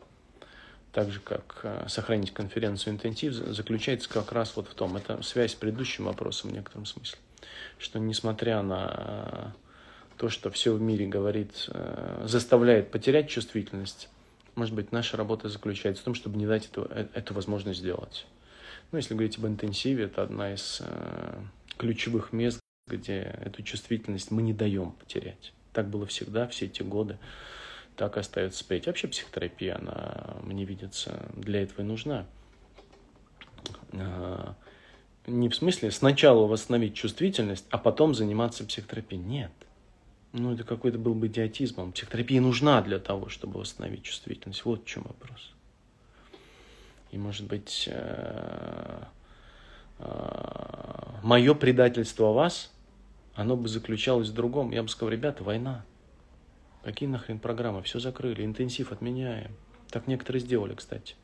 так 0.92 1.12
же 1.12 1.20
как 1.20 1.66
сохранить 1.88 2.34
конференцию 2.34 2.94
интенсив, 2.94 3.34
заключается 3.34 4.10
как 4.10 4.32
раз 4.32 4.56
вот 4.56 4.68
в 4.68 4.74
том, 4.74 4.96
это 4.96 5.22
связь 5.22 5.52
с 5.52 5.56
предыдущим 5.56 6.06
вопросом 6.06 6.50
в 6.50 6.54
некотором 6.54 6.86
смысле, 6.86 7.20
что 7.78 8.00
несмотря 8.00 8.64
на 8.64 9.54
то, 10.18 10.30
что 10.30 10.50
все 10.50 10.74
в 10.74 10.82
мире 10.82 11.06
говорит, 11.06 11.70
заставляет 12.24 12.90
потерять 12.90 13.30
чувствительность, 13.30 14.10
может 14.56 14.74
быть, 14.74 14.92
наша 14.92 15.18
работа 15.18 15.50
заключается 15.50 16.02
в 16.02 16.06
том, 16.06 16.16
чтобы 16.16 16.38
не 16.38 16.48
дать 16.48 16.66
эту, 16.66 16.84
эту 17.14 17.36
возможность 17.36 17.80
сделать. 17.80 18.26
Ну, 18.92 18.98
если 18.98 19.14
говорить 19.14 19.38
об 19.38 19.46
интенсиве, 19.46 20.06
это 20.06 20.24
одна 20.24 20.54
из 20.54 20.82
э, 20.82 21.42
ключевых 21.78 22.34
мест, 22.34 22.60
где 22.88 23.36
эту 23.46 23.62
чувствительность 23.62 24.32
мы 24.32 24.42
не 24.42 24.54
даем 24.54 24.94
потерять. 24.94 25.54
Так 25.74 25.90
было 25.90 26.08
всегда, 26.08 26.48
все 26.48 26.66
эти 26.66 26.82
годы. 26.82 27.20
Так 27.96 28.18
остается 28.18 28.60
спеть. 28.60 28.88
Вообще 28.88 29.08
психотерапия, 29.08 29.78
она, 29.78 30.38
мне 30.42 30.66
видится, 30.66 31.30
для 31.36 31.62
этого 31.62 31.82
и 31.82 31.84
нужна. 31.84 32.26
Э, 33.92 34.54
не 35.28 35.50
в 35.50 35.56
смысле 35.56 35.92
сначала 35.92 36.48
восстановить 36.48 36.96
чувствительность, 36.96 37.68
а 37.70 37.78
потом 37.78 38.16
заниматься 38.16 38.66
психотерапией. 38.66 39.22
Нет. 39.22 39.52
Ну, 40.34 40.54
это 40.54 40.64
какой-то 40.64 40.98
был 40.98 41.14
бы 41.14 41.28
идиотизмом. 41.28 41.92
Психотерапия 41.92 42.42
нужна 42.42 42.82
для 42.82 42.98
того, 42.98 43.30
чтобы 43.30 43.60
восстановить 43.60 44.04
чувствительность. 44.04 44.66
Вот 44.66 44.84
в 44.84 44.88
чем 44.88 45.04
вопрос. 45.04 45.54
И, 47.12 47.18
может 47.18 47.48
быть, 47.48 47.88
э, 47.92 49.04
э, 50.00 51.20
мое 51.24 51.54
предательство 51.54 52.34
вас, 52.34 52.72
оно 53.34 53.56
бы 53.56 53.68
заключалось 53.68 54.30
в 54.30 54.34
другом. 54.34 54.72
Я 54.72 54.84
бы 54.84 54.90
сказал, 54.90 55.12
ребята, 55.12 55.44
война. 55.44 55.86
Какие 56.84 57.10
нахрен 57.10 57.40
программы? 57.40 57.82
Все 57.84 58.00
закрыли, 58.00 58.46
интенсив 58.46 58.92
отменяем. 58.92 59.56
Так 59.90 60.08
некоторые 60.08 60.42
сделали, 60.42 60.76
кстати. 60.76 61.16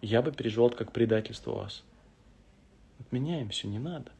Я 0.00 0.22
бы 0.22 0.30
переживал 0.30 0.70
как 0.70 0.92
предательство 0.92 1.52
вас. 1.52 1.82
Отменяем 3.00 3.50
все, 3.50 3.68
не 3.68 3.78
надо. 3.78 4.12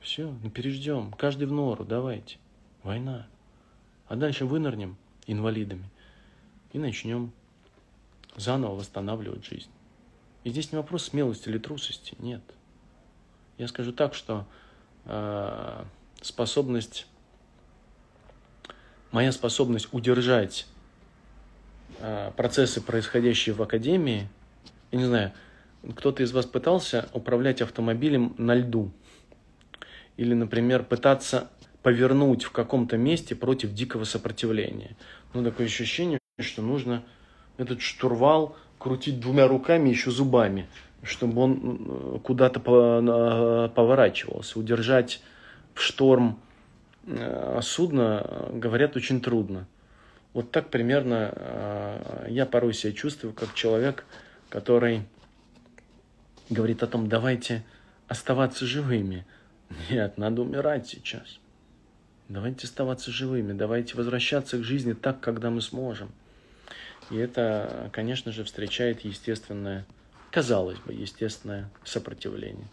Все, 0.00 0.34
ну 0.42 0.50
переждем. 0.50 1.12
Каждый 1.12 1.46
в 1.46 1.52
нору, 1.52 1.84
давайте. 1.84 2.38
Война. 2.82 3.26
А 4.08 4.16
дальше 4.16 4.46
вынырнем 4.46 4.96
инвалидами 5.26 5.88
и 6.72 6.78
начнем 6.78 7.32
заново 8.36 8.76
восстанавливать 8.76 9.44
жизнь. 9.44 9.70
И 10.44 10.50
здесь 10.50 10.72
не 10.72 10.76
вопрос 10.76 11.04
смелости 11.04 11.48
или 11.48 11.58
трусости, 11.58 12.14
нет. 12.18 12.42
Я 13.58 13.68
скажу 13.68 13.92
так, 13.92 14.14
что 14.14 14.46
э, 15.04 15.84
способность, 16.20 17.06
моя 19.12 19.30
способность 19.30 19.88
удержать 19.92 20.66
э, 22.00 22.32
процессы, 22.36 22.80
происходящие 22.80 23.54
в 23.54 23.62
академии, 23.62 24.28
я 24.90 24.98
не 24.98 25.04
знаю, 25.04 25.32
кто-то 25.96 26.22
из 26.22 26.32
вас 26.32 26.46
пытался 26.46 27.08
управлять 27.12 27.60
автомобилем 27.60 28.34
на 28.38 28.54
льду 28.54 28.90
или, 30.16 30.34
например, 30.34 30.84
пытаться 30.84 31.50
повернуть 31.82 32.44
в 32.44 32.52
каком-то 32.52 32.96
месте 32.96 33.34
против 33.34 33.72
дикого 33.74 34.04
сопротивления. 34.04 34.96
Ну, 35.34 35.42
такое 35.42 35.66
ощущение, 35.66 36.18
что 36.38 36.62
нужно 36.62 37.04
этот 37.58 37.80
штурвал 37.80 38.56
крутить 38.78 39.20
двумя 39.20 39.46
руками, 39.46 39.88
еще 39.88 40.10
зубами, 40.10 40.66
чтобы 41.02 41.42
он 41.42 42.20
куда-то 42.22 42.60
поворачивался. 42.60 44.58
Удержать 44.58 45.20
в 45.74 45.80
шторм 45.80 46.38
э, 47.06 47.60
судно, 47.62 48.48
говорят, 48.52 48.96
очень 48.96 49.20
трудно. 49.20 49.66
Вот 50.32 50.50
так 50.50 50.68
примерно 50.68 51.32
э, 51.34 52.26
я 52.30 52.46
порой 52.46 52.74
себя 52.74 52.92
чувствую, 52.92 53.34
как 53.34 53.54
человек, 53.54 54.04
который 54.48 55.02
говорит 56.50 56.82
о 56.82 56.86
том, 56.86 57.08
давайте 57.08 57.64
оставаться 58.08 58.66
живыми. 58.66 59.24
Нет, 59.90 60.18
надо 60.18 60.42
умирать 60.42 60.88
сейчас. 60.88 61.38
Давайте 62.28 62.66
оставаться 62.66 63.10
живыми, 63.10 63.52
давайте 63.52 63.96
возвращаться 63.96 64.58
к 64.58 64.64
жизни 64.64 64.92
так, 64.92 65.20
когда 65.20 65.50
мы 65.50 65.60
сможем. 65.60 66.10
И 67.10 67.16
это, 67.16 67.90
конечно 67.92 68.32
же, 68.32 68.44
встречает 68.44 69.04
естественное, 69.04 69.84
казалось 70.30 70.78
бы, 70.78 70.92
естественное 70.92 71.70
сопротивление. 71.84 72.68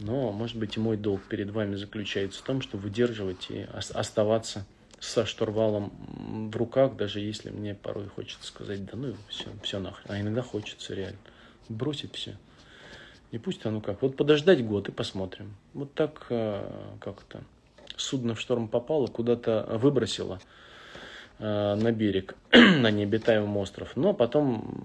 Но, 0.00 0.32
может 0.32 0.56
быть, 0.56 0.76
и 0.76 0.80
мой 0.80 0.96
долг 0.96 1.22
перед 1.28 1.50
вами 1.50 1.76
заключается 1.76 2.40
в 2.40 2.42
том, 2.42 2.60
что 2.60 2.76
выдерживать 2.76 3.50
и 3.50 3.66
оставаться 3.72 4.66
со 5.00 5.26
штурвалом 5.26 6.50
в 6.50 6.56
руках, 6.56 6.96
даже 6.96 7.20
если 7.20 7.50
мне 7.50 7.74
порой 7.74 8.08
хочется 8.08 8.46
сказать, 8.46 8.84
да 8.86 8.96
ну 8.96 9.14
все, 9.28 9.46
все 9.62 9.78
нахрен. 9.78 10.06
А 10.08 10.20
иногда 10.20 10.42
хочется 10.42 10.94
реально 10.94 11.18
бросить 11.68 12.14
все. 12.14 12.36
И 13.30 13.38
пусть 13.38 13.66
оно 13.66 13.80
как. 13.80 14.02
Вот 14.02 14.16
подождать 14.16 14.64
год 14.64 14.88
и 14.88 14.92
посмотрим. 14.92 15.54
Вот 15.74 15.92
так 15.94 16.26
э, 16.30 16.70
как-то 17.00 17.42
судно 17.96 18.34
в 18.34 18.40
шторм 18.40 18.68
попало, 18.68 19.06
куда-то 19.06 19.78
выбросило. 19.80 20.40
Э, 21.38 21.74
на 21.74 21.90
берег, 21.90 22.36
на 22.52 22.90
необитаемый 22.90 23.60
остров. 23.60 23.96
Но 23.96 24.14
потом 24.14 24.84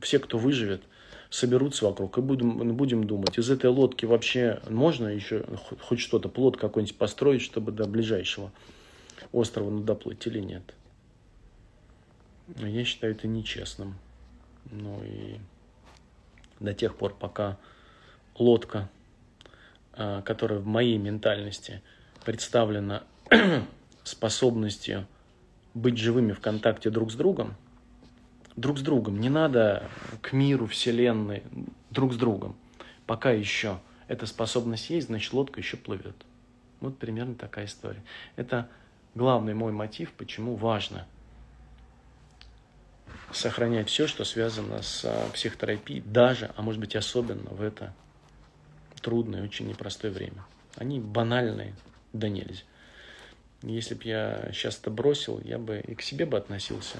все, 0.00 0.18
кто 0.18 0.38
выживет, 0.38 0.82
соберутся 1.28 1.84
вокруг 1.84 2.16
и 2.16 2.22
будем, 2.22 2.74
будем 2.74 3.04
думать, 3.04 3.38
из 3.38 3.50
этой 3.50 3.68
лодки 3.68 4.06
вообще 4.06 4.60
можно 4.68 5.08
еще 5.08 5.44
хоть 5.82 6.00
что-то, 6.00 6.30
плод 6.30 6.56
какой-нибудь 6.56 6.96
построить, 6.96 7.42
чтобы 7.42 7.72
до 7.72 7.86
ближайшего 7.86 8.52
острова 9.32 9.70
ну, 9.70 9.82
доплыть 9.82 10.26
или 10.26 10.40
нет. 10.40 10.74
Я 12.56 12.84
считаю 12.84 13.12
это 13.12 13.28
нечестным. 13.28 13.96
Ну 14.70 15.02
и 15.04 15.36
до 16.58 16.72
тех 16.72 16.96
пор, 16.96 17.14
пока 17.14 17.58
лодка, 18.34 18.88
э, 19.92 20.22
которая 20.24 20.58
в 20.58 20.66
моей 20.66 20.96
ментальности 20.96 21.82
представлена 22.24 23.04
способностью 24.10 25.06
быть 25.74 25.98
живыми 25.98 26.32
в 26.32 26.40
контакте 26.40 26.90
друг 26.90 27.12
с 27.12 27.14
другом, 27.14 27.54
друг 28.56 28.78
с 28.78 28.82
другом, 28.82 29.20
не 29.20 29.28
надо 29.28 29.88
к 30.20 30.32
миру, 30.32 30.66
вселенной, 30.66 31.42
друг 31.90 32.12
с 32.12 32.16
другом. 32.16 32.56
Пока 33.06 33.30
еще 33.30 33.80
эта 34.08 34.26
способность 34.26 34.90
есть, 34.90 35.06
значит 35.06 35.32
лодка 35.32 35.60
еще 35.60 35.76
плывет. 35.76 36.16
Вот 36.80 36.98
примерно 36.98 37.34
такая 37.34 37.66
история. 37.66 38.02
Это 38.36 38.68
главный 39.14 39.54
мой 39.54 39.72
мотив, 39.72 40.12
почему 40.12 40.56
важно 40.56 41.06
сохранять 43.32 43.88
все, 43.88 44.06
что 44.06 44.24
связано 44.24 44.82
с 44.82 45.04
а, 45.04 45.28
психотерапией, 45.32 46.00
даже, 46.00 46.50
а 46.56 46.62
может 46.62 46.80
быть 46.80 46.96
особенно 46.96 47.50
в 47.50 47.62
это 47.62 47.94
трудное, 49.00 49.42
очень 49.44 49.68
непростое 49.68 50.12
время. 50.12 50.44
Они 50.76 51.00
банальные, 51.00 51.74
да 52.12 52.28
нельзя. 52.28 52.62
Если 53.62 53.94
бы 53.94 54.04
я 54.04 54.50
сейчас 54.52 54.78
это 54.78 54.90
бросил, 54.90 55.40
я 55.44 55.58
бы 55.58 55.80
и 55.80 55.94
к 55.94 56.02
себе 56.02 56.24
бы 56.26 56.38
относился. 56.38 56.98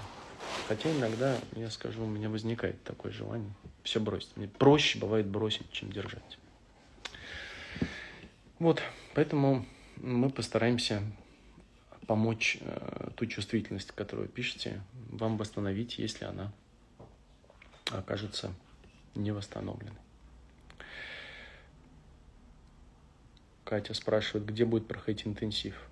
Хотя 0.69 0.91
иногда, 0.91 1.39
я 1.57 1.71
скажу, 1.71 2.05
у 2.05 2.07
меня 2.07 2.29
возникает 2.29 2.83
такое 2.85 3.13
желание 3.13 3.53
все 3.83 4.01
бросить. 4.01 4.37
Мне 4.37 4.49
проще 4.49 4.99
бывает 4.99 5.27
бросить, 5.27 5.71
чем 5.73 5.91
держать. 5.93 6.39
Вот, 8.59 8.83
поэтому 9.15 9.65
мы 9.97 10.29
постараемся 10.31 11.03
помочь 12.07 12.59
э, 12.61 13.11
ту 13.17 13.27
чувствительность, 13.27 13.93
которую 13.93 14.29
пишете, 14.29 14.83
вам 15.11 15.39
восстановить, 15.39 15.99
если 15.99 16.25
она 16.25 16.53
окажется 17.91 18.53
не 19.15 19.33
восстановленной. 19.33 19.95
Катя 23.65 23.95
спрашивает, 23.95 24.47
где 24.47 24.65
будет 24.65 24.89
проходить 24.89 25.27
интенсив. 25.27 25.90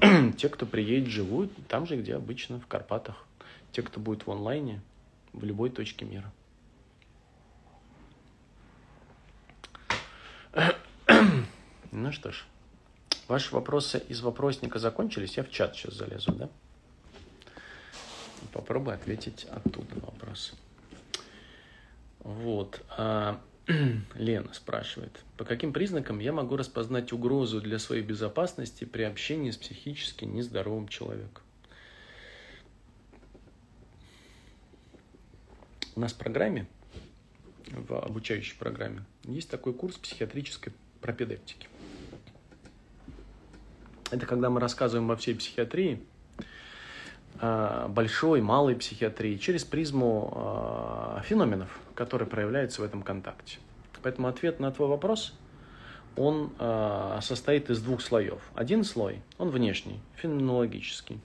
Те, 0.38 0.48
кто 0.48 0.66
приедет 0.66 1.08
живут 1.08 1.50
там 1.68 1.86
же, 1.86 1.96
где 1.96 2.14
обычно, 2.14 2.60
в 2.60 2.66
Карпатах. 2.66 3.24
Те, 3.72 3.82
кто 3.82 4.00
будет 4.00 4.26
в 4.26 4.30
онлайне, 4.30 4.80
в 5.32 5.44
любой 5.44 5.70
точке 5.70 6.04
мира. 6.04 6.32
Ну 11.96 12.10
что 12.10 12.32
ж, 12.32 12.44
ваши 13.28 13.54
вопросы 13.54 14.02
из 14.08 14.20
вопросника 14.20 14.80
закончились. 14.80 15.36
Я 15.36 15.44
в 15.44 15.50
чат 15.50 15.76
сейчас 15.76 15.94
залезу, 15.94 16.32
да? 16.32 16.48
Попробую 18.52 18.96
ответить 18.96 19.44
оттуда 19.44 19.94
на 19.94 20.06
вопрос. 20.06 20.54
Вот. 22.18 22.80
Лена 24.14 24.52
спрашивает, 24.52 25.24
по 25.38 25.44
каким 25.44 25.72
признакам 25.72 26.18
я 26.18 26.32
могу 26.32 26.56
распознать 26.56 27.12
угрозу 27.12 27.60
для 27.60 27.78
своей 27.78 28.02
безопасности 28.02 28.84
при 28.84 29.02
общении 29.02 29.50
с 29.50 29.56
психически 29.56 30.24
нездоровым 30.24 30.88
человеком? 30.88 31.42
У 35.96 36.00
нас 36.00 36.12
в 36.12 36.16
программе, 36.16 36.66
в 37.68 37.98
обучающей 37.98 38.56
программе, 38.58 39.04
есть 39.22 39.48
такой 39.48 39.72
курс 39.72 39.96
психиатрической 39.96 40.72
пропедевтики. 41.00 41.68
Это 44.10 44.26
когда 44.26 44.50
мы 44.50 44.60
рассказываем 44.60 45.08
во 45.08 45.16
всей 45.16 45.34
психиатрии, 45.34 46.02
большой, 47.40 48.40
малой 48.40 48.76
психиатрии, 48.76 49.36
через 49.36 49.64
призму 49.64 50.32
а, 50.34 51.22
феноменов, 51.24 51.78
которые 51.94 52.28
проявляются 52.28 52.80
в 52.80 52.84
этом 52.84 53.02
контакте. 53.02 53.58
Поэтому 54.02 54.28
ответ 54.28 54.60
на 54.60 54.70
твой 54.70 54.88
вопрос, 54.88 55.34
он 56.16 56.52
а, 56.58 57.18
состоит 57.20 57.70
из 57.70 57.82
двух 57.82 58.00
слоев. 58.00 58.40
Один 58.54 58.84
слой, 58.84 59.20
он 59.38 59.50
внешний, 59.50 60.00
феноменологический 60.14 61.20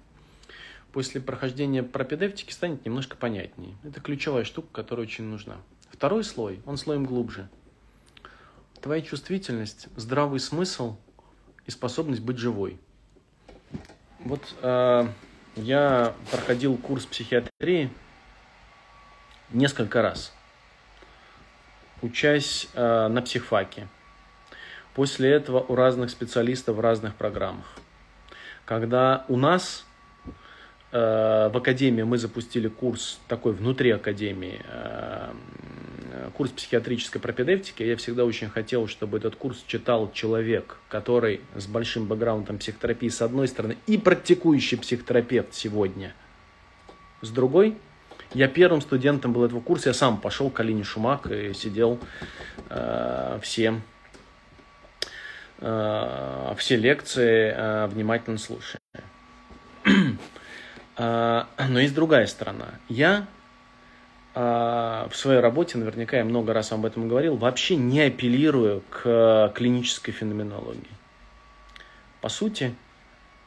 после 0.92 1.22
прохождения 1.22 1.84
пропедевтики 1.84 2.52
станет 2.52 2.86
немножко 2.86 3.16
понятнее. 3.16 3.76
Это 3.84 4.02
ключевая 4.02 4.44
штука, 4.44 4.68
которая 4.72 5.06
очень 5.06 5.26
нужна. 5.26 5.58
Второй 5.92 6.24
слой, 6.24 6.62
он 6.66 6.78
слоем 6.78 7.06
глубже. 7.06 7.50
Твоя 8.82 9.02
чувствительность, 9.02 9.88
здравый 9.96 10.40
смысл 10.40 10.96
и 11.66 11.72
способность 11.72 12.22
быть 12.22 12.38
живой. 12.38 12.80
Вот 14.20 14.42
э, 14.62 15.08
я 15.56 16.14
проходил 16.32 16.78
курс 16.78 17.06
психиатрии 17.06 17.90
несколько 19.52 20.02
раз, 20.02 20.34
учась 22.02 22.68
э, 22.74 23.08
на 23.08 23.22
психфаке. 23.22 23.88
После 24.94 25.32
этого 25.32 25.60
у 25.60 25.76
разных 25.76 26.10
специалистов 26.10 26.76
в 26.76 26.80
разных 26.80 27.16
программах. 27.16 27.78
Когда 28.66 29.26
у 29.28 29.38
нас 29.38 29.86
Э, 30.92 31.50
в 31.54 31.58
Академии 31.58 32.02
мы 32.04 32.18
запустили 32.18 32.68
курс 32.68 33.20
такой 33.28 33.54
внутри 33.54 33.92
Академии, 33.92 34.60
э, 34.66 35.32
курс 36.36 36.52
психиатрической 36.52 37.22
пропедевтики. 37.22 37.84
Я 37.84 37.96
всегда 37.98 38.26
очень 38.26 38.50
хотел, 38.50 38.88
чтобы 38.88 39.18
этот 39.18 39.36
курс 39.36 39.64
читал 39.68 40.12
человек, 40.12 40.78
который 40.90 41.42
с 41.56 41.68
большим 41.68 42.06
бэкграундом 42.08 42.58
психотерапии 42.58 43.10
с 43.10 43.22
одной 43.22 43.48
стороны 43.48 43.78
и 43.88 43.98
практикующий 43.98 44.78
психотерапевт 44.78 45.54
сегодня 45.54 46.14
с 47.22 47.30
другой. 47.30 47.78
Я 48.34 48.48
первым 48.48 48.82
студентом 48.82 49.34
был 49.34 49.44
этого 49.44 49.60
курса, 49.60 49.90
я 49.90 49.94
сам 49.94 50.20
пошел 50.20 50.50
к 50.52 50.60
Алине 50.60 50.84
Шумак 50.84 51.32
и 51.32 51.54
сидел 51.54 52.00
э, 52.70 53.40
все, 53.42 53.82
э, 55.60 56.54
все 56.58 56.76
лекции 56.76 57.54
э, 57.56 57.88
внимательно 57.88 58.38
слушая. 58.38 58.80
А, 60.96 61.48
но 61.70 61.80
есть 61.80 61.96
другая 61.96 62.28
сторона. 62.28 62.68
Я 62.88 63.26
в 64.40 65.12
своей 65.16 65.42
работе, 65.42 65.78
наверняка 65.78 66.18
я 66.18 66.24
много 66.24 66.54
раз 66.54 66.72
об 66.72 66.86
этом 66.86 67.10
говорил, 67.10 67.36
вообще 67.36 67.76
не 67.76 68.02
апеллирую 68.02 68.84
к 68.90 69.52
клинической 69.54 70.14
феноменологии. 70.14 70.88
По 72.22 72.30
сути, 72.30 72.74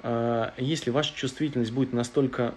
а, 0.02 0.52
если 0.58 0.90
ваша 0.90 1.14
чувствительность 1.14 1.72
будет 1.72 1.92
настолько 1.92 2.54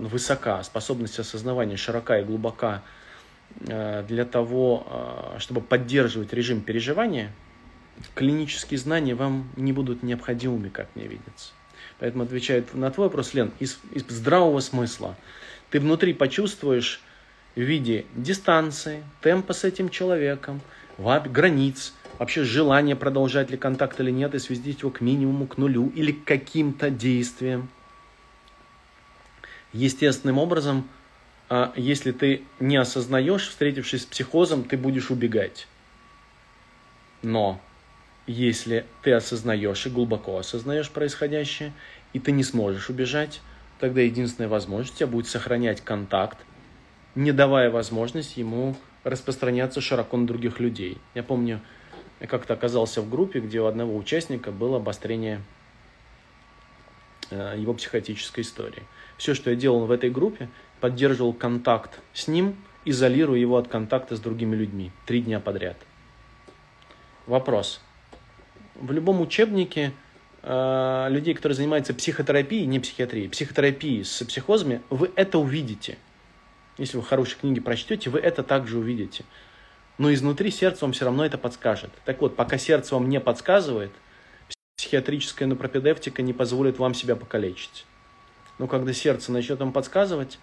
высока, 0.00 0.62
способность 0.64 1.18
осознавания 1.18 1.76
широка 1.76 2.18
и 2.18 2.24
глубока 2.24 2.82
для 3.60 4.24
того, 4.24 5.34
чтобы 5.38 5.60
поддерживать 5.60 6.32
режим 6.32 6.62
переживания, 6.62 7.30
клинические 8.14 8.78
знания 8.78 9.14
вам 9.14 9.50
не 9.56 9.72
будут 9.72 10.02
необходимыми, 10.02 10.68
как 10.68 10.88
мне 10.94 11.06
видится. 11.06 11.52
Поэтому 11.98 12.24
отвечает 12.24 12.74
на 12.74 12.90
твой 12.90 13.06
вопрос, 13.06 13.34
Лен, 13.34 13.52
из, 13.58 13.78
из 13.92 14.02
здравого 14.08 14.60
смысла. 14.60 15.16
Ты 15.70 15.80
внутри 15.80 16.14
почувствуешь 16.14 17.00
в 17.54 17.60
виде 17.60 18.06
дистанции, 18.14 19.04
темпа 19.20 19.52
с 19.52 19.64
этим 19.64 19.88
человеком, 19.88 20.60
границ, 20.98 21.94
вообще 22.18 22.44
желание 22.44 22.96
продолжать 22.96 23.50
ли 23.50 23.56
контакт 23.56 23.98
или 24.00 24.10
нет, 24.10 24.34
и 24.34 24.38
свести 24.38 24.70
его 24.70 24.90
к 24.90 25.00
минимуму, 25.00 25.46
к 25.46 25.58
нулю 25.58 25.92
или 25.94 26.12
к 26.12 26.24
каким-то 26.24 26.90
действиям. 26.90 27.68
Естественным 29.72 30.38
образом, 30.38 30.88
а, 31.48 31.72
если 31.76 32.12
ты 32.12 32.42
не 32.60 32.76
осознаешь, 32.76 33.48
встретившись 33.48 34.02
с 34.02 34.06
психозом, 34.06 34.64
ты 34.64 34.76
будешь 34.76 35.10
убегать. 35.10 35.66
Но 37.22 37.60
если 38.26 38.86
ты 39.02 39.12
осознаешь 39.12 39.86
и 39.86 39.90
глубоко 39.90 40.38
осознаешь 40.38 40.90
происходящее, 40.90 41.72
и 42.12 42.20
ты 42.20 42.32
не 42.32 42.44
сможешь 42.44 42.90
убежать, 42.90 43.40
тогда 43.80 44.00
единственная 44.00 44.48
возможность 44.48 44.94
у 44.94 44.98
тебя 44.98 45.06
будет 45.08 45.26
сохранять 45.26 45.80
контакт, 45.80 46.38
не 47.14 47.32
давая 47.32 47.70
возможность 47.70 48.36
ему 48.36 48.76
распространяться 49.04 49.80
широко 49.80 50.16
на 50.16 50.26
других 50.26 50.60
людей. 50.60 50.98
Я 51.14 51.22
помню, 51.22 51.60
я 52.20 52.26
как-то 52.26 52.54
оказался 52.54 53.02
в 53.02 53.10
группе, 53.10 53.40
где 53.40 53.60
у 53.60 53.66
одного 53.66 53.96
участника 53.96 54.50
было 54.52 54.76
обострение 54.76 55.42
э, 57.30 57.54
его 57.58 57.74
психотической 57.74 58.42
истории. 58.42 58.82
Все, 59.18 59.34
что 59.34 59.50
я 59.50 59.56
делал 59.56 59.86
в 59.86 59.90
этой 59.90 60.10
группе, 60.10 60.48
поддерживал 60.80 61.32
контакт 61.32 62.00
с 62.12 62.28
ним, 62.28 62.56
изолируя 62.84 63.38
его 63.38 63.56
от 63.56 63.68
контакта 63.68 64.16
с 64.16 64.20
другими 64.20 64.56
людьми 64.56 64.92
три 65.06 65.22
дня 65.22 65.40
подряд. 65.40 65.76
Вопрос 67.26 67.80
в 68.82 68.90
любом 68.92 69.20
учебнике 69.20 69.92
э, 70.42 71.06
людей, 71.10 71.34
которые 71.34 71.56
занимаются 71.56 71.94
психотерапией, 71.94 72.66
не 72.66 72.80
психиатрией, 72.80 73.28
психотерапией 73.28 74.04
с 74.04 74.24
психозами, 74.24 74.82
вы 74.90 75.10
это 75.14 75.38
увидите. 75.38 75.98
Если 76.78 76.96
вы 76.96 77.02
хорошие 77.02 77.38
книги 77.38 77.60
прочтете, 77.60 78.10
вы 78.10 78.18
это 78.18 78.42
также 78.42 78.78
увидите. 78.78 79.24
Но 79.98 80.12
изнутри 80.12 80.50
сердце 80.50 80.84
вам 80.84 80.92
все 80.92 81.04
равно 81.04 81.24
это 81.24 81.38
подскажет. 81.38 81.90
Так 82.04 82.20
вот, 82.20 82.34
пока 82.34 82.58
сердце 82.58 82.94
вам 82.94 83.08
не 83.08 83.20
подсказывает, 83.20 83.92
психиатрическая 84.76 85.46
напропедевтика 85.46 86.22
не 86.22 86.32
позволит 86.32 86.78
вам 86.78 86.94
себя 86.94 87.14
покалечить. 87.14 87.84
Но 88.58 88.66
когда 88.66 88.92
сердце 88.92 89.32
начнет 89.32 89.60
вам 89.60 89.72
подсказывать, 89.72 90.38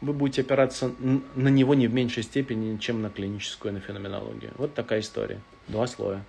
вы 0.00 0.12
будете 0.12 0.42
опираться 0.42 0.92
на 0.98 1.48
него 1.48 1.74
не 1.74 1.86
в 1.86 1.94
меньшей 1.94 2.22
степени, 2.22 2.76
чем 2.78 3.02
на 3.02 3.10
клиническую, 3.10 3.72
на 3.72 3.80
феноменологию. 3.80 4.52
Вот 4.56 4.74
такая 4.74 5.00
история. 5.00 5.40
Два 5.68 5.86
слоя. 5.86 6.24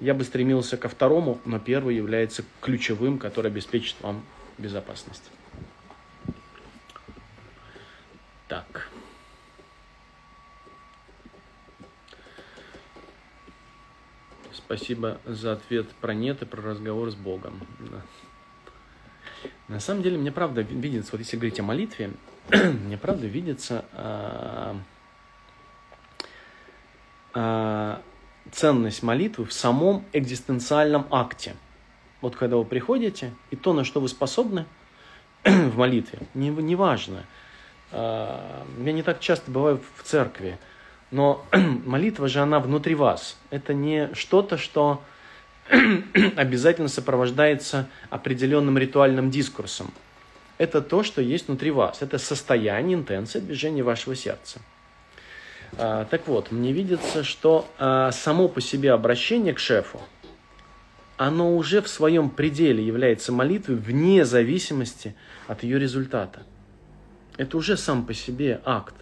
Я 0.00 0.14
бы 0.14 0.24
стремился 0.24 0.76
ко 0.76 0.88
второму, 0.88 1.38
но 1.44 1.58
первый 1.58 1.96
является 1.96 2.44
ключевым, 2.60 3.18
который 3.18 3.50
обеспечит 3.50 3.96
вам 4.00 4.24
безопасность. 4.58 5.30
Так. 8.54 8.88
Спасибо 14.52 15.18
за 15.24 15.54
ответ 15.54 15.88
про 15.96 16.14
нет 16.14 16.42
и 16.42 16.44
про 16.44 16.62
разговор 16.62 17.10
с 17.10 17.16
Богом. 17.16 17.66
Да. 17.80 18.02
На 19.66 19.80
самом 19.80 20.02
деле, 20.04 20.18
мне 20.18 20.30
правда 20.30 20.60
видится, 20.60 21.12
вот 21.12 21.18
если 21.18 21.36
говорить 21.36 21.58
о 21.58 21.64
молитве, 21.64 22.12
мне 22.52 22.96
правда 22.96 23.26
видится 23.26 23.84
а, 23.92 24.76
а, 27.32 28.02
ценность 28.52 29.02
молитвы 29.02 29.46
в 29.46 29.52
самом 29.52 30.04
экзистенциальном 30.12 31.08
акте. 31.10 31.56
Вот 32.20 32.36
когда 32.36 32.56
вы 32.56 32.64
приходите, 32.64 33.34
и 33.50 33.56
то, 33.56 33.72
на 33.72 33.82
что 33.82 34.00
вы 34.00 34.08
способны 34.08 34.66
в 35.44 35.76
молитве, 35.76 36.20
не, 36.34 36.50
не 36.50 36.76
важно. 36.76 37.24
А, 37.96 38.66
я 38.84 38.92
не 38.92 39.02
так 39.02 39.20
часто 39.20 39.50
бываю 39.52 39.80
в 39.96 40.02
церкви, 40.02 40.58
но 41.12 41.44
молитва 41.86 42.26
же 42.26 42.40
она 42.40 42.58
внутри 42.58 42.96
вас. 42.96 43.38
Это 43.50 43.72
не 43.72 44.12
что-то, 44.14 44.58
что 44.58 45.00
обязательно 46.36 46.88
сопровождается 46.88 47.88
определенным 48.10 48.76
ритуальным 48.76 49.30
дискурсом. 49.30 49.94
Это 50.58 50.80
то, 50.80 51.04
что 51.04 51.22
есть 51.22 51.46
внутри 51.46 51.70
вас. 51.70 52.02
Это 52.02 52.18
состояние, 52.18 52.96
интенция 52.96 53.40
движения 53.40 53.84
вашего 53.84 54.16
сердца. 54.16 54.60
А, 55.78 56.04
так 56.06 56.26
вот, 56.26 56.50
мне 56.50 56.72
видится, 56.72 57.22
что 57.22 57.68
а, 57.78 58.10
само 58.10 58.48
по 58.48 58.60
себе 58.60 58.90
обращение 58.90 59.54
к 59.54 59.60
шефу, 59.60 60.00
оно 61.16 61.56
уже 61.56 61.80
в 61.80 61.88
своем 61.88 62.28
пределе 62.28 62.84
является 62.84 63.30
молитвой 63.30 63.76
вне 63.76 64.24
зависимости 64.24 65.14
от 65.46 65.62
ее 65.62 65.78
результата. 65.78 66.42
Это 67.36 67.56
уже 67.56 67.76
сам 67.76 68.06
по 68.06 68.14
себе 68.14 68.60
акт. 68.64 68.94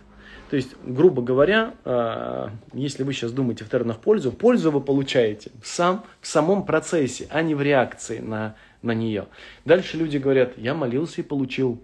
То 0.53 0.57
есть, 0.57 0.77
грубо 0.85 1.23
говоря, 1.23 1.75
э, 1.85 2.49
если 2.75 3.05
вы 3.05 3.15
сейчас 3.15 3.33
думаете 3.33 3.65
в 3.65 3.71
терминах 3.71 4.01
пользу, 4.01 4.33
пользу 4.33 4.71
вы 4.71 4.83
получаете 4.83 5.51
сам, 5.65 6.05
в 6.21 6.27
самом 6.27 6.67
процессе, 6.67 7.27
а 7.31 7.41
не 7.41 7.55
в 7.55 7.63
реакции 7.63 8.19
на, 8.19 8.55
на 8.83 8.93
нее. 8.93 9.29
Дальше 9.65 9.97
люди 9.97 10.19
говорят, 10.19 10.59
я 10.59 10.75
молился 10.75 11.23
и 11.23 11.25
получил. 11.25 11.83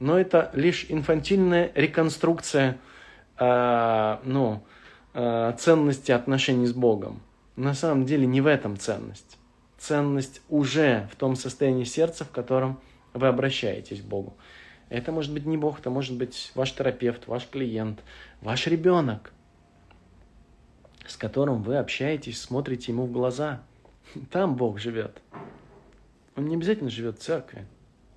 Но 0.00 0.18
это 0.18 0.50
лишь 0.52 0.84
инфантильная 0.90 1.72
реконструкция 1.74 2.76
э, 3.38 4.18
ну, 4.24 4.62
э, 5.14 5.54
ценности 5.58 6.12
отношений 6.12 6.66
с 6.66 6.74
Богом. 6.74 7.22
На 7.56 7.72
самом 7.72 8.04
деле 8.04 8.26
не 8.26 8.42
в 8.42 8.46
этом 8.46 8.76
ценность. 8.76 9.38
Ценность 9.78 10.42
уже 10.50 11.08
в 11.10 11.16
том 11.16 11.36
состоянии 11.36 11.84
сердца, 11.84 12.24
в 12.24 12.30
котором 12.30 12.80
вы 13.14 13.28
обращаетесь 13.28 14.02
к 14.02 14.04
Богу. 14.04 14.34
Это 14.88 15.12
может 15.12 15.32
быть 15.32 15.46
не 15.46 15.56
Бог, 15.56 15.80
это 15.80 15.90
может 15.90 16.16
быть 16.16 16.52
ваш 16.54 16.72
терапевт, 16.72 17.26
ваш 17.26 17.48
клиент, 17.48 18.00
ваш 18.40 18.66
ребенок, 18.66 19.32
с 21.06 21.16
которым 21.16 21.62
вы 21.62 21.76
общаетесь, 21.76 22.40
смотрите 22.40 22.92
ему 22.92 23.06
в 23.06 23.12
глаза. 23.12 23.62
Там 24.30 24.56
Бог 24.56 24.78
живет. 24.78 25.20
Он 26.36 26.46
не 26.46 26.56
обязательно 26.56 26.90
живет 26.90 27.18
в 27.18 27.22
церкви, 27.22 27.66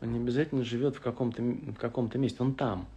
он 0.02 0.12
не 0.12 0.20
обязательно 0.20 0.64
живет 0.64 0.96
в 0.96 1.02
каком-то 1.02 1.42
в 1.42 1.76
каком-то 1.76 2.18
месте, 2.18 2.38
он 2.42 2.54
там. 2.54 2.88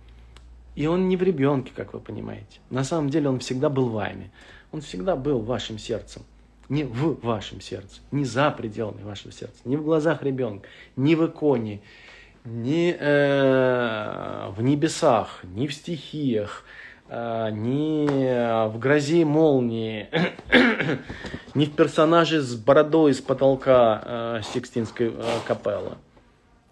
И 0.75 0.87
он 0.87 1.09
не 1.09 1.17
в 1.17 1.23
ребенке, 1.23 1.73
как 1.75 1.93
вы 1.93 2.01
понимаете. 2.01 2.61
На 2.71 2.85
самом 2.85 3.11
деле 3.11 3.29
он 3.29 3.41
всегда 3.41 3.69
был 3.69 3.89
вами. 3.89 4.31
Он 4.73 4.81
всегда 4.81 5.17
был 5.17 5.41
вашим 5.41 5.79
сердцем. 5.79 6.23
Не 6.69 6.85
в 6.85 7.21
вашем 7.25 7.61
сердце, 7.61 8.01
не 8.13 8.25
за 8.25 8.53
пределами 8.53 9.03
вашего 9.03 9.33
сердца, 9.33 9.57
не 9.65 9.77
в 9.77 9.83
глазах 9.83 10.23
ребенка, 10.23 10.69
не 10.95 11.17
в 11.17 11.27
иконе, 11.27 11.81
не 12.45 12.97
э, 12.99 14.49
в 14.51 14.63
небесах, 14.63 15.41
не 15.45 15.67
в 15.67 15.75
стихиях, 15.75 16.65
э, 17.09 17.51
не 17.53 18.07
в 18.69 18.79
грозе 18.79 19.25
молнии, 19.25 20.09
не 21.55 21.67
в 21.67 21.75
персонаже 21.75 22.41
с 22.41 22.55
бородой 22.55 23.15
с 23.15 23.21
потолка 23.21 24.03
э, 24.05 24.41
Сикстинской 24.53 25.09
э, 25.09 25.23
капеллы. 25.47 25.97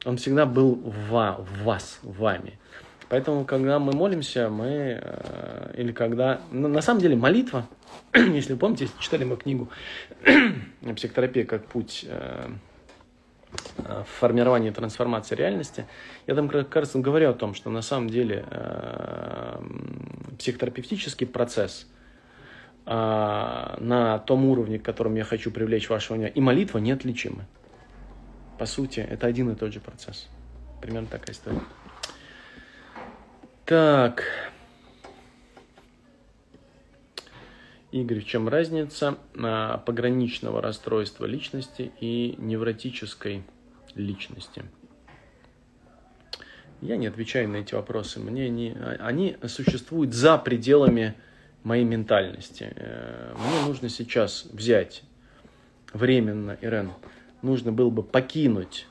Он 0.05 0.17
всегда 0.17 0.47
был 0.47 0.77
в, 0.77 1.65
вас, 1.65 1.99
в 2.03 2.19
вами. 2.19 2.59
Поэтому, 3.09 3.45
когда 3.45 3.79
мы 3.79 3.93
молимся, 3.93 4.51
мы, 4.51 5.01
э, 5.01 5.75
или 5.79 5.93
когда, 5.93 6.41
ну, 6.51 6.69
на 6.69 6.83
самом 6.83 7.01
деле 7.01 7.17
молитва, 7.17 7.67
если 8.15 8.55
помните, 8.55 8.89
читали 8.99 9.25
мы 9.25 9.37
книгу 9.37 9.69
«Психотерапия 10.95 11.45
как 11.45 11.65
путь 11.67 12.05
э, 12.07 12.49
э, 13.79 14.03
формирования 14.19 14.69
и 14.69 14.73
трансформации 14.73 15.35
реальности», 15.35 15.87
я 16.27 16.35
там, 16.35 16.49
кажется, 16.49 16.99
говорю 16.99 17.31
о 17.31 17.35
том, 17.35 17.55
что 17.55 17.71
на 17.71 17.83
самом 17.83 18.11
деле 18.11 18.45
э, 18.51 19.61
психотерапевтический 20.39 21.27
процесс 21.27 21.87
э, 22.87 22.91
на 22.91 24.19
том 24.27 24.45
уровне, 24.47 24.79
к 24.79 24.85
которому 24.85 25.17
я 25.17 25.25
хочу 25.25 25.51
привлечь 25.51 25.89
вашего 25.89 26.15
внимание, 26.15 26.35
и 26.35 26.41
молитва 26.41 26.79
неотличимы. 26.79 27.47
По 28.59 28.67
сути, 28.67 29.01
это 29.01 29.27
один 29.27 29.51
и 29.51 29.55
тот 29.55 29.73
же 29.73 29.81
процесс. 29.81 30.29
Примерно 30.81 31.09
такая 31.09 31.35
история. 31.35 31.61
Так. 33.65 34.25
Игорь, 37.91 38.21
в 38.21 38.27
чем 38.27 38.49
разница 38.49 39.17
а, 39.35 39.79
пограничного 39.79 40.61
расстройства 40.61 41.25
личности 41.25 41.91
и 42.01 42.35
невротической 42.37 43.45
личности? 43.95 44.63
Я 46.83 46.97
не 46.97 47.07
отвечаю 47.07 47.49
на 47.49 47.57
эти 47.57 47.75
вопросы. 47.75 48.21
Мне 48.21 48.51
не, 48.51 48.73
а, 48.73 48.99
они 49.01 49.39
существуют 49.47 50.13
за 50.13 50.37
пределами 50.37 51.15
моей 51.65 51.85
ментальности. 51.85 52.73
Э, 52.77 53.35
мне 53.37 53.67
нужно 53.67 53.89
сейчас 53.89 54.47
взять 54.53 55.03
временно, 55.93 56.57
Ирен, 56.61 56.93
нужно 57.43 57.73
было 57.73 57.91
бы 57.91 58.03
покинуть 58.03 58.87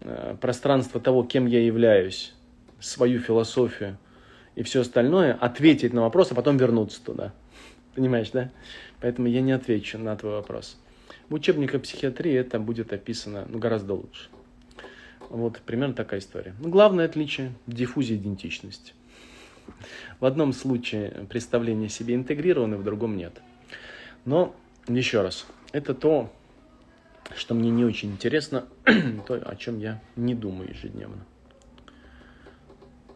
э, 0.00 0.36
пространство 0.40 1.00
того, 1.00 1.24
кем 1.24 1.46
я 1.46 1.64
являюсь, 1.64 2.34
свою 2.80 3.20
философию 3.20 3.98
и 4.54 4.62
все 4.62 4.80
остальное, 4.80 5.34
ответить 5.34 5.92
на 5.92 6.02
вопрос, 6.02 6.32
а 6.32 6.34
потом 6.34 6.56
вернуться 6.56 7.04
туда. 7.04 7.32
Понимаешь, 7.98 8.30
да? 8.30 8.52
Поэтому 9.00 9.26
я 9.26 9.40
не 9.40 9.50
отвечу 9.50 9.98
на 9.98 10.14
твой 10.14 10.34
вопрос. 10.34 10.78
В 11.28 11.34
учебниках 11.34 11.82
психиатрии 11.82 12.32
это 12.32 12.60
будет 12.60 12.92
описано 12.92 13.44
ну, 13.48 13.58
гораздо 13.58 13.94
лучше. 13.94 14.28
Вот 15.30 15.58
примерно 15.58 15.94
такая 15.94 16.20
история. 16.20 16.54
Ну, 16.60 16.68
главное 16.68 17.06
отличие– 17.06 17.54
диффузия 17.66 18.16
идентичности. 18.16 18.92
В 20.20 20.26
одном 20.26 20.52
случае 20.52 21.26
представление 21.28 21.88
себе 21.88 22.14
интегрированы, 22.14 22.76
в 22.76 22.84
другом 22.84 23.16
нет. 23.16 23.42
Но, 24.24 24.54
еще 24.86 25.22
раз, 25.22 25.44
это 25.72 25.92
то, 25.92 26.32
что 27.34 27.56
мне 27.56 27.70
не 27.70 27.84
очень 27.84 28.12
интересно, 28.12 28.68
то, 29.26 29.34
о 29.44 29.56
чем 29.56 29.80
я 29.80 30.00
не 30.14 30.36
думаю 30.36 30.70
ежедневно. 30.70 31.26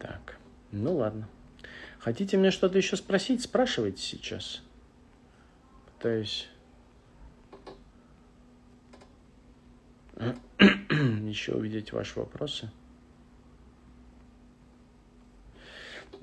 Так, 0.01 0.39
ну 0.73 0.97
ладно. 0.97 1.29
Хотите 2.01 2.37
мне 2.37 2.51
что-то 2.51 2.79
еще 2.79 2.97
спросить? 2.97 3.43
Спрашивайте 3.43 4.03
сейчас. 4.03 4.61
Пытаюсь 6.03 6.49
еще 11.29 11.53
увидеть 11.53 11.93
ваши 11.93 12.19
вопросы. 12.19 12.69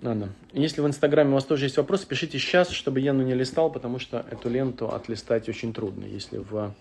Ладно. 0.02 0.34
Если 0.52 0.82
в 0.82 0.86
Инстаграме 0.86 1.30
у 1.30 1.36
вас 1.36 1.46
тоже 1.46 1.68
есть 1.68 1.78
вопросы, 1.78 2.06
пишите 2.06 2.40
сейчас, 2.40 2.72
чтобы 2.72 3.00
я 3.00 3.14
ну, 3.14 3.24
не 3.24 3.34
листал, 3.34 3.72
потому 3.72 4.00
что 4.00 4.26
эту 4.30 4.50
ленту 4.50 4.90
отлистать 4.94 5.48
очень 5.48 5.74
трудно. 5.74 6.04
Если 6.04 6.40
в 6.40 6.76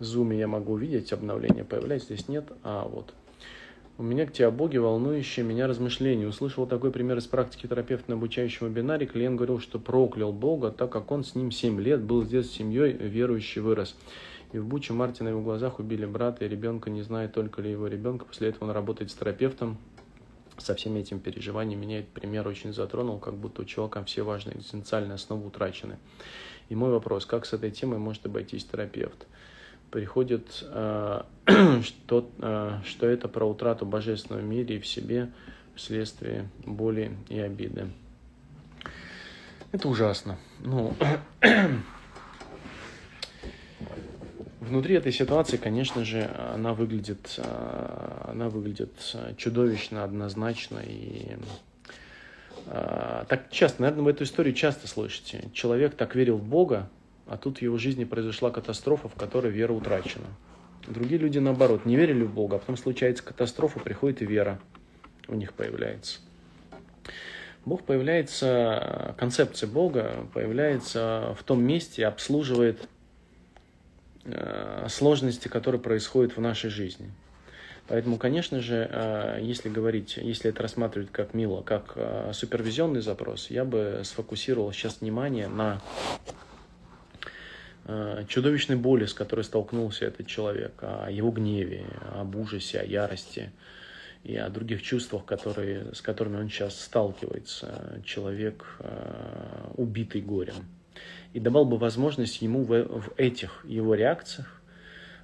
Зуме 0.00 0.38
я 0.38 0.48
могу 0.48 0.72
увидеть 0.72 1.12
обновление, 1.12 1.64
появляется, 1.64 2.14
здесь 2.14 2.28
нет, 2.28 2.50
а 2.62 2.88
вот. 2.88 3.12
У 3.98 4.02
меня 4.02 4.24
к 4.24 4.32
тебе 4.32 4.46
о 4.46 4.50
Боге 4.50 4.80
волнующее 4.80 5.44
меня 5.44 5.66
размышление. 5.66 6.26
Услышал 6.26 6.66
такой 6.66 6.90
пример 6.90 7.18
из 7.18 7.26
практики 7.26 7.66
терапевта 7.66 8.10
на 8.10 8.16
обучающем 8.16 8.66
вебинаре. 8.66 9.06
Клиент 9.06 9.36
говорил, 9.36 9.60
что 9.60 9.78
проклял 9.78 10.32
Бога, 10.32 10.70
так 10.70 10.90
как 10.90 11.10
он 11.10 11.24
с 11.24 11.34
ним 11.34 11.50
7 11.50 11.78
лет 11.78 12.00
был 12.00 12.24
здесь 12.24 12.50
с 12.50 12.54
семьей, 12.54 12.92
верующий 12.92 13.60
вырос. 13.60 13.94
И 14.52 14.58
в 14.58 14.66
Буче 14.66 14.94
Марте 14.94 15.24
на 15.24 15.28
его 15.28 15.42
глазах 15.42 15.78
убили 15.78 16.06
брата 16.06 16.46
и 16.46 16.48
ребенка, 16.48 16.88
не 16.88 17.02
зная 17.02 17.28
только 17.28 17.60
ли 17.60 17.70
его 17.70 17.86
ребенка. 17.86 18.24
После 18.24 18.48
этого 18.48 18.64
он 18.64 18.70
работает 18.70 19.10
с 19.10 19.14
терапевтом. 19.14 19.76
Со 20.56 20.74
всеми 20.74 21.00
этими 21.00 21.18
переживаниями 21.18 21.82
меня 21.82 21.98
этот 21.98 22.12
пример 22.12 22.48
очень 22.48 22.72
затронул, 22.72 23.18
как 23.18 23.34
будто 23.34 23.60
у 23.60 23.64
человека 23.66 24.02
все 24.04 24.22
важные 24.22 24.56
экзистенциальные 24.56 25.16
основы 25.16 25.46
утрачены. 25.46 25.98
И 26.70 26.74
мой 26.74 26.90
вопрос, 26.90 27.26
как 27.26 27.44
с 27.44 27.52
этой 27.52 27.70
темой 27.70 27.98
может 27.98 28.24
обойтись 28.24 28.64
терапевт? 28.64 29.26
Приходит, 29.92 30.64
э, 30.64 31.22
что, 31.84 32.28
э, 32.40 32.78
что 32.84 33.06
это 33.06 33.28
про 33.28 33.44
утрату 33.44 33.86
божественного 33.86 34.42
мира 34.42 34.74
и 34.74 34.80
в 34.80 34.86
себе 34.86 35.30
вследствие 35.76 36.48
боли 36.64 37.12
и 37.28 37.38
обиды. 37.38 37.88
Это 39.70 39.88
ужасно. 39.88 40.38
Ну, 40.60 40.94
внутри 44.60 44.96
этой 44.96 45.12
ситуации, 45.12 45.58
конечно 45.58 46.04
же, 46.04 46.28
она 46.54 46.72
выглядит, 46.72 47.34
э, 47.36 48.24
она 48.28 48.48
выглядит 48.48 48.92
чудовищно, 49.36 50.02
однозначно 50.04 50.80
и 50.84 51.36
так 52.64 53.50
часто, 53.50 53.82
наверное, 53.82 54.04
в 54.04 54.08
эту 54.08 54.22
историю 54.22 54.54
часто 54.54 54.86
слышите. 54.86 55.50
Человек 55.52 55.96
так 55.96 56.14
верил 56.14 56.36
в 56.36 56.44
Бога, 56.44 56.88
а 57.32 57.38
тут 57.38 57.58
в 57.58 57.62
его 57.62 57.78
жизни 57.78 58.04
произошла 58.04 58.50
катастрофа, 58.50 59.08
в 59.08 59.14
которой 59.14 59.50
вера 59.50 59.72
утрачена. 59.72 60.26
Другие 60.86 61.18
люди, 61.18 61.38
наоборот, 61.38 61.86
не 61.86 61.96
верили 61.96 62.24
в 62.24 62.34
Бога, 62.34 62.56
а 62.56 62.58
потом 62.58 62.76
случается 62.76 63.22
катастрофа, 63.22 63.80
приходит 63.80 64.20
и 64.20 64.26
вера 64.26 64.60
у 65.28 65.34
них 65.34 65.54
появляется. 65.54 66.20
Бог 67.64 67.84
появляется, 67.84 69.14
концепция 69.16 69.66
Бога 69.66 70.26
появляется 70.34 71.34
в 71.38 71.42
том 71.44 71.62
месте, 71.62 72.06
обслуживает 72.06 72.86
э, 74.24 74.86
сложности, 74.90 75.48
которые 75.48 75.80
происходят 75.80 76.36
в 76.36 76.40
нашей 76.40 76.68
жизни. 76.68 77.10
Поэтому, 77.88 78.18
конечно 78.18 78.60
же, 78.60 78.88
э, 78.90 79.38
если 79.40 79.70
говорить, 79.70 80.18
если 80.18 80.50
это 80.50 80.64
рассматривать 80.64 81.10
как 81.12 81.32
мило, 81.32 81.62
как 81.62 81.92
э, 81.94 82.32
супервизионный 82.34 83.00
запрос, 83.00 83.48
я 83.48 83.64
бы 83.64 84.02
сфокусировал 84.04 84.70
сейчас 84.72 85.00
внимание 85.00 85.48
на 85.48 85.80
чудовищной 88.28 88.76
боли, 88.76 89.06
с 89.06 89.14
которой 89.14 89.42
столкнулся 89.42 90.04
этот 90.06 90.26
человек, 90.26 90.72
о 90.82 91.10
его 91.10 91.30
гневе, 91.30 91.86
об 92.14 92.36
ужасе, 92.36 92.80
о 92.80 92.84
ярости 92.84 93.50
и 94.24 94.36
о 94.36 94.48
других 94.50 94.82
чувствах, 94.82 95.24
которые, 95.24 95.92
с 95.94 96.00
которыми 96.00 96.36
он 96.36 96.48
сейчас 96.48 96.80
сталкивается, 96.80 98.00
человек, 98.04 98.76
э, 98.78 99.72
убитый 99.74 100.20
горем. 100.20 100.66
И 101.32 101.40
давал 101.40 101.64
бы 101.64 101.76
возможность 101.76 102.40
ему 102.40 102.62
в, 102.62 102.84
в 102.84 103.12
этих 103.16 103.64
его 103.64 103.94
реакциях 103.94 104.60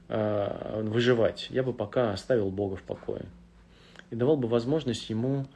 э, 0.09 0.83
выживать. 0.83 1.47
Я 1.51 1.63
бы 1.63 1.73
пока 1.73 2.13
оставил 2.13 2.51
Бога 2.51 2.77
в 2.77 2.83
покое. 2.83 3.27
И 4.11 4.17
давал 4.17 4.37
бы 4.37 4.49
возможность 4.49 5.09
ему 5.11 5.47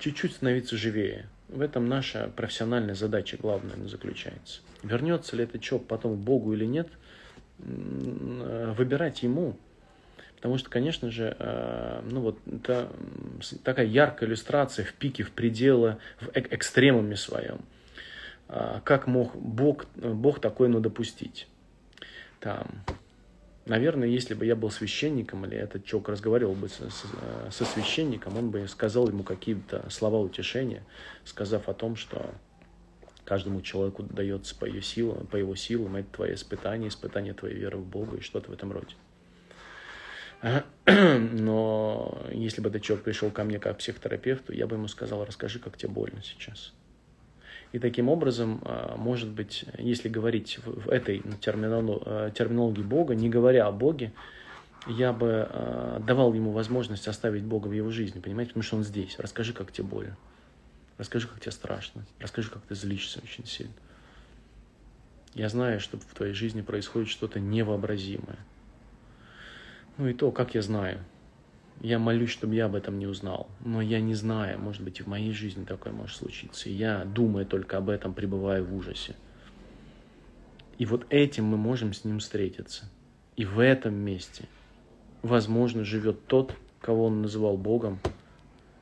чуть-чуть 0.00 0.32
становиться 0.32 0.76
живее, 0.76 1.28
В 1.48 1.60
этом 1.60 1.86
наша 1.86 2.30
профессиональная 2.34 2.94
задача 2.94 3.36
главная 3.36 3.76
заключается. 3.86 4.60
Вернется 4.82 5.36
ли 5.36 5.44
этот 5.44 5.60
человек 5.60 5.86
потом 5.88 6.16
к 6.16 6.18
Богу 6.18 6.52
или 6.52 6.64
нет, 6.64 6.88
выбирать 7.58 9.22
ему. 9.22 9.56
Потому 10.36 10.58
что, 10.58 10.68
конечно 10.68 11.10
же, 11.10 11.34
э, 11.38 12.02
ну 12.04 12.20
вот 12.20 12.38
это 12.46 12.90
такая 13.62 13.86
яркая 13.86 14.28
иллюстрация 14.28 14.84
в 14.84 14.92
пике, 14.92 15.22
в 15.22 15.30
пределы, 15.30 15.96
в 16.20 16.28
экстремуме 16.34 17.16
своем. 17.16 17.60
А, 18.46 18.82
как 18.84 19.06
мог 19.06 19.34
Бог, 19.34 19.86
Бог 19.96 20.40
такое 20.42 20.68
ну, 20.68 20.80
допустить? 20.80 21.48
Там, 22.40 22.66
наверное, 23.66 24.08
если 24.08 24.34
бы 24.34 24.46
я 24.46 24.56
был 24.56 24.70
священником, 24.70 25.44
или 25.46 25.56
этот 25.56 25.84
человек 25.84 26.10
разговаривал 26.10 26.54
бы 26.54 26.68
со, 26.68 26.90
со 27.50 27.64
священником, 27.64 28.36
он 28.36 28.50
бы 28.50 28.66
сказал 28.68 29.08
ему 29.08 29.22
какие-то 29.22 29.88
слова 29.90 30.18
утешения, 30.18 30.82
сказав 31.24 31.68
о 31.68 31.74
том, 31.74 31.96
что 31.96 32.34
каждому 33.24 33.62
человеку 33.62 34.02
дается 34.02 34.54
по, 34.54 34.64
ее 34.64 34.82
силам, 34.82 35.26
по 35.26 35.36
его 35.36 35.54
силам, 35.54 35.96
это 35.96 36.08
твое 36.12 36.34
испытание, 36.34 36.88
испытание 36.88 37.34
твоей 37.34 37.56
веры 37.56 37.78
в 37.78 37.86
Бога 37.86 38.18
и 38.18 38.20
что-то 38.20 38.50
в 38.50 38.54
этом 38.54 38.72
роде. 38.72 38.94
Но 40.86 42.22
если 42.32 42.60
бы 42.60 42.68
этот 42.68 42.82
человек 42.82 43.04
пришел 43.04 43.30
ко 43.30 43.44
мне 43.44 43.58
как 43.58 43.78
психотерапевту, 43.78 44.52
я 44.52 44.66
бы 44.66 44.76
ему 44.76 44.88
сказал, 44.88 45.24
расскажи, 45.24 45.58
как 45.58 45.78
тебе 45.78 45.90
больно 45.90 46.22
сейчас. 46.22 46.74
И 47.74 47.80
таким 47.80 48.08
образом, 48.08 48.60
а, 48.64 48.94
может 48.96 49.28
быть, 49.30 49.64
если 49.78 50.08
говорить 50.08 50.60
в 50.64 50.88
этой 50.88 51.18
э, 51.18 52.30
терминологии 52.32 52.82
Бога, 52.82 53.16
не 53.16 53.28
говоря 53.28 53.66
о 53.66 53.72
Боге, 53.72 54.12
я 54.86 55.12
бы 55.12 55.48
а, 55.50 55.98
давал 55.98 56.32
ему 56.34 56.52
возможность 56.52 57.08
оставить 57.08 57.42
Бога 57.42 57.66
в 57.66 57.72
его 57.72 57.90
жизни, 57.90 58.20
понимаете, 58.20 58.50
потому 58.50 58.62
что 58.62 58.76
он 58.76 58.84
здесь. 58.84 59.18
Расскажи, 59.18 59.52
как 59.52 59.72
тебе 59.72 59.88
больно. 59.88 60.16
Расскажи, 60.98 61.26
как 61.26 61.40
тебе 61.40 61.50
страшно. 61.50 62.04
Расскажи, 62.20 62.48
как 62.48 62.62
ты 62.62 62.76
злишься 62.76 63.18
очень 63.24 63.44
сильно. 63.44 63.74
Я 65.34 65.48
знаю, 65.48 65.80
что 65.80 65.98
в 65.98 66.14
твоей 66.14 66.32
жизни 66.32 66.62
происходит 66.62 67.08
что-то 67.08 67.40
невообразимое. 67.40 68.38
Ну 69.98 70.06
и 70.06 70.14
то, 70.14 70.30
как 70.30 70.54
я 70.54 70.62
знаю. 70.62 71.00
Я 71.80 71.98
молюсь, 71.98 72.30
чтобы 72.30 72.54
я 72.54 72.66
об 72.66 72.74
этом 72.74 72.98
не 72.98 73.06
узнал. 73.06 73.48
Но 73.60 73.82
я 73.82 74.00
не 74.00 74.14
знаю, 74.14 74.58
может 74.58 74.82
быть, 74.82 75.00
и 75.00 75.02
в 75.02 75.06
моей 75.06 75.32
жизни 75.32 75.64
такое 75.64 75.92
может 75.92 76.16
случиться. 76.16 76.70
Я, 76.70 77.04
думаю 77.04 77.46
только 77.46 77.76
об 77.76 77.90
этом, 77.90 78.14
пребываю 78.14 78.64
в 78.64 78.74
ужасе. 78.74 79.14
И 80.78 80.86
вот 80.86 81.06
этим 81.10 81.44
мы 81.44 81.56
можем 81.56 81.92
с 81.92 82.04
ним 82.04 82.18
встретиться. 82.18 82.90
И 83.36 83.44
в 83.44 83.58
этом 83.58 83.94
месте, 83.94 84.46
возможно, 85.22 85.84
живет 85.84 86.26
тот, 86.26 86.54
кого 86.80 87.06
он 87.06 87.22
называл 87.22 87.56
Богом 87.56 88.00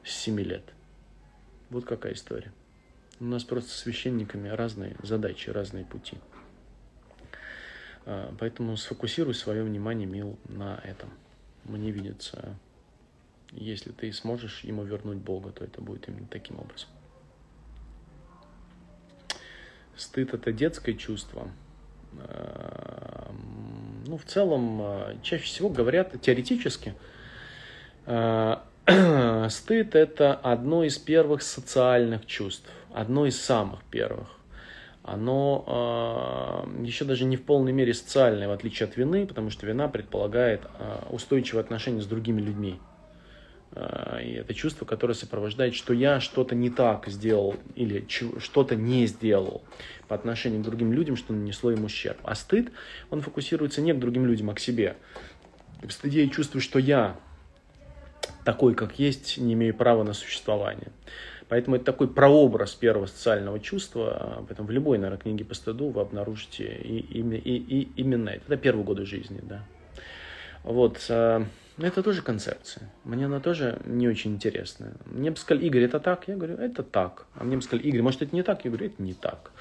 с 0.04 0.10
семи 0.10 0.44
лет. 0.44 0.64
Вот 1.70 1.84
какая 1.84 2.12
история. 2.12 2.52
У 3.20 3.24
нас 3.24 3.44
просто 3.44 3.70
с 3.70 3.76
священниками 3.76 4.48
разные 4.48 4.96
задачи, 5.02 5.50
разные 5.50 5.84
пути. 5.84 6.18
А, 8.04 8.34
поэтому 8.38 8.76
сфокусируй 8.76 9.34
свое 9.34 9.62
внимание, 9.62 10.06
Мил, 10.06 10.38
на 10.48 10.80
этом. 10.84 11.10
Мне 11.64 11.90
видится 11.90 12.56
если 13.52 13.92
ты 13.92 14.12
сможешь 14.12 14.60
ему 14.64 14.82
вернуть 14.84 15.18
Бога, 15.18 15.50
то 15.50 15.64
это 15.64 15.80
будет 15.80 16.08
именно 16.08 16.26
таким 16.26 16.58
образом. 16.58 16.88
Стыд– 19.96 20.32
это 20.34 20.52
детское 20.52 20.94
чувство. 20.94 21.48
Эм, 22.18 24.04
ну, 24.06 24.16
в 24.16 24.24
целом, 24.24 24.80
э, 24.82 25.16
чаще 25.22 25.44
всего 25.44 25.68
говорят 25.68 26.20
теоретически, 26.20 26.94
э, 28.06 28.56
стыд– 29.50 29.94
это 29.94 30.34
одно 30.34 30.84
из 30.84 30.98
первых 30.98 31.42
социальных 31.42 32.26
чувств, 32.26 32.68
одно 32.92 33.26
из 33.26 33.40
самых 33.40 33.84
первых. 33.84 34.28
Оно 35.02 36.64
э, 36.78 36.84
еще 36.84 37.04
даже 37.04 37.24
не 37.24 37.36
в 37.36 37.44
полной 37.44 37.72
мере 37.72 37.92
социальное, 37.92 38.48
в 38.48 38.52
отличие 38.52 38.88
от 38.88 38.96
вины, 38.96 39.26
потому 39.26 39.50
что 39.50 39.66
вина 39.66 39.88
предполагает 39.88 40.62
устойчивое 41.10 41.62
отношение 41.62 42.00
с 42.02 42.06
другими 42.06 42.40
людьми. 42.40 42.78
А, 43.74 44.20
и 44.20 44.32
это 44.32 44.54
чувство, 44.54 44.84
которое 44.84 45.14
сопровождает, 45.14 45.74
что 45.74 45.92
я 45.92 46.20
что-то 46.20 46.54
не 46.54 46.70
так 46.70 47.08
сделал 47.08 47.56
или 47.74 48.06
что-то 48.08 48.76
не 48.76 49.06
сделал 49.06 49.62
по 50.08 50.14
отношению 50.14 50.60
к 50.60 50.64
другим 50.64 50.92
людям, 50.92 51.16
что 51.16 51.32
нанесло 51.32 51.70
им 51.70 51.84
ущерб. 51.84 52.18
А 52.22 52.34
стыд, 52.34 52.70
он 53.10 53.22
фокусируется 53.22 53.80
не 53.80 53.92
к 53.92 53.98
другим 53.98 54.26
людям, 54.26 54.50
а 54.50 54.54
к 54.54 54.60
себе. 54.60 54.96
В 55.82 55.90
стыде 55.90 56.24
я 56.24 56.30
чувствую, 56.30 56.60
что 56.60 56.78
я 56.78 57.16
такой, 58.44 58.74
как 58.74 58.98
есть, 58.98 59.38
не 59.38 59.54
имею 59.54 59.74
права 59.74 60.02
на 60.04 60.12
существование. 60.12 60.88
Поэтому 61.48 61.76
это 61.76 61.84
такой 61.84 62.08
прообраз 62.08 62.72
первого 62.74 63.06
социального 63.06 63.60
чувства. 63.60 64.44
Поэтому 64.48 64.68
в 64.68 64.70
любой, 64.70 64.98
наверное, 64.98 65.20
книге 65.20 65.44
по 65.44 65.54
стыду 65.54 65.88
вы 65.88 66.00
обнаружите 66.00 66.64
и, 66.64 66.98
и, 66.98 67.20
и, 67.20 67.56
и 67.56 67.92
именно 67.96 68.30
это. 68.30 68.44
Это 68.46 68.56
первые 68.56 68.84
годы 68.84 69.04
жизни, 69.04 69.40
да. 69.42 69.64
Вот. 70.62 71.10
Но 71.78 71.86
это 71.86 72.02
тоже 72.02 72.22
концепция. 72.22 72.90
Мне 73.04 73.26
она 73.26 73.40
тоже 73.40 73.80
не 73.84 74.06
очень 74.06 74.34
интересная. 74.34 74.92
Мне 75.06 75.30
бы 75.30 75.36
сказали, 75.36 75.66
Игорь, 75.66 75.84
это 75.84 76.00
так? 76.00 76.28
Я 76.28 76.36
говорю, 76.36 76.56
это 76.56 76.82
так. 76.82 77.26
А 77.34 77.44
мне 77.44 77.56
бы 77.56 77.62
сказали, 77.62 77.86
Игорь, 77.88 78.02
может, 78.02 78.22
это 78.22 78.34
не 78.34 78.42
так? 78.42 78.64
Я 78.64 78.70
говорю, 78.70 78.86
это 78.86 79.02
не 79.02 79.14
так. 79.14 79.52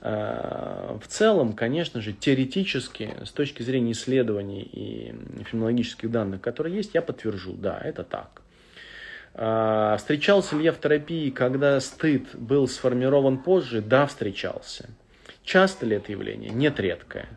А, 0.00 0.98
в 1.00 1.06
целом, 1.06 1.52
конечно 1.52 2.00
же, 2.00 2.12
теоретически, 2.12 3.14
с 3.24 3.30
точки 3.30 3.62
зрения 3.62 3.92
исследований 3.92 4.62
и 4.62 5.14
феноменологических 5.44 6.10
данных, 6.10 6.40
которые 6.40 6.74
есть, 6.74 6.94
я 6.94 7.02
подтвержу, 7.02 7.52
да, 7.52 7.78
это 7.78 8.02
так. 8.02 8.42
А, 9.34 9.96
встречался 9.98 10.56
ли 10.56 10.64
я 10.64 10.72
в 10.72 10.80
терапии, 10.80 11.30
когда 11.30 11.78
стыд 11.80 12.34
был 12.34 12.66
сформирован 12.66 13.38
позже? 13.38 13.80
Да, 13.80 14.06
встречался. 14.06 14.88
Часто 15.44 15.86
ли 15.86 15.96
это 15.96 16.12
явление? 16.12 16.50
Нет, 16.50 16.80
редкое. 16.80 17.28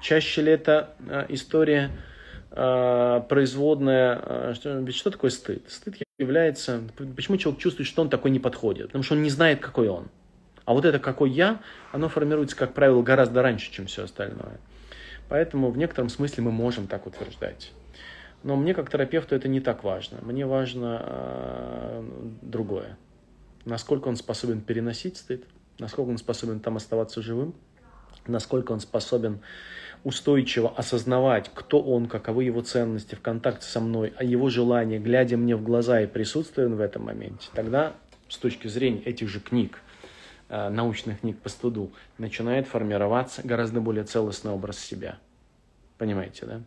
Чаще 0.00 0.42
ли 0.42 0.52
это 0.52 0.94
а, 1.08 1.26
история 1.28 1.90
производная, 2.50 4.20
э, 4.24 4.54
что, 4.54 4.78
ведь 4.78 4.96
что 4.96 5.10
такое 5.10 5.30
стыд? 5.30 5.64
Стыд 5.68 5.96
является, 6.18 6.82
почему 7.16 7.36
человек 7.36 7.60
чувствует, 7.60 7.88
что 7.88 8.02
он 8.02 8.10
такой 8.10 8.30
не 8.30 8.40
подходит? 8.40 8.86
Потому 8.86 9.04
что 9.04 9.14
он 9.14 9.22
не 9.22 9.30
знает, 9.30 9.60
какой 9.60 9.88
он. 9.88 10.08
А 10.64 10.72
вот 10.74 10.84
это 10.84 10.98
какой 10.98 11.30
я, 11.30 11.60
оно 11.92 12.08
формируется, 12.08 12.56
как 12.56 12.74
правило, 12.74 13.02
гораздо 13.02 13.42
раньше, 13.42 13.72
чем 13.72 13.86
все 13.86 14.04
остальное. 14.04 14.58
Поэтому 15.28 15.70
в 15.70 15.78
некотором 15.78 16.08
смысле 16.08 16.44
мы 16.44 16.50
можем 16.50 16.86
так 16.86 17.06
утверждать. 17.06 17.72
Но 18.42 18.56
мне 18.56 18.74
как 18.74 18.90
терапевту 18.90 19.34
это 19.34 19.48
не 19.48 19.60
так 19.60 19.84
важно. 19.84 20.18
Мне 20.22 20.46
важно 20.46 21.02
э, 21.04 22.02
другое. 22.42 22.96
Насколько 23.64 24.08
он 24.08 24.16
способен 24.16 24.60
переносить 24.60 25.18
стыд, 25.18 25.44
насколько 25.78 26.08
он 26.08 26.18
способен 26.18 26.60
там 26.60 26.76
оставаться 26.76 27.22
живым, 27.22 27.54
насколько 28.26 28.72
он 28.72 28.80
способен 28.80 29.40
устойчиво 30.04 30.72
осознавать, 30.76 31.50
кто 31.52 31.80
он, 31.80 32.06
каковы 32.06 32.44
его 32.44 32.62
ценности 32.62 33.14
в 33.14 33.20
контакте 33.20 33.66
со 33.66 33.80
мной, 33.80 34.12
а 34.16 34.24
его 34.24 34.48
желания, 34.48 34.98
глядя 34.98 35.36
мне 35.36 35.56
в 35.56 35.62
глаза 35.62 36.00
и 36.00 36.06
присутствуя 36.06 36.68
в 36.68 36.80
этом 36.80 37.04
моменте, 37.04 37.48
тогда 37.54 37.92
с 38.28 38.36
точки 38.36 38.68
зрения 38.68 39.02
этих 39.02 39.28
же 39.28 39.40
книг, 39.40 39.80
э, 40.48 40.68
научных 40.70 41.20
книг 41.20 41.38
по 41.38 41.48
студу, 41.48 41.92
начинает 42.16 42.66
формироваться 42.66 43.42
гораздо 43.44 43.80
более 43.80 44.04
целостный 44.04 44.52
образ 44.52 44.78
себя. 44.78 45.18
Понимаете, 45.98 46.46
да? 46.46 46.60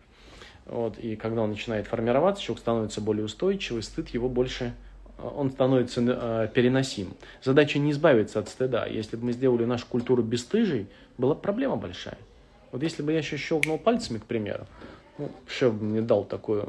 Вот, 0.66 0.98
и 0.98 1.16
когда 1.16 1.42
он 1.42 1.50
начинает 1.50 1.88
формироваться, 1.88 2.42
человек 2.42 2.62
становится 2.62 3.02
более 3.02 3.26
устойчивый, 3.26 3.84
стыд 3.84 4.10
его 4.10 4.30
больше, 4.30 4.74
э, 5.18 5.28
он 5.28 5.50
становится 5.50 6.02
э, 6.02 6.50
переносим. 6.54 7.16
Задача 7.42 7.80
не 7.80 7.92
избавиться 7.92 8.40
от 8.40 8.48
стыда. 8.48 8.86
Если 8.86 9.16
бы 9.16 9.26
мы 9.26 9.32
сделали 9.34 9.66
нашу 9.66 9.88
культуру 9.88 10.22
бесстыжей, 10.22 10.88
была 11.18 11.34
проблема 11.34 11.78
большая. 11.78 12.18
Вот 12.74 12.82
если 12.82 13.04
бы 13.04 13.12
я 13.12 13.20
еще 13.20 13.38
щелкнул 13.38 13.78
пальцами, 13.78 14.18
к 14.18 14.26
примеру, 14.26 14.66
ну, 15.20 15.32
шеф 15.48 15.76
бы 15.76 15.86
мне 15.86 16.02
дал 16.02 16.24
такое 16.26 16.66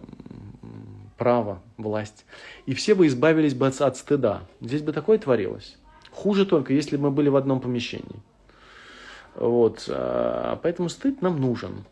право, 1.16 1.62
власть, 1.78 2.26
и 2.66 2.74
все 2.74 2.94
бы 2.94 3.06
избавились 3.06 3.54
бы 3.54 3.66
от, 3.66 3.80
от 3.80 3.96
стыда. 3.96 4.42
Здесь 4.60 4.82
бы 4.82 4.92
такое 4.92 5.16
творилось. 5.16 5.78
Хуже 6.10 6.44
только, 6.44 6.74
если 6.74 6.98
бы 6.98 7.04
мы 7.04 7.10
были 7.10 7.30
в 7.30 7.36
одном 7.36 7.60
помещении. 7.60 8.20
Вот, 9.34 9.86
а, 9.88 10.60
поэтому 10.62 10.90
стыд 10.90 11.22
нам 11.22 11.40
нужен. 11.40 11.84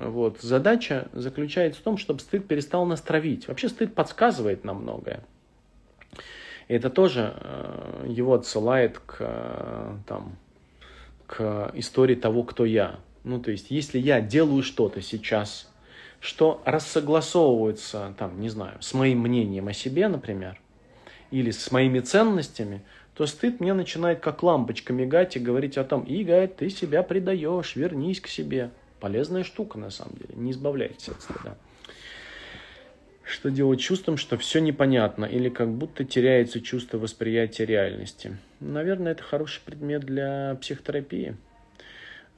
Вот. 0.00 0.40
Задача 0.40 1.08
заключается 1.12 1.80
в 1.80 1.84
том, 1.84 1.98
чтобы 1.98 2.20
стыд 2.20 2.48
перестал 2.48 2.86
нас 2.86 3.02
травить. 3.02 3.48
Вообще 3.48 3.68
стыд 3.68 3.94
подсказывает 3.94 4.64
нам 4.64 4.82
многое. 4.82 5.22
И 6.68 6.74
это 6.74 6.88
тоже 6.88 7.34
э, 7.34 8.06
его 8.08 8.34
отсылает 8.34 8.98
к, 8.98 9.16
э, 9.20 9.94
там, 10.06 10.36
к 11.26 11.70
истории 11.74 12.14
того, 12.14 12.42
кто 12.42 12.64
я. 12.64 12.98
Ну, 13.28 13.38
то 13.38 13.50
есть, 13.50 13.70
если 13.70 13.98
я 13.98 14.22
делаю 14.22 14.62
что-то 14.62 15.02
сейчас, 15.02 15.70
что 16.18 16.62
рассогласовывается, 16.64 18.14
там, 18.18 18.40
не 18.40 18.48
знаю, 18.48 18.78
с 18.80 18.94
моим 18.94 19.18
мнением 19.20 19.68
о 19.68 19.74
себе, 19.74 20.08
например, 20.08 20.58
или 21.30 21.50
с 21.50 21.70
моими 21.70 22.00
ценностями, 22.00 22.80
то 23.12 23.26
стыд 23.26 23.60
мне 23.60 23.74
начинает 23.74 24.20
как 24.20 24.42
лампочка 24.42 24.94
мигать 24.94 25.36
и 25.36 25.40
говорить 25.40 25.76
о 25.76 25.84
том, 25.84 26.04
Игорь, 26.04 26.48
ты 26.48 26.70
себя 26.70 27.02
предаешь, 27.02 27.76
вернись 27.76 28.22
к 28.22 28.28
себе. 28.28 28.70
Полезная 28.98 29.44
штука, 29.44 29.78
на 29.78 29.90
самом 29.90 30.16
деле, 30.16 30.34
не 30.34 30.52
избавляйтесь 30.52 31.10
от 31.10 31.20
стыда. 31.20 31.58
Что 33.24 33.50
делать 33.50 33.80
чувством, 33.80 34.16
что 34.16 34.38
все 34.38 34.58
непонятно 34.62 35.26
или 35.26 35.50
как 35.50 35.68
будто 35.70 36.02
теряется 36.02 36.62
чувство 36.62 36.96
восприятия 36.96 37.66
реальности? 37.66 38.38
Наверное, 38.58 39.12
это 39.12 39.22
хороший 39.22 39.60
предмет 39.66 40.00
для 40.00 40.56
психотерапии. 40.62 41.36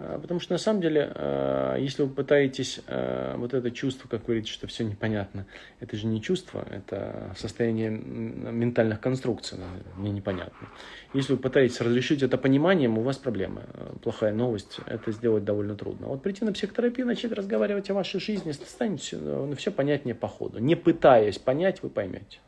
А, 0.03 0.19
потому 0.19 0.41
что 0.41 0.55
на 0.55 0.59
самом 0.59 0.81
деле, 0.81 1.13
а, 1.15 1.77
если 1.77 2.03
вы 2.03 2.09
пытаетесь 2.09 2.81
а, 2.87 3.37
вот 3.37 3.53
это 3.53 3.71
чувство, 3.71 4.09
как 4.09 4.21
вы 4.21 4.27
говорите, 4.27 4.51
что 4.51 4.67
все 4.67 4.83
непонятно, 4.83 5.47
это 5.79 5.95
же 5.97 6.07
не 6.07 6.23
чувство, 6.23 6.67
это 6.71 7.35
состояние 7.37 7.91
ментальных 7.91 9.01
конструкций, 9.01 9.59
мне 9.97 10.11
непонятно. 10.11 10.69
Если 11.13 11.35
вы 11.35 11.39
пытаетесь 11.39 11.81
разрешить 11.83 12.23
это 12.23 12.39
пониманием, 12.39 12.97
у 12.97 13.03
вас 13.03 13.19
проблемы. 13.19 13.65
Плохая 14.03 14.33
новость, 14.33 14.79
это 14.87 15.13
сделать 15.13 15.45
довольно 15.45 15.75
трудно. 15.75 16.07
Вот 16.07 16.23
прийти 16.23 16.47
на 16.47 16.53
психотерапию, 16.53 17.07
начать 17.07 17.33
разговаривать 17.33 17.91
о 17.91 17.95
вашей 17.95 18.21
жизни, 18.21 18.53
станет 18.53 19.01
все, 19.01 19.19
ну, 19.19 19.55
все 19.55 19.71
понятнее 19.71 20.15
по 20.15 20.29
ходу. 20.29 20.61
Не 20.61 20.77
пытаясь 20.77 21.39
понять, 21.39 21.83
вы 21.83 21.91
поймете. 21.91 22.39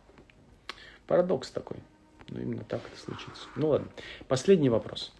Парадокс 1.06 1.50
такой. 1.50 1.76
Ну, 2.30 2.40
именно 2.40 2.64
так 2.64 2.80
это 2.90 2.98
случится. 2.98 3.46
Ну 3.56 3.68
ладно. 3.68 3.88
Последний 4.26 4.70
вопрос. 4.70 5.12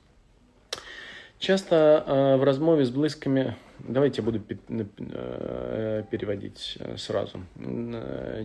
Часто 1.43 2.05
э, 2.07 2.37
в 2.37 2.45
размове 2.45 2.85
с 2.85 2.91
близкими, 2.91 3.57
давайте 3.81 4.23
я 4.23 4.25
буду 4.25 4.41
э, 4.69 6.05
переводить 6.09 6.79
э, 6.79 6.97
сразу. 6.97 7.41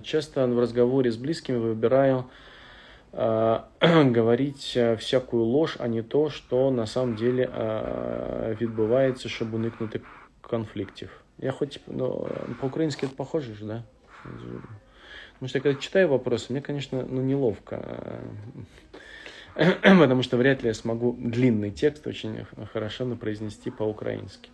Часто 0.02 0.48
в 0.48 0.60
разговоре 0.60 1.12
с 1.12 1.16
близкими 1.16 1.58
выбираю 1.58 2.26
говорить 3.14 4.78
всякую 4.98 5.44
ложь, 5.44 5.76
а 5.80 5.88
не 5.88 6.02
то, 6.02 6.30
що 6.30 6.72
на 6.72 6.88
самом 6.88 7.16
деле 7.16 7.50
відбувається, 8.62 9.30
щоб 9.30 9.54
уникнути 9.54 10.02
конфликтов. 10.42 11.10
Я 11.38 11.52
хоть, 11.52 11.80
ну, 11.88 12.28
по-украински 12.60 13.06
это 13.06 13.16
похоже 13.16 13.54
же, 13.54 13.66
да? 13.66 13.84
Потому 14.24 15.50
что 15.50 15.58
я 15.60 15.62
когда 15.62 15.80
читаю 15.80 16.10
вопросы, 16.10 16.48
мне, 16.50 16.62
конечно, 16.62 17.06
ну, 17.10 17.22
неловко 17.22 17.80
потому 19.85 20.23
что 20.23 20.37
вряд 20.37 20.63
ли 20.63 20.69
я 20.69 20.75
смогу 20.75 21.17
длинный 21.19 21.71
текст 21.71 22.07
очень 22.07 22.47
хорошо 22.73 23.07
произнести 23.17 23.71
по-українськи. 23.71 24.49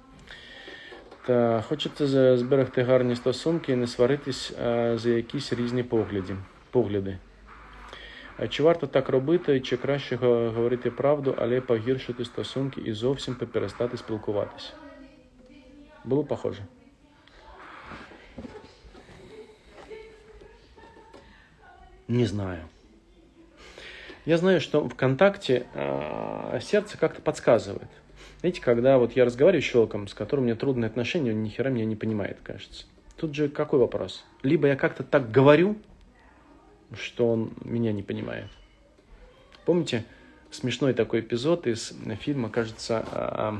Та 1.27 1.61
хочеться 1.69 2.37
зберегти 2.37 2.83
гарні 2.83 3.17
стосунки 3.17 3.73
і 3.73 3.77
не 3.77 3.87
сваритись 3.87 4.53
за 4.95 5.11
якісь 5.11 5.53
різні 5.53 5.83
погляди. 5.83 6.37
погляди. 6.71 7.19
Чи 8.49 8.63
варто 8.63 8.87
так 8.87 9.09
робити, 9.09 9.61
чи 9.61 9.77
краще 9.77 10.17
говорити 10.17 10.91
правду, 10.91 11.35
але 11.39 11.61
погіршити 11.61 12.25
стосунки 12.25 12.81
і 12.81 12.93
зовсім 12.93 13.35
перестати 13.35 13.97
спілкуватися? 13.97 14.73
Було 16.05 16.25
похоже? 16.25 16.63
Не 22.09 22.27
знаю. 22.27 22.63
Я 24.26 24.38
знаю, 24.38 24.62
что 24.62 24.88
ВКонтакте 24.88 25.66
э, 25.74 26.60
сердце 26.62 26.98
как-то 26.98 27.22
подсказывает. 27.22 27.90
Знаете, 28.40 28.62
когда 28.62 28.98
вот 28.98 29.14
я 29.18 29.26
разговариваю 29.26 29.62
с 29.62 29.66
человеком, 29.66 30.08
с 30.08 30.14
которым 30.14 30.46
у 30.46 30.48
меня 30.48 30.56
трудные 30.56 30.88
отношения, 30.88 31.32
он 31.32 31.44
ни 31.44 31.50
хера 31.50 31.70
меня 31.70 31.86
не 31.86 31.98
понимает, 31.98 32.38
кажется. 32.42 32.86
Тут 33.18 33.36
же 33.36 33.50
какой 33.50 33.80
вопрос? 33.80 34.24
Либо 34.42 34.68
я 34.68 34.76
как-то 34.78 35.04
так 35.04 35.30
говорю, 35.30 35.78
что 36.94 37.30
он 37.30 37.52
меня 37.66 37.92
не 37.92 38.02
понимает. 38.02 38.48
Помните 39.66 40.06
смешной 40.52 40.94
такой 40.94 41.20
эпизод 41.20 41.68
из 41.68 41.94
фильма, 42.22 42.50
кажется, 42.50 43.06
э, 43.12 43.54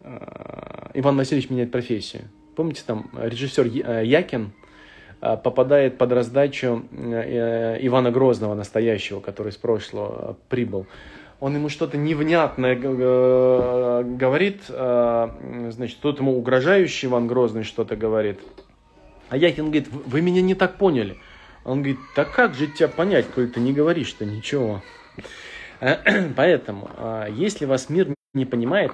э, 0.00 0.90
Иван 0.94 1.16
Васильевич 1.16 1.48
меняет 1.48 1.72
профессию. 1.72 2.24
Помните, 2.54 2.82
там 2.86 3.10
режиссер 3.14 3.66
Якин 4.02 4.52
Э, 4.52 4.65
попадает 5.20 5.98
под 5.98 6.12
раздачу 6.12 6.84
э, 6.92 7.78
Ивана 7.80 8.10
Грозного 8.10 8.54
настоящего, 8.54 9.20
который 9.20 9.52
с 9.52 9.56
прошлого 9.56 10.36
прибыл. 10.48 10.86
Он 11.40 11.54
ему 11.54 11.68
что-то 11.68 11.96
невнятное 11.96 12.78
э, 12.80 14.02
говорит, 14.04 14.62
значит, 14.66 15.98
тот 16.00 16.18
ему 16.18 16.36
угрожающий 16.36 17.08
Иван 17.08 17.26
Грозный 17.26 17.62
что-то 17.62 17.96
говорит. 17.96 18.40
А 19.28 19.36
Яхин 19.36 19.66
говорит, 19.66 19.88
вы 19.90 20.20
меня 20.20 20.42
не 20.42 20.54
так 20.54 20.76
поняли. 20.76 21.16
Он 21.64 21.78
говорит, 21.78 21.98
так 22.14 22.32
как 22.32 22.54
же 22.54 22.68
тебя 22.68 22.88
понять, 22.88 23.26
коль 23.26 23.50
ты 23.50 23.58
не 23.58 23.72
говоришь-то 23.72 24.24
ничего. 24.24 24.82
Поэтому, 26.36 26.88
если 27.32 27.64
вас 27.64 27.90
мир 27.90 28.14
не 28.34 28.44
понимает, 28.44 28.92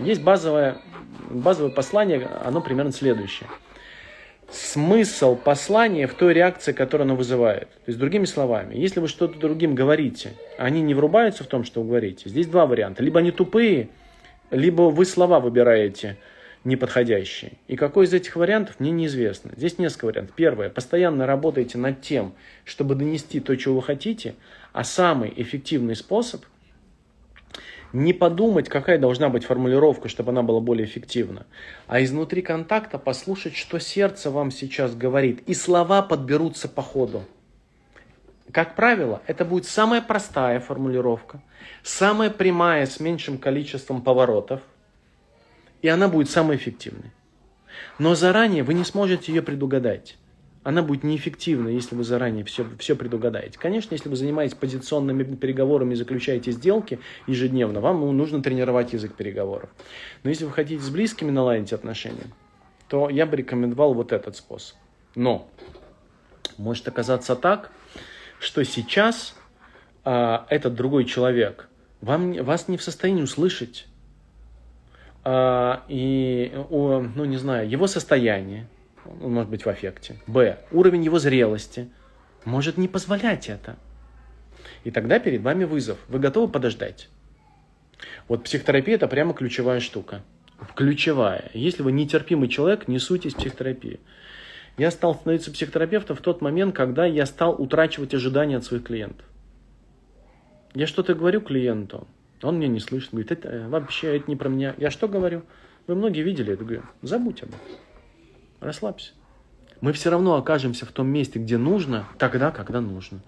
есть 0.00 0.22
базовое, 0.22 0.78
базовое 1.30 1.70
послание, 1.70 2.26
оно 2.44 2.60
примерно 2.60 2.92
следующее– 2.92 3.48
смысл 4.52 5.36
послания 5.36 6.06
в 6.06 6.14
той 6.14 6.34
реакции, 6.34 6.72
которую 6.72 7.06
оно 7.06 7.16
вызывает. 7.16 7.68
То 7.68 7.88
есть, 7.88 7.98
другими 7.98 8.24
словами, 8.24 8.76
если 8.76 9.00
вы 9.00 9.08
что-то 9.08 9.38
другим 9.38 9.74
говорите, 9.74 10.32
они 10.58 10.82
не 10.82 10.94
врубаются 10.94 11.44
в 11.44 11.46
том, 11.46 11.64
что 11.64 11.82
вы 11.82 11.88
говорите, 11.88 12.28
здесь 12.28 12.46
два 12.46 12.66
варианта. 12.66 13.02
Либо 13.02 13.20
они 13.20 13.30
тупые, 13.30 13.88
либо 14.50 14.82
вы 14.82 15.04
слова 15.04 15.40
выбираете 15.40 16.18
неподходящие. 16.64 17.52
И 17.66 17.76
какой 17.76 18.04
из 18.04 18.14
этих 18.14 18.36
вариантов, 18.36 18.76
мне 18.78 18.90
неизвестно. 18.90 19.52
Здесь 19.56 19.78
несколько 19.78 20.06
вариантов. 20.06 20.34
Первое, 20.36 20.68
постоянно 20.70 21.26
работаете 21.26 21.78
над 21.78 22.00
тем, 22.02 22.34
чтобы 22.64 22.94
донести 22.94 23.40
то, 23.40 23.56
чего 23.56 23.76
вы 23.76 23.82
хотите, 23.82 24.34
а 24.72 24.84
самый 24.84 25.32
эффективный 25.36 25.96
способ 25.96 26.44
не 27.92 28.12
подумать, 28.12 28.68
какая 28.68 28.98
должна 28.98 29.28
быть 29.28 29.44
формулировка, 29.44 30.08
чтобы 30.08 30.30
она 30.30 30.42
была 30.42 30.60
более 30.60 30.86
эффективна, 30.86 31.46
а 31.86 32.02
изнутри 32.02 32.42
контакта 32.42 32.98
послушать, 32.98 33.54
что 33.54 33.78
сердце 33.78 34.30
вам 34.30 34.50
сейчас 34.50 34.94
говорит, 34.94 35.42
и 35.46 35.54
слова 35.54 36.02
подберутся 36.02 36.68
по 36.68 36.82
ходу. 36.82 37.24
Как 38.50 38.74
правило, 38.74 39.22
это 39.26 39.44
будет 39.44 39.66
самая 39.66 40.02
простая 40.02 40.60
формулировка, 40.60 41.42
самая 41.82 42.30
прямая 42.30 42.86
с 42.86 43.00
меньшим 43.00 43.38
количеством 43.38 44.02
поворотов, 44.02 44.60
и 45.80 45.88
она 45.88 46.08
будет 46.08 46.30
самой 46.30 46.56
эффективной. 46.56 47.10
Но 47.98 48.14
заранее 48.14 48.62
вы 48.62 48.74
не 48.74 48.84
сможете 48.84 49.32
ее 49.32 49.42
предугадать 49.42 50.16
она 50.64 50.82
будет 50.82 51.02
неэффективна, 51.02 51.68
если 51.68 51.94
вы 51.94 52.04
заранее 52.04 52.44
все, 52.44 52.66
все 52.78 52.94
предугадаете. 52.94 53.58
Конечно, 53.58 53.94
если 53.94 54.08
вы 54.08 54.16
занимаетесь 54.16 54.56
позиционными 54.56 55.24
переговорами 55.24 55.94
и 55.94 55.96
заключаете 55.96 56.52
сделки 56.52 57.00
ежедневно, 57.26 57.80
вам 57.80 58.00
ну, 58.00 58.12
нужно 58.12 58.42
тренировать 58.42 58.92
язык 58.92 59.14
переговоров. 59.14 59.70
Но 60.22 60.30
если 60.30 60.44
вы 60.44 60.52
хотите 60.52 60.82
с 60.82 60.90
близкими 60.90 61.30
наладить 61.30 61.72
отношения, 61.72 62.26
то 62.88 63.08
я 63.08 63.26
бы 63.26 63.36
рекомендовал 63.36 63.94
вот 63.94 64.12
этот 64.12 64.36
способ. 64.36 64.76
Но 65.14 65.48
может 66.58 66.86
оказаться 66.86 67.34
так, 67.34 67.72
что 68.38 68.64
сейчас 68.64 69.34
а, 70.04 70.46
этот 70.48 70.74
другой 70.74 71.04
человек 71.04 71.68
вам, 72.00 72.32
вас 72.44 72.68
не 72.68 72.76
в 72.76 72.82
состоянии 72.82 73.22
услышать. 73.22 73.86
А, 75.24 75.84
и, 75.88 76.52
о, 76.70 77.04
ну 77.14 77.24
не 77.24 77.36
знаю, 77.36 77.68
его 77.68 77.86
состояние, 77.86 78.68
он 79.04 79.32
может 79.32 79.50
быть 79.50 79.64
в 79.64 79.68
аффекте. 79.68 80.16
Б. 80.26 80.58
Уровень 80.70 81.04
его 81.04 81.18
зрелости 81.18 81.88
может 82.44 82.76
не 82.76 82.88
позволять 82.88 83.48
это. 83.48 83.76
И 84.84 84.90
тогда 84.90 85.18
перед 85.18 85.42
вами 85.42 85.64
вызов. 85.64 85.98
Вы 86.08 86.18
готовы 86.18 86.50
подождать? 86.50 87.08
Вот 88.28 88.44
психотерапия– 88.44 88.94
это 88.96 89.08
прямо 89.08 89.34
ключевая 89.34 89.80
штука. 89.80 90.22
Ключевая. 90.74 91.50
Если 91.54 91.82
вы 91.82 91.92
нетерпимый 91.92 92.48
человек, 92.48 92.88
не 92.88 92.98
суйтесь 92.98 93.34
в 93.34 93.38
психотерапии. 93.38 94.00
Я 94.78 94.90
стал 94.90 95.14
становиться 95.14 95.52
психотерапевтом 95.52 96.16
в 96.16 96.20
тот 96.20 96.40
момент, 96.40 96.74
когда 96.74 97.04
я 97.04 97.26
стал 97.26 97.60
утрачивать 97.60 98.14
ожидания 98.14 98.56
от 98.56 98.64
своих 98.64 98.84
клиентов. 98.84 99.26
Я 100.74 100.86
что-то 100.86 101.14
говорю 101.14 101.42
клиенту, 101.42 102.06
он 102.42 102.58
меня 102.58 102.68
не 102.68 102.80
слышит, 102.80 103.10
говорит, 103.10 103.30
это 103.30 103.48
э, 103.48 103.68
вообще 103.68 104.16
это 104.16 104.30
не 104.30 104.36
про 104.36 104.48
меня. 104.48 104.74
Я 104.78 104.90
что 104.90 105.06
говорю? 105.06 105.42
Вы 105.86 105.94
многие 105.94 106.22
видели 106.22 106.54
это, 106.54 106.64
говорю, 106.64 106.82
забудь 107.02 107.42
об 107.42 107.50
этом. 107.50 107.60
Расслабься. 108.62 109.10
Мы 109.80 109.92
все 109.92 110.08
равно 110.10 110.36
окажемся 110.36 110.86
в 110.86 110.92
том 110.92 111.08
месте, 111.08 111.40
где 111.40 111.58
нужно, 111.58 112.06
тогда, 112.16 112.52
когда 112.52 112.80
нужно. 112.80 113.20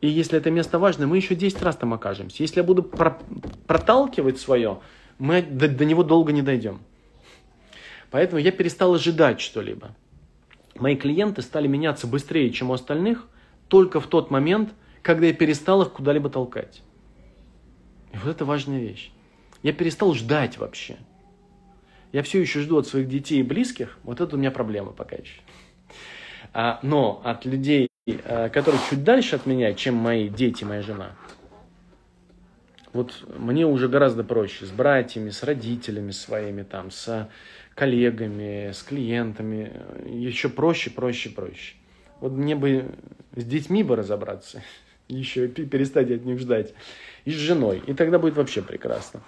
И 0.00 0.08
если 0.08 0.38
это 0.38 0.52
место 0.52 0.78
важно, 0.78 1.08
мы 1.08 1.16
еще 1.16 1.34
10 1.34 1.60
раз 1.62 1.76
там 1.76 1.92
окажемся. 1.92 2.44
Если 2.44 2.60
я 2.60 2.62
буду 2.62 2.84
про- 2.84 3.18
проталкивать 3.66 4.38
свое, 4.38 4.78
мы 5.18 5.42
до, 5.42 5.68
до 5.68 5.84
него 5.84 6.04
долго 6.04 6.30
не 6.30 6.42
дойдем. 6.42 6.78
Поэтому 8.12 8.40
я 8.40 8.52
перестал 8.52 8.94
ожидать 8.94 9.40
что-либо. 9.40 9.96
Мои 10.76 10.94
клиенты 10.94 11.42
стали 11.42 11.66
меняться 11.66 12.06
быстрее, 12.06 12.50
чем 12.50 12.70
у 12.70 12.74
остальных, 12.74 13.26
только 13.66 14.00
в 14.00 14.06
тот 14.06 14.30
момент, 14.30 14.72
когда 15.02 15.26
я 15.26 15.34
перестал 15.34 15.82
их 15.82 15.92
куда-либо 15.92 16.30
толкать. 16.30 16.82
И 18.12 18.16
вот 18.16 18.30
это 18.30 18.44
важная 18.44 18.78
вещь. 18.78 19.10
Я 19.64 19.72
перестал 19.72 20.14
ждать 20.14 20.56
вообще 20.56 20.98
я 22.12 22.22
все 22.22 22.40
еще 22.40 22.60
жду 22.60 22.78
от 22.78 22.86
своих 22.86 23.08
детей 23.08 23.40
и 23.40 23.42
близких, 23.42 23.98
вот 24.02 24.20
это 24.20 24.36
у 24.36 24.38
меня 24.38 24.50
проблема 24.50 24.92
пока 24.92 25.16
еще. 25.16 25.40
А, 26.52 26.80
но 26.82 27.20
от 27.24 27.44
людей, 27.44 27.88
а, 28.24 28.48
которые 28.48 28.80
чуть 28.88 29.04
дальше 29.04 29.36
от 29.36 29.46
меня, 29.46 29.72
чем 29.74 29.94
мои 29.94 30.28
дети, 30.28 30.64
моя 30.64 30.82
жена, 30.82 31.12
Вот 32.92 33.24
мне 33.38 33.66
уже 33.66 33.88
гораздо 33.88 34.24
проще 34.24 34.66
с 34.66 34.70
братьями, 34.70 35.30
с 35.30 35.44
родителями 35.44 36.10
своими, 36.10 36.64
там, 36.64 36.90
с 36.90 37.28
коллегами, 37.76 38.72
с 38.72 38.82
клиентами. 38.82 39.72
Еще 40.06 40.48
проще, 40.48 40.90
проще, 40.90 41.30
проще. 41.30 41.74
Вот 42.20 42.32
мне 42.32 42.56
бы 42.56 42.94
с 43.36 43.44
детьми 43.44 43.84
бы 43.84 43.94
разобраться, 43.94 44.62
еще 45.18 45.48
перестать 45.48 46.10
от 46.10 46.24
них 46.24 46.38
ждать, 46.38 46.74
и 47.24 47.30
с 47.30 47.34
женой. 47.34 47.82
И 47.86 47.94
тогда 47.94 48.18
будет 48.18 48.36
вообще 48.36 48.62
прекрасно. 48.62 49.20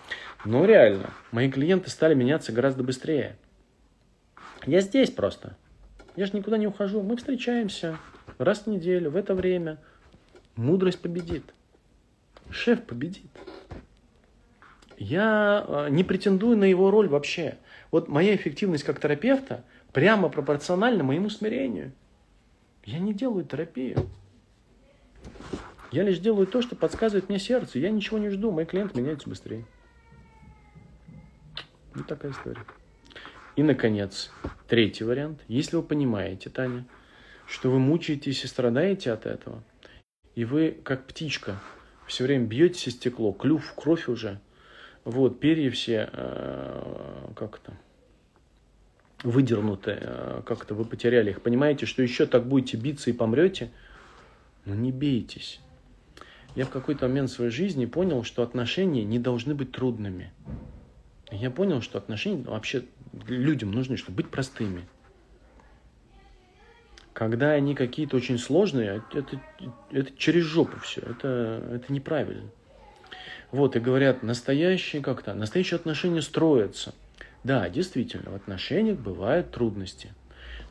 Но 0.45 0.64
реально, 0.64 1.11
мои 1.30 1.51
клиенты 1.51 1.91
стали 1.91 2.14
меняться 2.14 2.53
гораздо 2.53 2.83
быстрее. 2.83 3.37
Я 4.66 4.80
здесь 4.80 5.11
просто. 5.11 5.57
Я 6.16 6.26
же 6.26 6.37
никуда 6.37 6.57
не 6.57 6.66
ухожу. 6.66 7.03
Мы 7.03 7.16
встречаемся 7.16 7.99
раз 8.39 8.61
в 8.61 8.66
неделю, 8.68 9.11
в 9.11 9.16
это 9.16 9.35
время. 9.35 9.78
Мудрость 10.57 11.01
победит. 11.01 11.45
Шеф 12.51 12.83
победит. 12.83 13.30
Я 14.99 15.64
э, 15.66 15.89
не 15.91 16.05
претендую 16.05 16.57
на 16.57 16.64
его 16.64 16.91
роль 16.91 17.09
вообще. 17.09 17.57
Вот 17.91 18.09
моя 18.09 18.37
эффективность 18.37 18.85
как 18.85 19.01
терапевта 19.01 19.64
прямо 19.93 20.28
пропорциональна 20.28 21.03
моему 21.03 21.28
смирению. 21.28 21.93
Я 22.85 22.99
не 22.99 23.14
делаю 23.14 23.45
терапию. 23.45 24.09
Я 25.93 26.05
лишь 26.05 26.18
делаю 26.18 26.47
то, 26.47 26.62
что 26.62 26.74
подсказывает 26.74 27.28
мне 27.28 27.38
сердце. 27.38 27.78
Я 27.78 27.90
ничего 27.90 28.18
не 28.18 28.30
жду, 28.30 28.51
мои 28.51 28.64
клиенты 28.64 28.99
меняются 28.99 29.28
быстрее. 29.28 29.66
Вот 31.95 32.07
такая 32.07 32.32
история. 32.32 32.64
И, 33.57 33.62
наконец, 33.62 34.32
третий 34.66 35.05
вариант. 35.05 35.43
Если 35.49 35.76
вы 35.76 35.82
понимаете, 35.82 36.49
Таня, 36.49 36.86
что 37.47 37.70
вы 37.70 37.78
мучаетесь 37.78 38.43
и 38.45 38.47
страдаете 38.47 39.12
от 39.12 39.26
этого, 39.26 39.62
и 40.34 40.47
вы, 40.47 40.78
как 40.82 41.07
птичка, 41.07 41.61
все 42.07 42.24
время 42.24 42.47
бьетесь 42.47 42.88
о 42.88 42.90
стекло, 42.90 43.32
клюв 43.32 43.62
в 43.62 43.74
кровь 43.74 44.09
уже, 44.09 44.40
вот, 45.05 45.40
перья 45.40 45.70
все, 45.70 46.09
э, 46.11 47.32
как 47.36 47.59
то 47.59 47.72
выдернуты, 49.22 49.99
э, 50.01 50.43
как 50.47 50.64
то 50.64 50.74
вы 50.74 50.86
потеряли 50.86 51.30
их. 51.30 51.43
Понимаете, 51.43 51.84
что 51.84 52.03
еще 52.03 52.24
так 52.24 52.47
будете 52.47 52.78
биться 52.78 53.11
и 53.11 53.12
помрете? 53.12 53.70
Ну 54.64 54.74
не 54.74 54.90
бейтесь. 54.93 55.61
Я 56.55 56.66
в 56.66 56.70
какой-то 56.70 57.09
момент 57.09 57.30
в 57.30 57.32
своей 57.32 57.50
жизни 57.50 57.86
понял, 57.86 58.24
что 58.24 58.42
отношения 58.42 59.05
не 59.05 59.18
должны 59.18 59.55
быть 59.55 59.72
трудными. 59.72 60.32
Я 61.30 61.50
понял, 61.50 61.80
что 61.80 61.98
отношения 61.98 62.44
вообще 62.44 62.84
людям 63.26 63.72
нужны, 63.72 63.96
чтобы 63.96 64.16
быть 64.16 64.30
простыми. 64.30 64.86
Когда 67.14 67.53
они 67.53 67.74
какие-то 67.74 68.16
очень 68.16 68.38
сложные, 68.38 69.03
это, 69.12 69.40
это 69.90 70.12
через 70.16 70.44
жопу 70.44 70.78
все, 70.78 71.00
это, 71.00 71.70
это 71.72 71.92
неправильно. 71.92 72.50
Вот, 73.50 73.76
и 73.76 73.80
говорят, 73.80 74.22
настоящие 74.22 75.03
как-то, 75.03 75.34
настоящие 75.34 75.76
отношения 75.76 76.22
строятся. 76.22 76.94
Да, 77.44 77.68
действительно, 77.68 78.30
в 78.30 78.34
отношениях 78.34 78.98
бывают 78.98 79.50
трудности. 79.50 80.14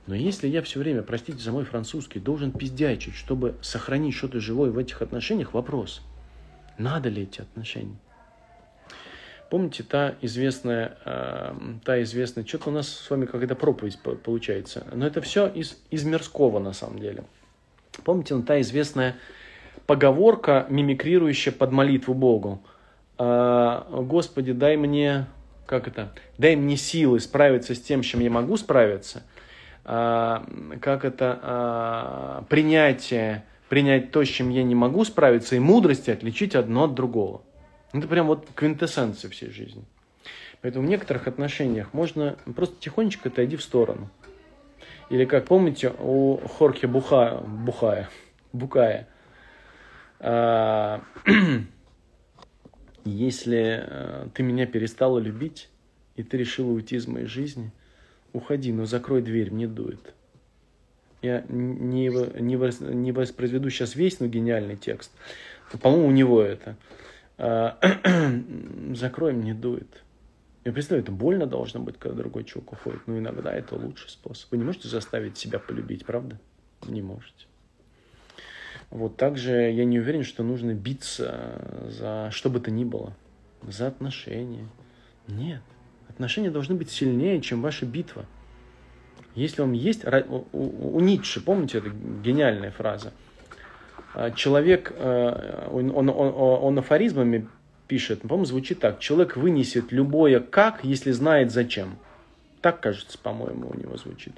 Но 0.07 0.15
если 0.15 0.47
я 0.47 0.61
все 0.61 0.79
время, 0.79 1.03
простите 1.03 1.39
за 1.39 1.51
мой 1.51 1.63
французский, 1.63 2.19
должен 2.19 2.51
пиздячить, 2.51 3.15
чтобы 3.15 3.55
сохранить 3.61 4.15
что-то 4.15 4.39
живое 4.39 4.71
в 4.71 4.77
этих 4.77 5.01
отношениях, 5.01 5.53
вопрос, 5.53 6.01
надо 6.77 7.09
ли 7.09 7.23
эти 7.23 7.41
отношения? 7.41 7.97
Помните, 9.51 9.83
та 9.83 10.15
известная, 10.21 10.97
э, 11.03 11.53
та 11.83 12.01
известная, 12.03 12.45
что-то 12.45 12.69
у 12.69 12.71
нас 12.71 12.87
с 12.87 13.09
вами 13.09 13.25
какая-то 13.25 13.55
проповедь 13.55 13.99
получается, 13.99 14.87
но 14.93 15.05
это 15.05 15.19
все 15.19 15.47
из, 15.47 15.77
из 15.89 16.05
мирского 16.05 16.59
на 16.59 16.71
самом 16.71 16.99
деле. 16.99 17.25
Помните, 18.05 18.33
ну, 18.33 18.43
та 18.43 18.61
известная 18.61 19.17
поговорка, 19.87 20.65
мимикрирующая 20.69 21.51
под 21.51 21.73
молитву 21.73 22.13
Богу. 22.13 22.63
Э, 23.19 23.83
Господи, 23.89 24.53
дай 24.53 24.77
мне, 24.77 25.27
как 25.65 25.89
это, 25.89 26.13
дай 26.37 26.55
мне 26.55 26.77
силы 26.77 27.19
справиться 27.19 27.75
с 27.75 27.81
тем, 27.81 28.03
с 28.03 28.05
чем 28.05 28.21
я 28.21 28.29
могу 28.29 28.55
справиться. 28.55 29.23
Э, 29.85 30.39
как 30.81 31.05
это, 31.05 31.39
э, 32.41 32.43
принятие, 32.49 33.45
принять 33.69 34.11
то, 34.11 34.23
с 34.23 34.27
чем 34.27 34.49
я 34.49 34.63
не 34.63 34.75
могу 34.75 35.03
справиться, 35.05 35.55
и 35.55 35.59
мудрости 35.59 36.11
отличить 36.11 36.55
одно 36.55 36.85
от 36.85 36.93
другого. 36.93 37.41
Это 37.93 38.07
прям 38.07 38.27
вот 38.27 38.47
квинтэссенция 38.55 39.29
всей 39.31 39.49
жизни. 39.49 39.83
Поэтому 40.61 40.85
в 40.85 40.89
некоторых 40.89 41.27
отношениях 41.27 41.93
можно 41.93 42.37
просто 42.55 42.75
тихонечко 42.79 43.29
отойди 43.29 43.57
в 43.57 43.63
сторону. 43.63 44.09
Или 45.09 45.25
как 45.25 45.45
помните 45.45 45.91
у 45.99 46.37
Хорхе 46.37 46.87
Буха, 46.87 47.41
Бухая, 47.45 48.09
Букая, 48.53 49.07
а, 50.19 51.01
если 53.03 53.83
а, 53.83 54.29
ты 54.33 54.43
меня 54.43 54.67
перестала 54.67 55.17
любить, 55.17 55.69
и 56.15 56.23
ты 56.23 56.37
решила 56.37 56.71
уйти 56.71 56.95
из 56.95 57.07
моей 57.07 57.25
жизни, 57.25 57.71
уходи, 58.33 58.71
но 58.71 58.85
закрой 58.85 59.21
дверь, 59.21 59.51
мне 59.51 59.67
дует. 59.67 60.13
Я 61.21 61.45
не, 61.49 62.07
не, 62.07 62.93
не 62.93 63.11
воспроизведу 63.11 63.69
сейчас 63.69 63.95
весь, 63.95 64.19
но 64.19 64.27
гениальный 64.27 64.75
текст. 64.75 65.11
По-моему, 65.81 66.07
у 66.07 66.11
него 66.11 66.41
это. 66.41 66.75
А, 67.37 67.77
закрой, 68.95 69.33
мне 69.33 69.53
дует. 69.53 70.03
Я 70.63 70.71
представляю, 70.71 71.03
это 71.03 71.11
больно 71.11 71.45
должно 71.45 71.79
быть, 71.79 71.97
когда 71.97 72.17
другой 72.17 72.43
чувак 72.43 72.73
уходит. 72.73 73.01
Но 73.07 73.17
иногда 73.17 73.51
это 73.53 73.75
лучший 73.75 74.09
способ. 74.09 74.51
Вы 74.51 74.57
не 74.57 74.63
можете 74.63 74.87
заставить 74.87 75.37
себя 75.37 75.59
полюбить, 75.59 76.05
правда? 76.05 76.39
Не 76.87 77.01
можете. 77.01 77.45
Вот 78.89 79.15
также 79.15 79.71
я 79.71 79.85
не 79.85 79.99
уверен, 79.99 80.23
что 80.23 80.43
нужно 80.43 80.73
биться 80.73 81.87
за 81.89 82.29
что 82.31 82.49
бы 82.49 82.59
то 82.59 82.71
ни 82.71 82.83
было. 82.83 83.13
За 83.63 83.87
отношения. 83.87 84.67
Нет. 85.27 85.61
Отношения 86.13 86.51
должны 86.51 86.75
быть 86.75 86.89
сильнее, 86.91 87.41
чем 87.41 87.61
ваша 87.61 87.85
битва. 87.85 88.25
Если 89.35 89.61
вам 89.61 89.73
есть... 89.73 90.03
У 90.51 90.99
Ницше, 90.99 91.41
помните, 91.41 91.79
это 91.79 91.89
гениальная 91.89 92.71
фраза– 92.71 93.13
человек, 94.35 94.91
а, 94.95 95.69
он, 95.71 95.91
он, 95.95 96.09
он, 96.09 96.33
он 96.35 96.79
афоризмами 96.79 97.47
пишет, 97.87 98.21
по-моему, 98.21 98.45
звучит 98.45 98.79
так. 98.79 98.99
Человек 98.99 99.37
вынесет 99.37 99.91
любое 99.91 100.39
как, 100.39 100.83
если 100.83 101.11
знает 101.11 101.51
зачем. 101.51 101.97
Так, 102.61 102.81
кажется, 102.81 103.17
по-моему, 103.17 103.69
у 103.69 103.77
него 103.77 103.97
звучит. 103.97 104.33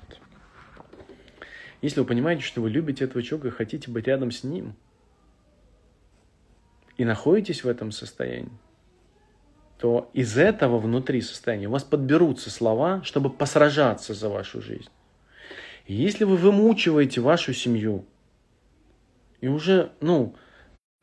Если 1.81 1.99
вы 1.99 2.05
понимаете, 2.05 2.43
что 2.43 2.61
вы 2.61 2.69
любите 2.69 3.03
этого 3.03 3.21
человека 3.21 3.49
и 3.49 3.51
хотите 3.51 3.91
быть 3.91 4.07
рядом 4.07 4.31
с 4.31 4.43
ним, 4.43 4.75
и 6.97 7.03
находитесь 7.03 7.63
в 7.63 7.67
этом 7.67 7.91
состоянии, 7.91 8.51
то 9.77 10.09
из 10.13 10.37
этого 10.37 10.79
внутри 10.79 11.21
состояния 11.21 11.67
у 11.67 11.71
вас 11.71 11.83
подберутся 11.83 12.49
слова, 12.49 13.01
чтобы 13.03 13.29
посражаться 13.29 14.13
за 14.13 14.29
вашу 14.29 14.61
жизнь. 14.61 14.89
И 15.85 15.93
если 15.93 16.23
вы 16.23 16.37
вымучиваете 16.37 17.21
вашу 17.21 17.53
семью, 17.53 18.05
и 19.41 19.47
уже, 19.47 19.91
ну, 19.99 20.35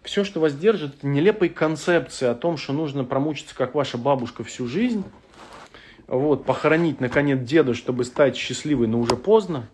все, 0.03 0.25
что 0.25 0.41
вас 0.41 0.55
держит, 0.55 0.97
это 0.97 1.07
нелепой 1.07 1.51
концепции 1.51 2.27
о 2.27 2.35
том, 2.35 2.57
что 2.57 2.73
нужно 2.73 3.05
промучиться, 3.05 3.55
как 3.55 3.75
ваша 3.75 3.99
бабушка, 3.99 4.45
всю 4.45 4.67
жизнь. 4.67 5.05
Вот, 6.07 6.45
похоронить, 6.45 7.01
наконец, 7.01 7.39
деда, 7.41 7.75
чтобы 7.75 8.05
стать 8.05 8.37
счастливой, 8.37 8.87
но 8.87 8.99
уже 8.99 9.17
поздно. 9.17 9.69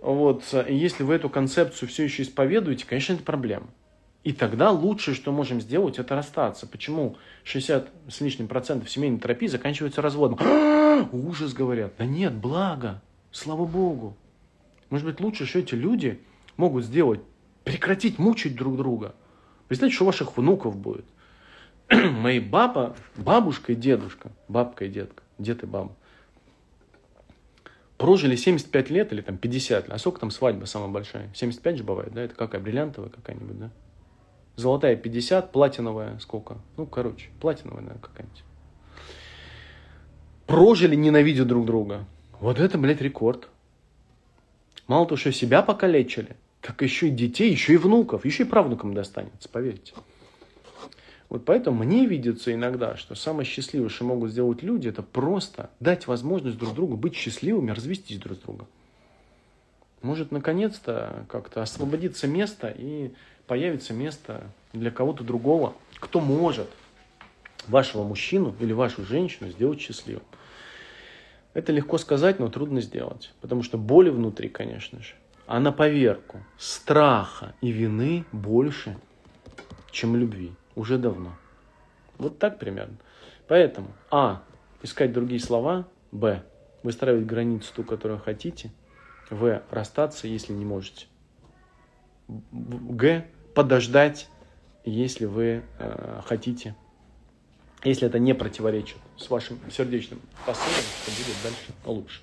Вот, 0.00 0.42
и 0.66 0.74
если 0.74 1.02
вы 1.02 1.14
эту 1.14 1.28
концепцию 1.28 1.88
все 1.88 2.04
еще 2.04 2.22
исповедуете, 2.22 2.86
конечно, 2.86 3.12
это 3.12 3.22
проблема. 3.22 3.66
И 4.24 4.32
тогда 4.32 4.70
лучшее, 4.70 5.14
что 5.14 5.32
можем 5.32 5.60
сделать, 5.60 5.98
это 5.98 6.14
расстаться. 6.14 6.66
Почему 6.66 7.16
60 7.44 7.88
с 8.08 8.20
лишним 8.20 8.48
процентов 8.48 8.90
семейной 8.90 9.20
терапии 9.20 9.46
заканчивается 9.46 10.02
разводом? 10.02 10.38
Ужас, 11.12 11.52
говорят. 11.52 11.94
Да 11.98 12.04
нет, 12.04 12.34
благо. 12.34 13.00
Слава 13.30 13.64
Богу. 13.64 14.16
Может 14.90 15.06
быть, 15.06 15.20
лучше, 15.20 15.46
что 15.46 15.60
эти 15.60 15.74
люди 15.74 16.20
могут 16.56 16.84
сделать 16.84 17.20
прекратить 17.64 18.18
мучить 18.18 18.56
друг 18.56 18.76
друга. 18.76 19.14
Представьте, 19.68 19.94
что 19.94 20.04
у 20.04 20.06
ваших 20.06 20.36
внуков 20.36 20.76
будет. 20.76 21.04
Мои 21.90 22.40
баба, 22.40 22.96
бабушка 23.16 23.72
и 23.72 23.74
дедушка, 23.74 24.30
бабка 24.48 24.86
и 24.86 24.88
дедка, 24.88 25.22
дед 25.38 25.62
и 25.62 25.66
баба, 25.66 25.94
прожили 27.98 28.36
75 28.36 28.90
лет 28.90 29.12
или 29.12 29.20
там 29.20 29.38
50 29.38 29.84
лет. 29.84 29.94
А 29.94 29.98
сколько 29.98 30.20
там 30.20 30.30
свадьба 30.30 30.64
самая 30.64 30.88
большая? 30.90 31.30
75 31.34 31.78
же 31.78 31.84
бывает, 31.84 32.12
да? 32.12 32.22
Это 32.22 32.34
какая? 32.34 32.60
Бриллиантовая 32.60 33.10
какая-нибудь, 33.10 33.58
да? 33.58 33.70
Золотая 34.58 34.96
50, 34.96 35.52
платиновая 35.52 36.18
сколько? 36.18 36.58
Ну, 36.76 36.84
короче, 36.84 37.30
платиновая, 37.40 37.80
наверное, 37.80 38.02
какая-нибудь. 38.02 38.42
Прожили, 40.46 40.96
ненавидя 40.96 41.44
друг 41.44 41.64
друга. 41.64 42.04
Вот 42.40 42.58
это, 42.58 42.76
блядь, 42.76 43.00
рекорд. 43.00 43.48
Мало 44.86 45.06
того, 45.06 45.16
что 45.16 45.32
себя 45.32 45.62
покалечили– 45.62 46.36
так 46.60 46.82
еще 46.82 47.08
и 47.08 47.10
детей, 47.10 47.50
еще 47.50 47.74
и 47.74 47.76
внуков, 47.76 48.24
еще 48.24 48.42
и 48.42 48.46
правнукам 48.46 48.94
достанется, 48.94 49.48
поверьте. 49.48 49.94
Вот 51.28 51.44
поэтому 51.44 51.84
мне 51.84 52.06
видится 52.06 52.52
иногда, 52.52 52.96
что 52.96 53.14
самое 53.14 53.46
счастливое, 53.46 53.90
что 53.90 54.04
могут 54.04 54.30
сделать 54.30 54.62
люди, 54.62 54.88
это 54.88 55.02
просто 55.02 55.70
дать 55.78 56.06
возможность 56.06 56.58
друг 56.58 56.74
другу 56.74 56.96
быть 56.96 57.14
счастливыми, 57.14 57.70
развестись 57.70 58.18
друг 58.18 58.38
с 58.38 58.40
другом. 58.40 58.66
Может, 60.00 60.30
наконец-то 60.30 61.26
как-то 61.28 61.62
освободиться 61.62 62.26
место 62.26 62.74
и 62.76 63.12
появится 63.48 63.92
место 63.94 64.52
для 64.72 64.90
кого-то 64.92 65.24
другого, 65.24 65.74
кто 65.98 66.20
может 66.20 66.68
вашего 67.66 68.04
мужчину 68.04 68.54
или 68.60 68.72
вашу 68.72 69.04
женщину 69.04 69.50
сделать 69.50 69.80
счастливым. 69.80 70.22
Это 71.54 71.72
легко 71.72 71.98
сказать, 71.98 72.38
но 72.38 72.48
трудно 72.48 72.80
сделать, 72.80 73.32
потому 73.40 73.62
что 73.62 73.78
боли 73.78 74.10
внутри, 74.10 74.48
конечно 74.48 75.02
же, 75.02 75.14
а 75.46 75.58
на 75.58 75.72
поверку 75.72 76.44
страха 76.58 77.54
и 77.60 77.70
вины 77.70 78.24
больше, 78.30 78.96
чем 79.90 80.14
любви. 80.14 80.52
Уже 80.76 80.98
давно. 80.98 81.34
Вот 82.18 82.38
так 82.38 82.58
примерно. 82.58 82.96
Поэтому, 83.48 83.88
а, 84.10 84.42
искать 84.82 85.12
другие 85.12 85.40
слова, 85.40 85.88
б, 86.12 86.44
выстраивать 86.82 87.26
границу 87.26 87.72
ту, 87.74 87.82
которую 87.82 88.20
хотите, 88.20 88.70
в, 89.30 89.62
расстаться, 89.70 90.28
если 90.28 90.52
не 90.52 90.64
можете, 90.64 91.06
г, 92.28 93.26
подождать, 93.58 94.28
если 94.84 95.24
вы 95.24 95.64
э, 95.80 96.20
хотите 96.24 96.76
если 97.82 98.06
это 98.06 98.20
не 98.20 98.32
противоречит 98.32 98.96
с 99.16 99.28
вашим 99.30 99.58
сердечным 99.68 100.20
посылом, 100.46 100.84
то 101.04 101.10
будет 101.10 101.36
дальше 101.42 101.72
лучше. 101.84 102.20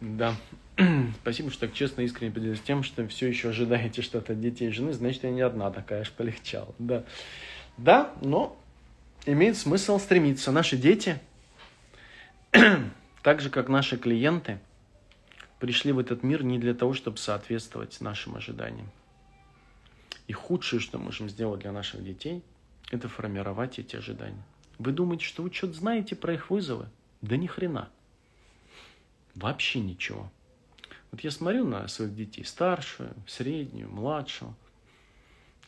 Да. 0.00 0.36
Спасибо, 1.22 1.50
что 1.50 1.66
так 1.66 1.74
честно 1.74 2.02
искренне 2.02 2.32
поделились 2.32 2.60
тем, 2.60 2.84
что 2.84 3.08
все 3.08 3.26
еще 3.26 3.48
ожидаете 3.48 4.02
что-то 4.02 4.34
от 4.34 4.40
детей 4.40 4.68
и 4.68 4.72
жены. 4.72 4.92
Значит, 4.92 5.24
я 5.24 5.30
не 5.30 5.40
одна 5.40 5.72
такая, 5.72 6.02
аж 6.02 6.12
полегчало. 6.12 6.74
Да. 6.78 7.02
Да, 7.76 8.12
но 8.22 8.56
имеет 9.24 9.56
смысл 9.56 9.98
стремиться. 9.98 10.52
Наши 10.52 10.76
дети, 10.76 11.18
так 13.22 13.40
же 13.40 13.50
как 13.50 13.68
наши 13.68 13.96
клиенты, 13.96 14.60
пришли 15.58 15.92
в 15.92 15.98
этот 15.98 16.22
мир 16.22 16.42
не 16.42 16.58
для 16.58 16.74
того, 16.74 16.92
чтобы 16.92 17.16
соответствовать 17.18 18.00
нашим 18.00 18.36
ожиданиям. 18.36 18.90
И 20.26 20.32
худшее, 20.32 20.80
что 20.80 20.98
можем 20.98 21.28
сделать 21.28 21.60
для 21.60 21.72
наших 21.72 22.04
детей, 22.04 22.42
это 22.90 23.08
формировать 23.08 23.78
эти 23.78 23.96
ожидания. 23.96 24.42
Вы 24.78 24.92
думаете, 24.92 25.24
что 25.24 25.42
вы 25.42 25.52
что-то 25.52 25.74
знаете 25.74 26.16
про 26.16 26.34
их 26.34 26.50
вызовы? 26.50 26.88
Да 27.22 27.36
ни 27.36 27.46
хрена. 27.46 27.88
Вообще 29.34 29.80
ничего. 29.80 30.30
Вот 31.10 31.20
я 31.20 31.30
смотрю 31.30 31.66
на 31.66 31.86
своих 31.88 32.14
детей, 32.14 32.44
старшую, 32.44 33.14
среднюю, 33.26 33.90
младшую. 33.90 34.54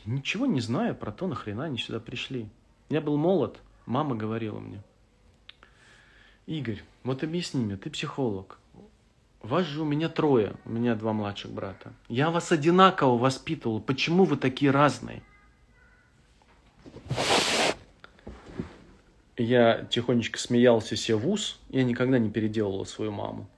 Ничего 0.04 0.46
не 0.46 0.60
знаю 0.60 0.94
про 0.94 1.12
то, 1.12 1.26
нахрена 1.26 1.64
они 1.64 1.78
сюда 1.78 2.00
пришли. 2.00 2.48
Я 2.88 3.00
был 3.00 3.16
молод, 3.16 3.60
мама 3.86 4.16
говорила 4.16 4.58
мне, 4.58 4.82
Игорь, 6.46 6.82
вот 7.04 7.22
объясни 7.22 7.62
мне, 7.62 7.76
ты 7.76 7.90
психолог, 7.90 8.58
вас 9.40 9.66
же 9.66 9.82
у 9.82 9.84
меня 9.84 10.08
трое, 10.08 10.54
у 10.64 10.70
меня 10.70 10.94
два 10.94 11.12
младших 11.12 11.52
брата. 11.52 11.92
Я 12.08 12.30
вас 12.30 12.50
одинаково 12.52 13.16
воспитывал. 13.16 13.80
Почему 13.80 14.24
вы 14.24 14.36
такие 14.36 14.70
разные? 14.70 15.22
Я 19.36 19.86
тихонечко 19.88 20.38
смеялся 20.38 20.96
себе 20.96 21.16
в 21.16 21.28
ус. 21.28 21.60
Я 21.68 21.84
никогда 21.84 22.18
не 22.18 22.30
переделывал 22.30 22.84
свою 22.84 23.12
маму. 23.12 23.48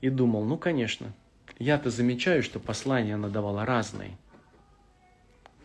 И 0.00 0.10
думал, 0.10 0.44
ну, 0.44 0.58
конечно, 0.58 1.12
я-то 1.58 1.90
замечаю, 1.90 2.42
что 2.42 2.58
послания 2.58 3.14
она 3.14 3.28
давала 3.28 3.64
разные. 3.64 4.18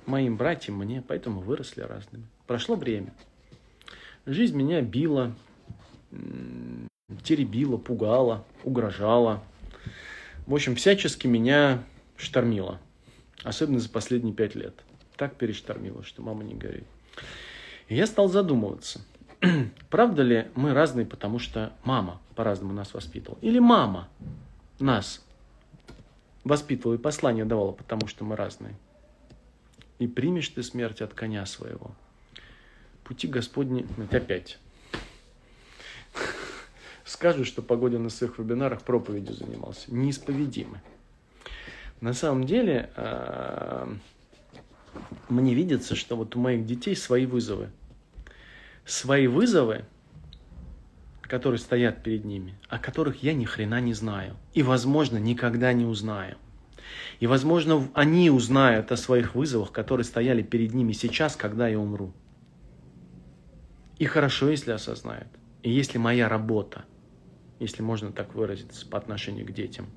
Моим 0.06 0.38
братьям, 0.38 0.78
мне, 0.78 1.02
поэтому 1.02 1.42
выросли 1.42 1.82
разными. 1.82 2.26
Прошло 2.46 2.76
время. 2.76 3.14
Жизнь 4.26 4.56
меня 4.56 4.82
била, 4.82 5.36
теребила, 7.23 7.77
пугала, 7.77 8.45
угрожала. 8.64 9.44
В 10.45 10.53
общем, 10.53 10.76
всячески 10.76 11.27
меня 11.27 11.84
штормила. 12.18 12.80
Особенно 13.44 13.80
за 13.80 13.90
последние 13.90 14.34
пять 14.34 14.56
лет. 14.56 14.76
Так 15.15 15.36
перештормила, 15.36 16.03
что 16.03 16.22
мама 16.22 16.44
не 16.44 16.56
горит. 16.56 16.86
И 17.88 17.95
я 17.95 18.06
стал 18.06 18.30
задумываться, 18.30 19.02
правда 19.90 20.23
ли 20.23 20.48
мы 20.56 20.73
разные, 20.73 21.06
потому 21.06 21.40
что 21.40 21.73
мама 21.84 22.22
по-разному 22.36 22.73
нас 22.73 22.94
воспитывала? 22.94 23.40
Или 23.41 23.60
мама 23.60 24.07
нас 24.80 25.26
воспитывала 26.44 26.95
и 26.95 26.99
послание 26.99 27.45
давала, 27.45 27.72
потому 27.72 28.07
что 28.07 28.23
мы 28.23 28.36
разные? 28.36 28.76
И 29.98 30.07
примешь 30.07 30.49
ты 30.49 30.64
смерть 30.64 31.02
от 31.02 31.14
коня 31.14 31.45
своего. 31.45 31.91
Пути 33.03 33.27
Господни... 33.27 33.86
Опять 34.11 34.60
скажут, 37.10 37.48
что 37.48 37.61
Погодин 37.61 38.03
на 38.03 38.10
своих 38.10 38.38
вебинарах 38.38 38.84
проповедью 38.84 39.34
занимался. 39.34 39.91
Неисповедимы. 39.94 40.80
На 42.02 42.14
самом 42.14 42.45
деле, 42.45 42.91
а, 42.95 43.91
мне 45.27 45.56
видится, 45.56 45.95
что 45.95 46.15
вот 46.15 46.36
у 46.36 46.40
моих 46.40 46.65
детей 46.65 46.95
свои 46.95 47.26
вызовы. 47.26 47.69
Свои 48.86 49.26
вызовы, 49.27 49.86
которые 51.22 51.60
стоят 51.60 52.03
перед 52.03 52.26
ними, 52.26 52.56
о 52.69 52.77
которых 52.77 53.23
я 53.23 53.34
ни 53.34 53.45
хрена 53.45 53.81
не 53.81 53.94
знаю. 53.94 54.36
И, 54.53 54.61
возможно, 54.61 55.18
никогда 55.18 55.73
не 55.73 55.86
узнаю. 55.86 56.38
И, 57.19 57.27
возможно, 57.27 57.90
они 57.95 58.30
узнают 58.30 58.91
о 58.91 58.98
своих 58.98 59.34
вызовах, 59.34 59.72
которые 59.72 60.06
стояли 60.06 60.44
перед 60.44 60.76
ними 60.76 60.94
сейчас, 60.94 61.36
когда 61.36 61.68
я 61.68 61.80
умру. 61.80 62.14
И 63.98 64.06
хорошо, 64.06 64.49
если 64.49 64.72
осознают. 64.72 65.27
И 65.64 65.72
если 65.72 65.98
моя 65.98 66.30
работа 66.30 66.86
если 67.60 67.81
можно 67.81 68.11
так 68.11 68.36
выразиться, 68.36 68.86
по 68.86 68.98
отношению 68.98 69.45
к 69.45 69.52
детям, 69.52 69.88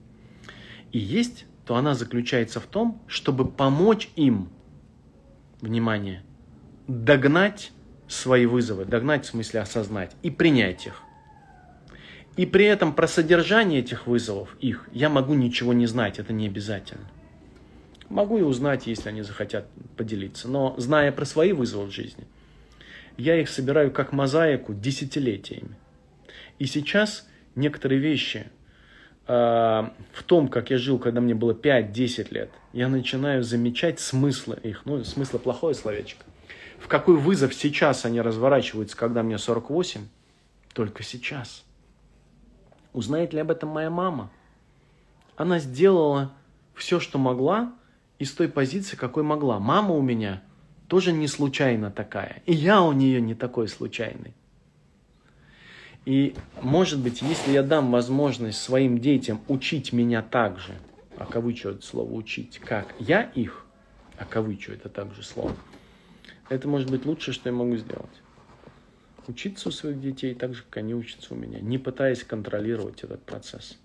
и 0.92 0.98
есть, 0.98 1.46
то 1.64 1.76
она 1.76 1.94
заключается 1.94 2.60
в 2.60 2.66
том, 2.66 3.00
чтобы 3.06 3.48
помочь 3.48 4.10
им, 4.16 4.50
внимание, 5.60 6.22
догнать 6.88 7.72
свои 8.08 8.46
вызовы, 8.46 8.84
догнать 8.84 9.24
в 9.24 9.28
смысле 9.28 9.60
осознать 9.60 10.14
и 10.22 10.30
принять 10.30 10.86
их. 10.86 11.02
И 12.36 12.46
при 12.46 12.64
этом 12.64 12.94
про 12.94 13.06
содержание 13.06 13.80
этих 13.80 14.06
вызовов, 14.06 14.56
их, 14.60 14.88
я 14.92 15.08
могу 15.08 15.34
ничего 15.34 15.72
не 15.72 15.86
знать, 15.86 16.18
это 16.18 16.32
не 16.32 16.46
обязательно. 16.46 17.10
Могу 18.08 18.38
и 18.38 18.42
узнать, 18.42 18.86
если 18.86 19.08
они 19.08 19.22
захотят 19.22 19.66
поделиться. 19.96 20.48
Но 20.48 20.74
зная 20.78 21.12
про 21.12 21.24
свои 21.24 21.52
вызовы 21.52 21.86
в 21.86 21.90
жизни, 21.90 22.26
я 23.16 23.40
их 23.40 23.48
собираю 23.48 23.90
как 23.90 24.12
мозаику 24.12 24.74
десятилетиями. 24.74 25.76
И 26.58 26.66
сейчас 26.66 27.26
некоторые 27.54 28.00
вещи 28.00 28.46
э, 29.26 29.32
в 29.32 30.22
том, 30.26 30.48
как 30.48 30.70
я 30.70 30.78
жил, 30.78 30.98
когда 30.98 31.20
мне 31.20 31.34
было 31.34 31.52
5-10 31.52 32.32
лет, 32.32 32.50
я 32.72 32.88
начинаю 32.88 33.42
замечать 33.42 34.00
смыслы 34.00 34.58
их, 34.62 34.82
ну, 34.84 35.02
смысла 35.04 35.38
плохое 35.38 35.74
словечко. 35.74 36.24
В 36.78 36.88
какой 36.88 37.16
вызов 37.16 37.54
сейчас 37.54 38.04
они 38.04 38.20
разворачиваются, 38.20 38.96
когда 38.96 39.22
мне 39.22 39.38
48? 39.38 40.06
Только 40.72 41.02
сейчас. 41.02 41.64
Узнает 42.92 43.32
ли 43.32 43.40
об 43.40 43.50
этом 43.50 43.68
моя 43.68 43.90
мама? 43.90 44.30
Она 45.36 45.58
сделала 45.58 46.32
все, 46.74 46.98
что 46.98 47.18
могла, 47.18 47.72
из 48.18 48.32
той 48.32 48.48
позиции, 48.48 48.96
какой 48.96 49.22
могла. 49.22 49.58
Мама 49.58 49.94
у 49.94 50.02
меня 50.02 50.42
тоже 50.88 51.12
не 51.12 51.26
случайно 51.26 51.90
такая. 51.90 52.42
И 52.46 52.52
я 52.52 52.82
у 52.82 52.92
нее 52.92 53.20
не 53.20 53.34
такой 53.34 53.68
случайный. 53.68 54.34
И, 56.04 56.34
может 56.60 56.98
быть, 56.98 57.22
если 57.22 57.52
я 57.52 57.62
дам 57.62 57.92
возможность 57.92 58.60
своим 58.60 58.98
детям 58.98 59.40
учить 59.46 59.92
меня 59.92 60.22
так 60.22 60.58
же, 60.58 60.74
а 61.16 61.26
кавычу 61.26 61.70
это 61.70 61.82
слово 61.82 62.12
учить, 62.12 62.58
как 62.58 62.94
я 62.98 63.22
их, 63.22 63.64
а 64.18 64.24
кавычу 64.24 64.72
это 64.72 64.88
также 64.88 65.22
слово, 65.22 65.54
это 66.48 66.66
может 66.66 66.90
быть 66.90 67.06
лучшее, 67.06 67.34
что 67.34 67.48
я 67.48 67.54
могу 67.54 67.76
сделать. 67.76 68.10
Учиться 69.28 69.68
у 69.68 69.72
своих 69.72 70.00
детей 70.00 70.34
так 70.34 70.54
же, 70.54 70.64
как 70.64 70.78
они 70.78 70.94
учатся 70.94 71.34
у 71.34 71.36
меня, 71.36 71.60
не 71.60 71.78
пытаясь 71.78 72.24
контролировать 72.24 73.04
этот 73.04 73.22
процесс. 73.22 73.78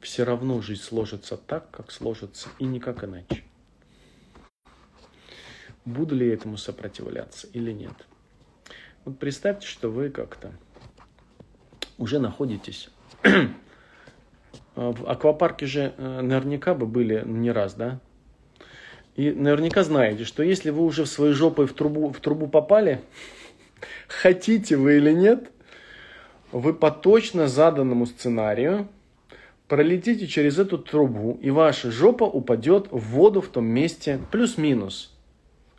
Все 0.00 0.24
равно 0.24 0.60
жизнь 0.60 0.82
сложится 0.82 1.36
так, 1.36 1.70
как 1.70 1.92
сложится, 1.92 2.48
и 2.58 2.64
никак 2.64 3.04
иначе. 3.04 3.44
Буду 5.84 6.16
ли 6.16 6.26
я 6.26 6.34
этому 6.34 6.56
сопротивляться 6.56 7.46
или 7.52 7.70
нет? 7.70 7.94
Вот 9.04 9.18
представьте, 9.18 9.66
что 9.66 9.88
вы 9.90 10.10
как-то 10.10 10.52
уже 11.98 12.18
находитесь. 12.18 12.88
В 14.74 15.10
аквапарке 15.10 15.66
же 15.66 15.92
э, 15.96 16.20
наверняка 16.22 16.72
бы 16.72 16.86
были 16.86 17.22
не 17.26 17.50
раз, 17.50 17.74
да? 17.74 17.98
И 19.16 19.32
наверняка 19.32 19.82
знаете, 19.82 20.24
что 20.24 20.44
если 20.44 20.70
вы 20.70 20.84
уже 20.84 21.02
в 21.02 21.08
своей 21.08 21.32
жопой 21.34 21.66
в 21.66 21.72
трубу, 21.72 22.12
в 22.12 22.20
трубу 22.20 22.46
попали, 22.46 23.00
хотите 24.08 24.76
вы 24.76 24.98
или 24.98 25.12
нет, 25.12 25.50
вы 26.52 26.72
по 26.72 26.92
точно 26.92 27.48
заданному 27.48 28.06
сценарию 28.06 28.88
пролетите 29.66 30.28
через 30.28 30.58
эту 30.58 30.78
трубу, 30.78 31.38
и 31.42 31.50
ваша 31.50 31.90
жопа 31.90 32.24
упадет 32.24 32.86
в 32.92 32.98
воду 32.98 33.40
в 33.40 33.48
том 33.48 33.66
месте 33.66 34.20
плюс-минус. 34.30 35.12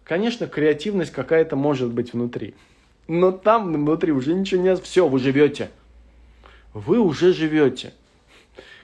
Конечно, 0.04 0.48
креативность 0.48 1.12
какая-то 1.12 1.56
может 1.56 1.92
быть 1.92 2.14
внутри. 2.14 2.56
Но 3.08 3.32
там 3.32 3.74
внутри 3.74 4.12
уже 4.12 4.34
ничего 4.34 4.62
не... 4.62 4.76
Все, 4.76 5.08
вы 5.08 5.20
живете 5.20 5.70
вы 6.74 7.00
уже 7.00 7.34
живете. 7.34 7.94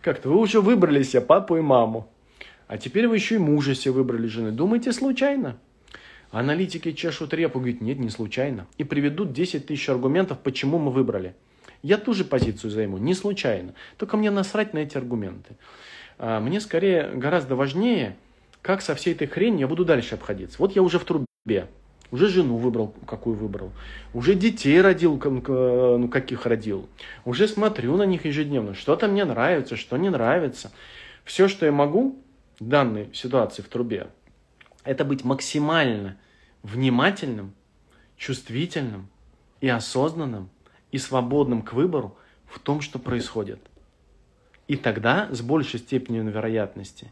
Как-то 0.01 0.29
вы 0.29 0.37
уже 0.37 0.61
выбрали 0.61 1.03
себе 1.03 1.21
папу 1.21 1.57
и 1.57 1.61
маму. 1.61 2.07
А 2.67 2.77
теперь 2.77 3.07
вы 3.07 3.15
еще 3.15 3.35
и 3.35 3.39
мужа 3.39 3.75
себе 3.75 3.93
выбрали 3.93 4.27
жены. 4.27 4.51
Думаете, 4.51 4.91
случайно? 4.91 5.57
Аналитики 6.31 6.91
чешут 6.91 7.33
репу, 7.33 7.59
говорят, 7.59 7.81
нет, 7.81 7.99
не 7.99 8.09
случайно. 8.09 8.67
И 8.77 8.83
приведут 8.83 9.33
10 9.33 9.67
тысяч 9.67 9.87
аргументов, 9.89 10.39
почему 10.39 10.79
мы 10.79 10.91
выбрали. 10.91 11.35
Я 11.81 11.97
ту 11.97 12.13
же 12.13 12.25
позицию 12.25 12.71
займу, 12.71 12.97
не 12.97 13.13
случайно. 13.13 13.73
Только 13.97 14.17
мне 14.17 14.31
насрать 14.31 14.73
на 14.73 14.79
эти 14.79 14.97
аргументы. 14.97 15.55
А, 16.17 16.39
мне 16.39 16.59
скорее 16.59 17.11
гораздо 17.13 17.55
важнее, 17.55 18.17
как 18.61 18.81
со 18.81 18.95
всей 18.95 19.13
этой 19.13 19.27
хренью 19.27 19.61
я 19.61 19.67
буду 19.67 19.85
дальше 19.85 20.15
обходиться. 20.15 20.57
Вот 20.59 20.75
я 20.75 20.81
уже 20.81 20.97
в 20.97 21.05
трубе, 21.05 21.67
уже 22.11 22.27
жену 22.27 22.57
выбрал, 22.57 22.93
какую 23.05 23.35
выбрал, 23.35 23.71
уже 24.13 24.35
детей 24.35 24.79
родил, 24.81 25.19
ну 25.23 26.07
каких 26.07 26.45
родил, 26.45 26.87
уже 27.25 27.47
смотрю 27.47 27.97
на 27.97 28.03
них 28.03 28.25
ежедневно, 28.25 28.73
что-то 28.73 29.07
мне 29.07 29.25
нравится, 29.25 29.75
что 29.75 29.97
не 29.97 30.09
нравится. 30.09 30.71
Все, 31.23 31.47
что 31.47 31.65
я 31.65 31.71
могу 31.71 32.17
в 32.59 32.67
данной 32.67 33.09
ситуации 33.13 33.61
в 33.61 33.67
трубе, 33.67 34.07
это 34.83 35.03
быть 35.03 35.23
максимально 35.23 36.17
внимательным, 36.63 37.53
чувствительным 38.17 39.09
и 39.61 39.67
осознанным 39.67 40.49
и 40.91 40.97
свободным 40.97 41.63
к 41.63 41.73
выбору 41.73 42.15
в 42.47 42.59
том, 42.59 42.81
что 42.81 42.99
происходит. 42.99 43.59
И 44.67 44.77
тогда 44.77 45.27
с 45.31 45.41
большей 45.41 45.79
степенью 45.79 46.23
вероятности 46.29 47.11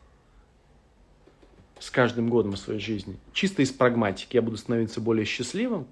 с 1.84 1.89
каждым 1.89 2.30
годом 2.30 2.53
в 2.53 2.57
своей 2.57 2.80
жизни, 2.80 3.18
чисто 3.34 3.61
из 3.61 3.72
прагматики, 3.72 4.35
я 4.35 4.41
буду 4.41 4.57
становиться 4.57 5.01
более 5.01 5.26
счастливым, 5.26 5.88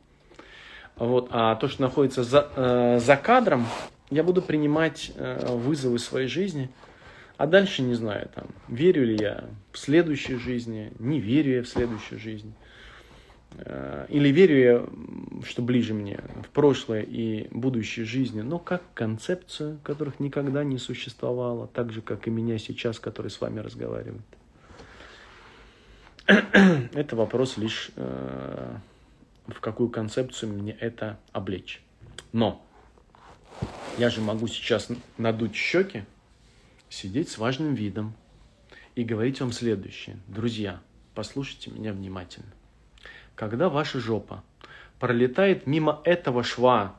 вот, 0.95 1.27
а 1.31 1.55
то, 1.55 1.68
что 1.68 1.81
находится 1.81 2.23
за, 2.23 2.49
э, 2.55 2.99
за 2.99 3.18
кадром, 3.18 3.65
я 4.09 4.23
буду 4.23 4.41
принимать 4.41 5.11
э, 5.15 5.55
вызовы 5.55 5.99
своей 5.99 6.27
жизни– 6.27 6.69
а 7.41 7.47
дальше 7.47 7.81
не 7.81 7.95
знаю, 7.95 8.30
там, 8.35 8.45
верю 8.68 9.03
ли 9.03 9.18
я 9.19 9.45
в 9.72 9.80
следующей 9.80 10.35
жизни, 10.35 10.93
не 10.99 11.19
верю 11.19 11.55
я 11.55 11.63
в 11.63 11.68
следующую 11.68 12.19
жизнь. 12.19 12.53
Э, 13.55 14.05
или 14.09 14.30
верю 14.30 14.59
я, 14.59 15.43
что 15.47 15.63
ближе 15.63 15.95
мне, 15.95 16.19
в 16.45 16.49
прошлое 16.49 17.01
и 17.01 17.47
будущей 17.49 18.03
жизни, 18.03 18.41
но 18.41 18.59
как 18.59 18.84
концепцию, 18.93 19.80
которых 19.81 20.19
никогда 20.19 20.63
не 20.63 20.77
существовало, 20.77 21.65
так 21.65 21.91
же, 21.91 22.03
как 22.03 22.27
и 22.27 22.30
меня 22.30 22.59
сейчас, 22.59 22.99
который 22.99 23.31
с 23.31 23.41
вами 23.41 23.59
разговаривает. 23.59 24.22
Это 26.94 27.16
вопрос 27.16 27.58
лишь, 27.58 27.91
э, 27.95 28.76
в 29.48 29.60
какую 29.60 29.90
концепцию 29.90 30.53
мне 30.53 30.72
это 30.72 31.20
облечь. 31.34 31.82
Но 32.32 32.64
я 33.98 34.10
же 34.10 34.22
могу 34.22 34.48
сейчас 34.48 34.88
надуть 35.18 35.56
щеки, 35.56 36.06
сидеть 36.90 37.30
с 37.30 37.38
важным 37.38 37.74
видом 37.74 38.14
и 38.95 39.03
говорить 39.03 39.41
вам 39.41 39.52
следующее. 39.52 40.18
Друзья, 40.28 40.80
послушайте 41.16 41.72
меня 41.72 41.91
внимательно. 41.91 42.52
Когда 43.36 43.68
ваша 43.70 43.99
жопа 43.99 44.44
пролетает 44.99 45.68
мимо 45.68 46.02
этого 46.06 46.44
шва 46.44 46.95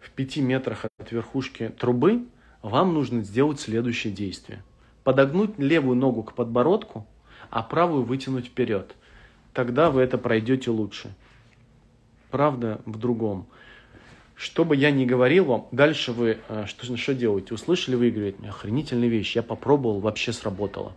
в 0.00 0.10
пяти 0.10 0.40
метрах 0.40 0.84
от 0.98 1.10
верхушки 1.10 1.70
трубы, 1.70 2.26
вам 2.62 2.94
нужно 2.94 3.22
сделать 3.22 3.58
следующее 3.58 4.12
действие. 4.12 4.62
Подогнуть 5.02 5.58
левую 5.58 5.96
ногу 5.96 6.22
к 6.22 6.34
подбородку, 6.34 7.06
а 7.54 7.62
правую 7.62 8.02
вытянуть 8.02 8.46
вперед. 8.46 8.96
Тогда 9.52 9.88
вы 9.88 10.02
это 10.02 10.18
пройдете 10.18 10.72
лучше. 10.72 11.14
Правда 12.32 12.80
в 12.84 12.98
другом. 12.98 13.46
Что 14.34 14.64
бы 14.64 14.74
я 14.74 14.90
ни 14.90 15.04
говорил 15.04 15.44
вам, 15.44 15.68
дальше 15.70 16.10
вы 16.10 16.38
э, 16.48 16.64
что, 16.66 16.96
что 16.96 17.14
делаете? 17.14 17.54
Услышали 17.54 17.94
вы 17.94 18.08
и 18.08 18.10
говорите, 18.10 18.38
охренительная 18.48 19.06
вещь, 19.06 19.36
я 19.36 19.44
попробовал, 19.44 20.00
вообще 20.00 20.32
сработало. 20.32 20.96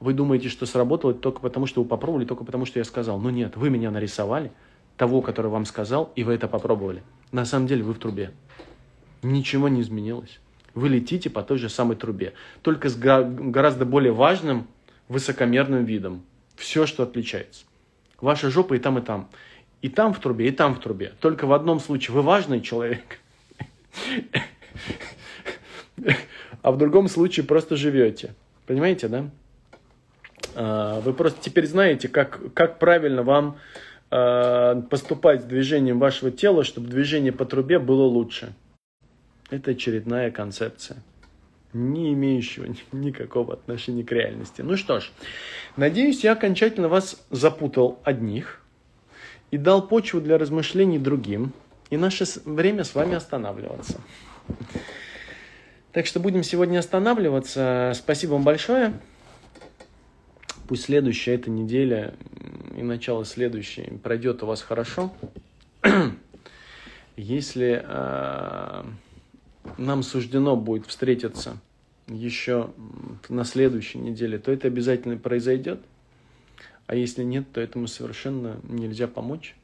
Вы 0.00 0.12
думаете, 0.12 0.48
что 0.48 0.66
сработало 0.66 1.14
только 1.14 1.38
потому, 1.38 1.66
что 1.66 1.84
вы 1.84 1.88
попробовали, 1.88 2.24
только 2.24 2.42
потому, 2.42 2.66
что 2.66 2.80
я 2.80 2.84
сказал. 2.84 3.20
Но 3.20 3.30
нет, 3.30 3.56
вы 3.56 3.70
меня 3.70 3.92
нарисовали, 3.92 4.50
того, 4.96 5.22
который 5.22 5.52
вам 5.52 5.66
сказал, 5.66 6.10
и 6.16 6.24
вы 6.24 6.34
это 6.34 6.48
попробовали. 6.48 7.04
На 7.30 7.44
самом 7.44 7.68
деле 7.68 7.84
вы 7.84 7.92
в 7.92 8.00
трубе. 8.00 8.32
Ничего 9.22 9.68
не 9.68 9.82
изменилось. 9.82 10.40
Вы 10.74 10.88
летите 10.88 11.30
по 11.30 11.44
той 11.44 11.58
же 11.58 11.68
самой 11.68 11.96
трубе, 11.96 12.34
только 12.62 12.88
с 12.88 12.96
гораздо 12.96 13.86
более 13.86 14.12
важным 14.12 14.66
высокомерным 15.08 15.84
видом. 15.84 16.24
Все, 16.56 16.86
что 16.86 17.02
отличается. 17.02 17.64
Ваша 18.20 18.50
жопа 18.50 18.74
и 18.74 18.78
там, 18.78 18.98
и 18.98 19.02
там. 19.02 19.28
И 19.82 19.88
там 19.88 20.14
в 20.14 20.20
трубе, 20.20 20.48
и 20.48 20.50
там 20.50 20.74
в 20.74 20.80
трубе. 20.80 21.12
Только 21.20 21.46
в 21.46 21.52
одном 21.52 21.80
случае 21.80 22.14
вы 22.14 22.22
важный 22.22 22.60
человек, 22.60 23.20
а 26.62 26.72
в 26.72 26.78
другом 26.78 27.08
случае 27.08 27.46
просто 27.46 27.76
живете. 27.76 28.34
Понимаете, 28.66 29.08
да? 29.08 29.30
А, 30.54 31.00
вы 31.00 31.12
просто 31.12 31.38
теперь 31.40 31.66
знаете, 31.66 32.08
как, 32.08 32.52
как 32.54 32.78
правильно 32.78 33.22
вам 33.22 33.58
а, 34.10 34.80
поступать 34.82 35.42
с 35.42 35.44
движением 35.44 35.98
вашего 35.98 36.30
тела, 36.30 36.64
чтобы 36.64 36.88
движение 36.88 37.32
по 37.32 37.44
трубе 37.44 37.78
было 37.78 38.04
лучше. 38.04 38.54
Это 39.50 39.72
очередная 39.72 40.30
концепция, 40.30 40.96
не 41.76 42.12
имеющего 42.12 42.66
никакого 42.92 43.54
отношения 43.54 44.04
к 44.04 44.12
реальности. 44.12 44.62
Ну 44.62 44.76
что 44.76 45.00
ж, 45.00 45.10
надеюсь, 45.76 46.24
я 46.24 46.32
окончательно 46.32 46.88
вас 46.88 47.24
запутал 47.30 48.00
одних– 48.04 48.62
и 49.50 49.58
дал 49.58 49.86
почву 49.86 50.20
для 50.20 50.38
размышлений 50.38 50.98
другим. 50.98 51.52
И 51.90 51.96
наше 51.96 52.24
время 52.44 52.84
с 52.84 52.94
вами 52.94 53.14
останавливаться. 53.14 54.00
Так 55.92 56.06
что 56.06 56.20
будем 56.20 56.42
сегодня 56.42 56.78
останавливаться. 56.78 57.92
Спасибо 57.94 58.32
вам 58.32 58.42
большое. 58.42 58.92
Пусть 60.68 60.84
следующая 60.84 61.34
эта 61.34 61.48
неделя 61.48 62.14
и 62.76 62.82
начало 62.82 63.24
следующей 63.24 63.98
пройдет 64.02 64.42
у 64.42 64.46
вас 64.46 64.62
хорошо. 64.62 65.12
Если 67.16 67.82
э, 67.82 68.84
нам 69.78 70.02
суждено 70.02 70.56
будет 70.56 70.86
встретиться 70.86 71.58
еще 72.08 72.70
на 73.28 73.44
следующей 73.44 73.98
неделе, 73.98 74.38
то 74.38 74.52
это 74.52 74.68
обязательно 74.68 75.16
произойдет. 75.16 75.80
А 76.86 76.94
если 76.94 77.24
нет, 77.24 77.50
то 77.52 77.60
этому 77.60 77.88
совершенно 77.88 78.60
нельзя 78.62 79.08
помочь. 79.08 79.56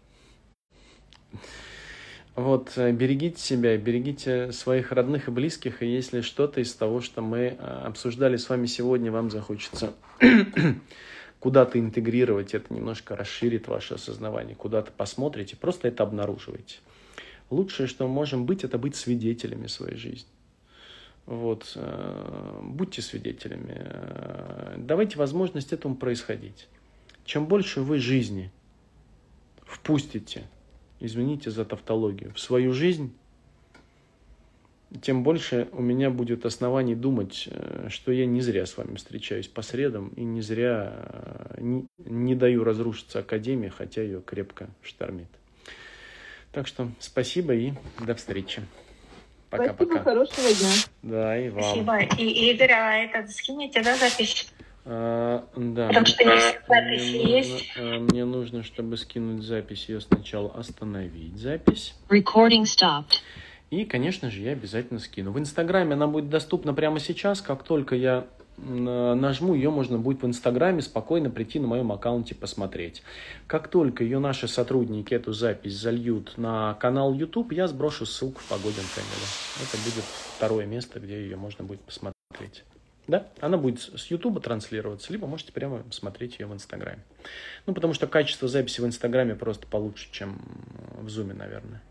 Вот, 2.34 2.72
э, 2.76 2.92
берегите 2.92 3.38
себя, 3.38 3.76
берегите 3.76 4.52
своих 4.52 4.90
родных 4.90 5.28
и 5.28 5.30
близких, 5.30 5.82
и 5.82 5.86
если 5.86 6.22
что-то 6.22 6.60
из 6.60 6.72
того, 6.72 7.02
что 7.02 7.20
мы 7.20 7.38
э, 7.38 7.56
обсуждали 7.58 8.38
с 8.38 8.48
вами 8.48 8.66
сегодня, 8.66 9.12
вам 9.12 9.30
захочется 9.30 9.92
куда-то 11.40 11.78
интегрировать, 11.78 12.54
это 12.54 12.72
немножко 12.72 13.16
расширит 13.16 13.68
ваше 13.68 13.94
осознавание, 13.94 14.56
куда-то 14.56 14.92
посмотрите, 14.96 15.56
просто 15.56 15.88
это 15.88 16.04
обнаруживайте. 16.04 16.76
Лучшее, 17.50 17.86
что 17.86 18.08
мы 18.08 18.14
можем 18.14 18.46
быть, 18.46 18.64
это 18.64 18.78
быть 18.78 18.96
свидетелями 18.96 19.66
своей 19.66 19.96
жизни. 19.96 20.30
Вот, 21.26 21.72
э, 21.76 22.60
будьте 22.62 23.00
свидетелями, 23.00 24.76
давайте 24.76 25.18
возможность 25.18 25.72
этому 25.72 25.94
происходить. 25.94 26.68
Чем 27.24 27.46
больше 27.46 27.80
вы 27.80 27.98
жизни 27.98 28.50
впустите, 29.64 30.42
извините 31.00 31.50
за 31.50 31.64
тавтологию, 31.64 32.32
в 32.34 32.40
свою 32.40 32.72
жизнь, 32.72 33.14
тем 35.00 35.22
больше 35.22 35.68
у 35.72 35.80
меня 35.80 36.10
будет 36.10 36.44
оснований 36.44 36.94
думать, 36.94 37.48
э, 37.50 37.86
что 37.88 38.12
я 38.12 38.26
не 38.26 38.40
зря 38.40 38.66
с 38.66 38.76
вами 38.76 38.96
встречаюсь 38.96 39.48
по 39.48 39.62
средам 39.62 40.08
и 40.08 40.22
не 40.22 40.42
зря 40.42 40.92
э, 41.56 41.60
не, 41.60 41.86
не 41.98 42.34
даю 42.34 42.62
разрушиться 42.64 43.20
Академии, 43.20 43.68
хотя 43.68 44.02
ее 44.02 44.20
крепко 44.20 44.68
штормит. 44.82 45.28
Так 46.52 46.66
что 46.66 46.90
спасибо 46.98 47.54
и 47.54 47.72
до 48.04 48.14
встречи. 48.14 48.62
Пока-пока. 49.52 49.84
Спасибо, 49.84 50.02
хорошего 50.02 50.48
дня. 50.48 50.72
Да, 51.02 51.38
и 51.38 51.50
вам. 51.50 51.62
Спасибо. 51.62 51.98
И, 52.18 52.50
Игорь, 52.50 52.72
а 52.72 52.96
этот 53.04 53.30
скинете, 53.30 53.82
да, 53.82 53.96
запись? 53.96 54.50
А, 54.86 55.46
да. 55.54 55.88
Потому 55.88 56.06
что 56.06 56.24
есть 56.24 56.58
запись 56.66 57.10
мне 57.10 57.38
есть. 57.38 57.76
Нужно, 57.76 57.98
мне 58.00 58.24
нужно, 58.24 58.62
чтобы 58.62 58.96
скинуть 58.96 59.42
запись, 59.44 59.88
ее 59.88 60.00
сначала 60.00 60.50
остановить 60.52 61.36
запись. 61.36 61.94
Recording 62.08 62.62
stopped. 62.62 63.20
И, 63.70 63.84
конечно 63.84 64.30
же, 64.30 64.40
я 64.40 64.52
обязательно 64.52 65.00
скину. 65.00 65.32
В 65.32 65.38
Инстаграме 65.38 65.94
она 65.94 66.06
будет 66.06 66.30
доступна 66.30 66.72
прямо 66.72 66.98
сейчас. 66.98 67.42
Как 67.42 67.62
только 67.62 67.94
я 67.94 68.26
нажму, 68.58 69.54
ее 69.54 69.70
можно 69.70 69.98
будет 69.98 70.22
в 70.22 70.26
Инстаграме 70.26 70.82
спокойно 70.82 71.30
прийти 71.30 71.58
на 71.58 71.66
моем 71.66 71.90
аккаунте 71.92 72.34
посмотреть. 72.34 73.02
Как 73.46 73.68
только 73.68 74.04
ее 74.04 74.18
наши 74.18 74.48
сотрудники 74.48 75.14
эту 75.14 75.32
запись 75.32 75.76
зальют 75.76 76.36
на 76.36 76.74
канал 76.74 77.14
YouTube, 77.14 77.52
я 77.52 77.66
сброшу 77.66 78.06
ссылку 78.06 78.40
в 78.40 78.48
Погодин 78.48 78.84
канале. 78.94 79.26
Это 79.62 79.76
будет 79.84 80.04
второе 80.36 80.66
место, 80.66 81.00
где 81.00 81.22
ее 81.22 81.36
можно 81.36 81.64
будет 81.64 81.80
посмотреть. 81.80 82.64
Да, 83.08 83.26
она 83.40 83.56
будет 83.58 83.80
с 83.80 84.06
YouTube 84.06 84.40
транслироваться, 84.40 85.12
либо 85.12 85.26
можете 85.26 85.52
прямо 85.52 85.82
смотреть 85.90 86.38
ее 86.38 86.46
в 86.46 86.52
Инстаграме. 86.52 87.02
Ну, 87.66 87.74
потому 87.74 87.94
что 87.94 88.06
качество 88.06 88.46
записи 88.46 88.80
в 88.80 88.86
Инстаграме 88.86 89.34
просто 89.34 89.66
получше, 89.66 90.08
чем 90.12 90.40
в 91.00 91.08
Зуме, 91.08 91.34
наверное. 91.34 91.82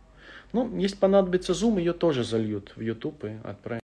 Ну, 0.53 0.77
если 0.77 0.95
понадобится 0.95 1.53
Zoom, 1.53 1.79
ее 1.79 1.93
тоже 1.93 2.23
зальют 2.23 2.73
в 2.75 2.81
YouTube 2.81 3.23
и 3.25 3.37
отправят. 3.43 3.79